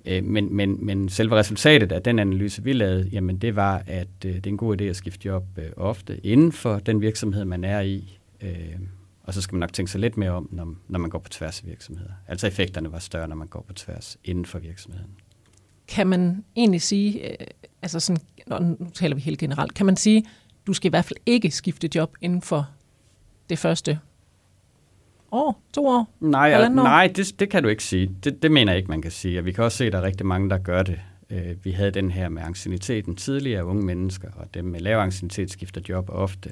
Øh, 0.06 0.24
men, 0.24 0.56
men, 0.56 0.86
men 0.86 1.10
selve 1.10 1.36
resultatet 1.36 1.92
af 1.92 2.02
den 2.02 2.20
analyse, 2.20 2.64
vi 2.64 2.74
lavede, 2.74 3.10
jamen 3.12 3.38
det 3.38 3.56
var, 3.56 3.84
at 3.88 4.08
øh, 4.26 4.34
det 4.36 4.46
er 4.46 4.50
en 4.50 4.58
god 4.58 4.82
idé 4.82 4.84
at 4.84 4.96
skifte 4.96 5.28
job 5.28 5.44
øh, 5.58 5.66
ofte 5.78 6.26
inden 6.26 6.52
for 6.52 6.80
den 6.80 7.02
virksomhed, 7.02 7.46
man 7.46 7.64
er 7.64 7.82
i. 7.82 8.20
Øh, 8.42 8.80
og 9.24 9.34
så 9.34 9.42
skal 9.42 9.56
man 9.56 9.60
nok 9.60 9.74
tænke 9.74 9.92
sig 9.92 10.02
lidt 10.02 10.18
mere 10.18 10.32
om, 10.32 10.50
når, 10.52 10.76
når 10.88 11.00
man 11.00 11.10
går 11.10 11.20
på 11.20 11.30
tværs 11.30 11.62
af 11.62 11.68
virksomheder. 11.68 12.12
Altså 12.28 12.48
effekterne 12.48 12.92
var 12.92 13.00
større, 13.00 13.28
når 13.28 13.36
man 13.36 13.48
går 13.48 13.66
på 13.68 13.74
tværs 13.74 14.18
inden 14.24 14.46
for 14.46 14.60
virksomheden. 14.60 15.12
Kan 15.88 16.08
man 16.08 16.44
egentlig 16.56 16.82
sige, 16.82 17.32
øh, 17.32 17.48
altså 17.82 18.00
sådan, 18.00 18.22
nu 18.80 18.90
taler 18.94 19.16
vi 19.16 19.22
helt 19.22 19.40
generelt, 19.40 19.74
kan 19.74 19.86
man 19.86 19.96
sige, 19.96 20.26
du 20.68 20.74
skal 20.74 20.90
i 20.90 20.90
hvert 20.90 21.06
fald 21.06 21.20
ikke 21.26 21.52
skifte 21.52 21.90
job 21.96 22.16
inden 22.22 22.42
for 22.42 22.70
det 23.50 23.60
første 23.60 24.00
år, 25.32 25.62
to 25.74 25.88
år, 25.88 26.16
Nej, 26.20 26.66
år? 26.66 26.70
nej 26.70 27.12
det, 27.16 27.40
det 27.40 27.50
kan 27.50 27.64
du 27.64 27.70
ikke 27.70 27.84
sige. 27.84 28.12
Det, 28.24 28.44
det 28.44 28.52
mener 28.52 28.72
jeg 28.72 28.78
ikke, 28.78 28.90
man 28.90 29.02
kan 29.02 29.12
sige. 29.12 29.40
Og 29.40 29.46
vi 29.46 29.52
kan 29.52 29.64
også 29.64 29.78
se, 29.78 29.86
at 29.86 29.92
der 29.92 30.00
er 30.00 30.04
rigtig 30.04 30.26
mange, 30.26 30.50
der 30.50 30.58
gør 30.58 30.84
det. 30.84 31.00
Øh, 31.30 31.66
vi 31.66 31.72
havde 31.72 31.92
den 31.92 32.12
her 32.12 32.30
med 32.30 32.42
ancieniteten 32.42 33.16
tidligere, 33.16 33.66
unge 33.66 33.86
mennesker, 33.86 34.28
og 34.36 34.54
dem 34.54 34.66
med 34.66 34.80
lav 34.80 34.98
ancienitet 35.00 35.52
skifter 35.52 35.82
job 35.90 36.10
ofte. 36.10 36.52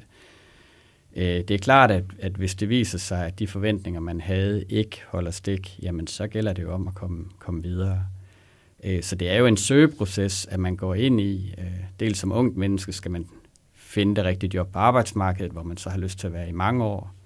Øh, 1.16 1.24
det 1.24 1.50
er 1.50 1.58
klart, 1.58 1.90
at, 1.90 2.04
at 2.18 2.32
hvis 2.32 2.54
det 2.54 2.68
viser 2.68 2.98
sig, 2.98 3.26
at 3.26 3.38
de 3.38 3.46
forventninger, 3.46 4.00
man 4.00 4.20
havde, 4.20 4.64
ikke 4.68 5.02
holder 5.08 5.30
stik, 5.30 5.78
jamen 5.82 6.06
så 6.06 6.26
gælder 6.26 6.52
det 6.52 6.62
jo 6.62 6.72
om 6.72 6.88
at 6.88 6.94
komme, 6.94 7.24
komme 7.38 7.62
videre. 7.62 8.06
Øh, 8.84 9.02
så 9.02 9.16
det 9.16 9.30
er 9.30 9.36
jo 9.36 9.46
en 9.46 9.56
søgeproces, 9.56 10.46
at 10.46 10.60
man 10.60 10.76
går 10.76 10.94
ind 10.94 11.20
i. 11.20 11.54
Dels 12.00 12.18
som 12.18 12.32
ungt 12.32 12.56
menneske 12.56 12.92
skal 12.92 13.10
man 13.10 13.26
finde 13.74 14.16
det 14.16 14.24
rigtige 14.24 14.50
job 14.54 14.72
på 14.72 14.78
arbejdsmarkedet, 14.78 15.52
hvor 15.52 15.62
man 15.62 15.76
så 15.76 15.90
har 15.90 15.98
lyst 15.98 16.18
til 16.18 16.26
at 16.26 16.32
være 16.32 16.48
i 16.48 16.52
mange 16.52 16.84
år 16.84 17.17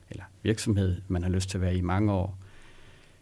virksomhed, 0.43 1.01
man 1.09 1.23
har 1.23 1.31
lyst 1.31 1.51
til 1.51 1.59
at 1.59 1.63
være 1.63 1.77
i 1.77 1.81
mange 1.81 2.13
år. 2.13 2.39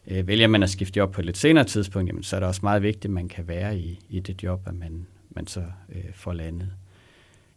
Øh, 0.06 0.26
vælger 0.26 0.46
man 0.46 0.62
at 0.62 0.70
skifte 0.70 0.98
job 0.98 1.12
på 1.12 1.20
et 1.20 1.24
lidt 1.24 1.38
senere 1.38 1.64
tidspunkt, 1.64 2.08
jamen, 2.08 2.22
så 2.22 2.36
er 2.36 2.40
det 2.40 2.48
også 2.48 2.60
meget 2.62 2.82
vigtigt, 2.82 3.04
at 3.04 3.10
man 3.10 3.28
kan 3.28 3.48
være 3.48 3.78
i, 3.78 4.00
i 4.08 4.20
det 4.20 4.42
job, 4.42 4.62
at 4.66 4.74
man, 4.74 5.06
man 5.30 5.46
så 5.46 5.62
øh, 5.88 6.04
får 6.14 6.32
landet. 6.32 6.68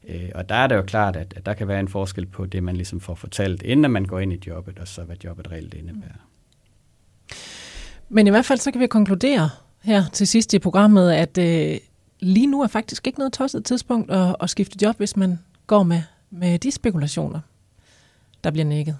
Øh, 0.07 0.29
og 0.35 0.49
der 0.49 0.55
er 0.55 0.67
det 0.67 0.75
jo 0.75 0.81
klart, 0.81 1.15
at, 1.15 1.33
at 1.37 1.45
der 1.45 1.53
kan 1.53 1.67
være 1.67 1.79
en 1.79 1.87
forskel 1.87 2.25
på 2.25 2.45
det, 2.45 2.63
man 2.63 2.75
ligesom 2.75 2.99
får 2.99 3.15
fortalt, 3.15 3.61
inden 3.61 3.91
man 3.91 4.05
går 4.05 4.19
ind 4.19 4.33
i 4.33 4.39
jobbet, 4.47 4.79
og 4.79 4.87
så 4.87 5.03
hvad 5.03 5.15
jobbet 5.23 5.51
reelt 5.51 5.73
indebærer. 5.73 6.11
Mm. 6.13 7.35
Men 8.09 8.27
i 8.27 8.29
hvert 8.29 8.45
fald 8.45 8.59
så 8.59 8.71
kan 8.71 8.81
vi 8.81 8.87
konkludere 8.87 9.49
her 9.81 10.03
til 10.13 10.27
sidst 10.27 10.53
i 10.53 10.59
programmet, 10.59 11.11
at 11.11 11.37
øh, 11.37 11.77
lige 12.19 12.47
nu 12.47 12.61
er 12.61 12.67
faktisk 12.67 13.07
ikke 13.07 13.19
noget 13.19 13.33
tosset 13.33 13.65
tidspunkt 13.65 14.11
at, 14.11 14.35
at 14.41 14.49
skifte 14.49 14.85
job, 14.85 14.97
hvis 14.97 15.17
man 15.17 15.39
går 15.67 15.83
med, 15.83 16.01
med 16.29 16.59
de 16.59 16.71
spekulationer, 16.71 17.39
der 18.43 18.51
bliver 18.51 18.65
nækket. 18.65 18.97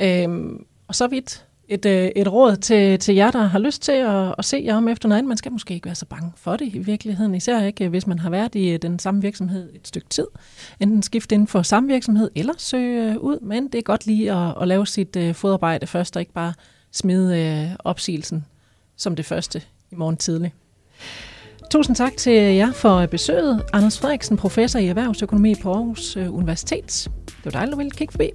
Øhm, 0.00 0.66
og 0.88 0.94
så 0.94 1.06
vidt 1.06 1.44
et, 1.68 1.86
øh, 1.86 2.10
et 2.16 2.32
råd 2.32 2.56
til, 2.56 2.98
til 2.98 3.14
jer, 3.14 3.30
der 3.30 3.42
har 3.42 3.58
lyst 3.58 3.82
til 3.82 3.92
at, 3.92 4.34
at 4.38 4.44
se 4.44 4.62
jer 4.64 4.76
om 4.76 4.88
efter 4.88 5.08
noget 5.08 5.18
andet. 5.18 5.28
Man 5.28 5.36
skal 5.36 5.52
måske 5.52 5.74
ikke 5.74 5.86
være 5.86 5.94
så 5.94 6.06
bange 6.06 6.32
for 6.36 6.56
det 6.56 6.74
i 6.74 6.78
virkeligheden, 6.78 7.34
især 7.34 7.62
ikke 7.64 7.84
øh, 7.84 7.90
hvis 7.90 8.06
man 8.06 8.18
har 8.18 8.30
været 8.30 8.54
i 8.54 8.70
øh, 8.70 8.78
den 8.82 8.98
samme 8.98 9.22
virksomhed 9.22 9.70
et 9.74 9.88
stykke 9.88 10.08
tid. 10.08 10.26
Enten 10.80 11.02
skifte 11.02 11.34
inden 11.34 11.48
for 11.48 11.62
samme 11.62 11.88
virksomhed 11.88 12.30
eller 12.34 12.54
søge 12.58 13.12
øh, 13.12 13.16
ud, 13.16 13.40
men 13.40 13.68
det 13.68 13.78
er 13.78 13.82
godt 13.82 14.06
lige 14.06 14.32
at, 14.32 14.54
at 14.60 14.68
lave 14.68 14.86
sit 14.86 15.16
uh, 15.16 15.34
fodarbejde 15.34 15.86
først, 15.86 16.16
og 16.16 16.22
ikke 16.22 16.32
bare 16.32 16.54
smide 16.92 17.66
uh, 17.70 17.76
opsigelsen 17.84 18.44
som 18.96 19.16
det 19.16 19.24
første 19.24 19.62
i 19.90 19.94
morgen 19.94 20.16
tidlig. 20.16 20.54
Tusind 21.70 21.96
tak 21.96 22.16
til 22.16 22.32
jer 22.32 22.72
for 22.72 23.06
besøget. 23.06 23.62
Anders 23.72 23.98
Frederiksen, 23.98 24.36
professor 24.36 24.78
i 24.78 24.86
erhvervsøkonomi 24.86 25.54
på 25.54 25.72
Aarhus 25.72 26.16
Universitet. 26.16 27.10
Det 27.26 27.44
var 27.44 27.50
dejligt, 27.50 27.72
du 27.72 27.76
ville 27.76 27.90
kigge 27.90 28.12
forbi. 28.12 28.30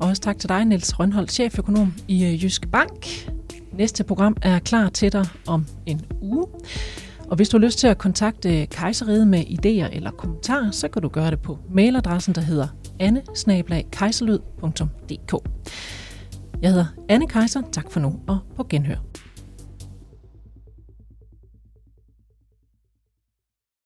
Og 0.00 0.08
også 0.08 0.22
tak 0.22 0.38
til 0.38 0.48
dig, 0.48 0.64
Niels 0.64 1.00
Rønholdt, 1.00 1.32
cheføkonom 1.32 1.94
i 2.08 2.24
Jyske 2.24 2.44
Jysk 2.44 2.68
Bank. 2.72 3.30
Næste 3.72 4.04
program 4.04 4.36
er 4.42 4.58
klar 4.58 4.88
til 4.88 5.12
dig 5.12 5.26
om 5.46 5.66
en 5.86 6.00
uge. 6.20 6.46
Og 7.28 7.36
hvis 7.36 7.48
du 7.48 7.58
har 7.58 7.64
lyst 7.64 7.78
til 7.78 7.86
at 7.86 7.98
kontakte 7.98 8.66
Kejseriet 8.66 9.28
med 9.28 9.40
idéer 9.40 9.96
eller 9.96 10.10
kommentarer, 10.10 10.70
så 10.70 10.88
kan 10.88 11.02
du 11.02 11.08
gøre 11.08 11.30
det 11.30 11.42
på 11.42 11.58
mailadressen, 11.70 12.34
der 12.34 12.40
hedder 12.40 12.68
anne 13.00 13.22
Jeg 16.62 16.70
hedder 16.70 16.86
Anne 17.08 17.26
Kejser. 17.28 17.62
Tak 17.72 17.90
for 17.90 18.00
nu 18.00 18.20
og 18.26 18.38
på 18.56 18.66
genhør. 18.68 18.96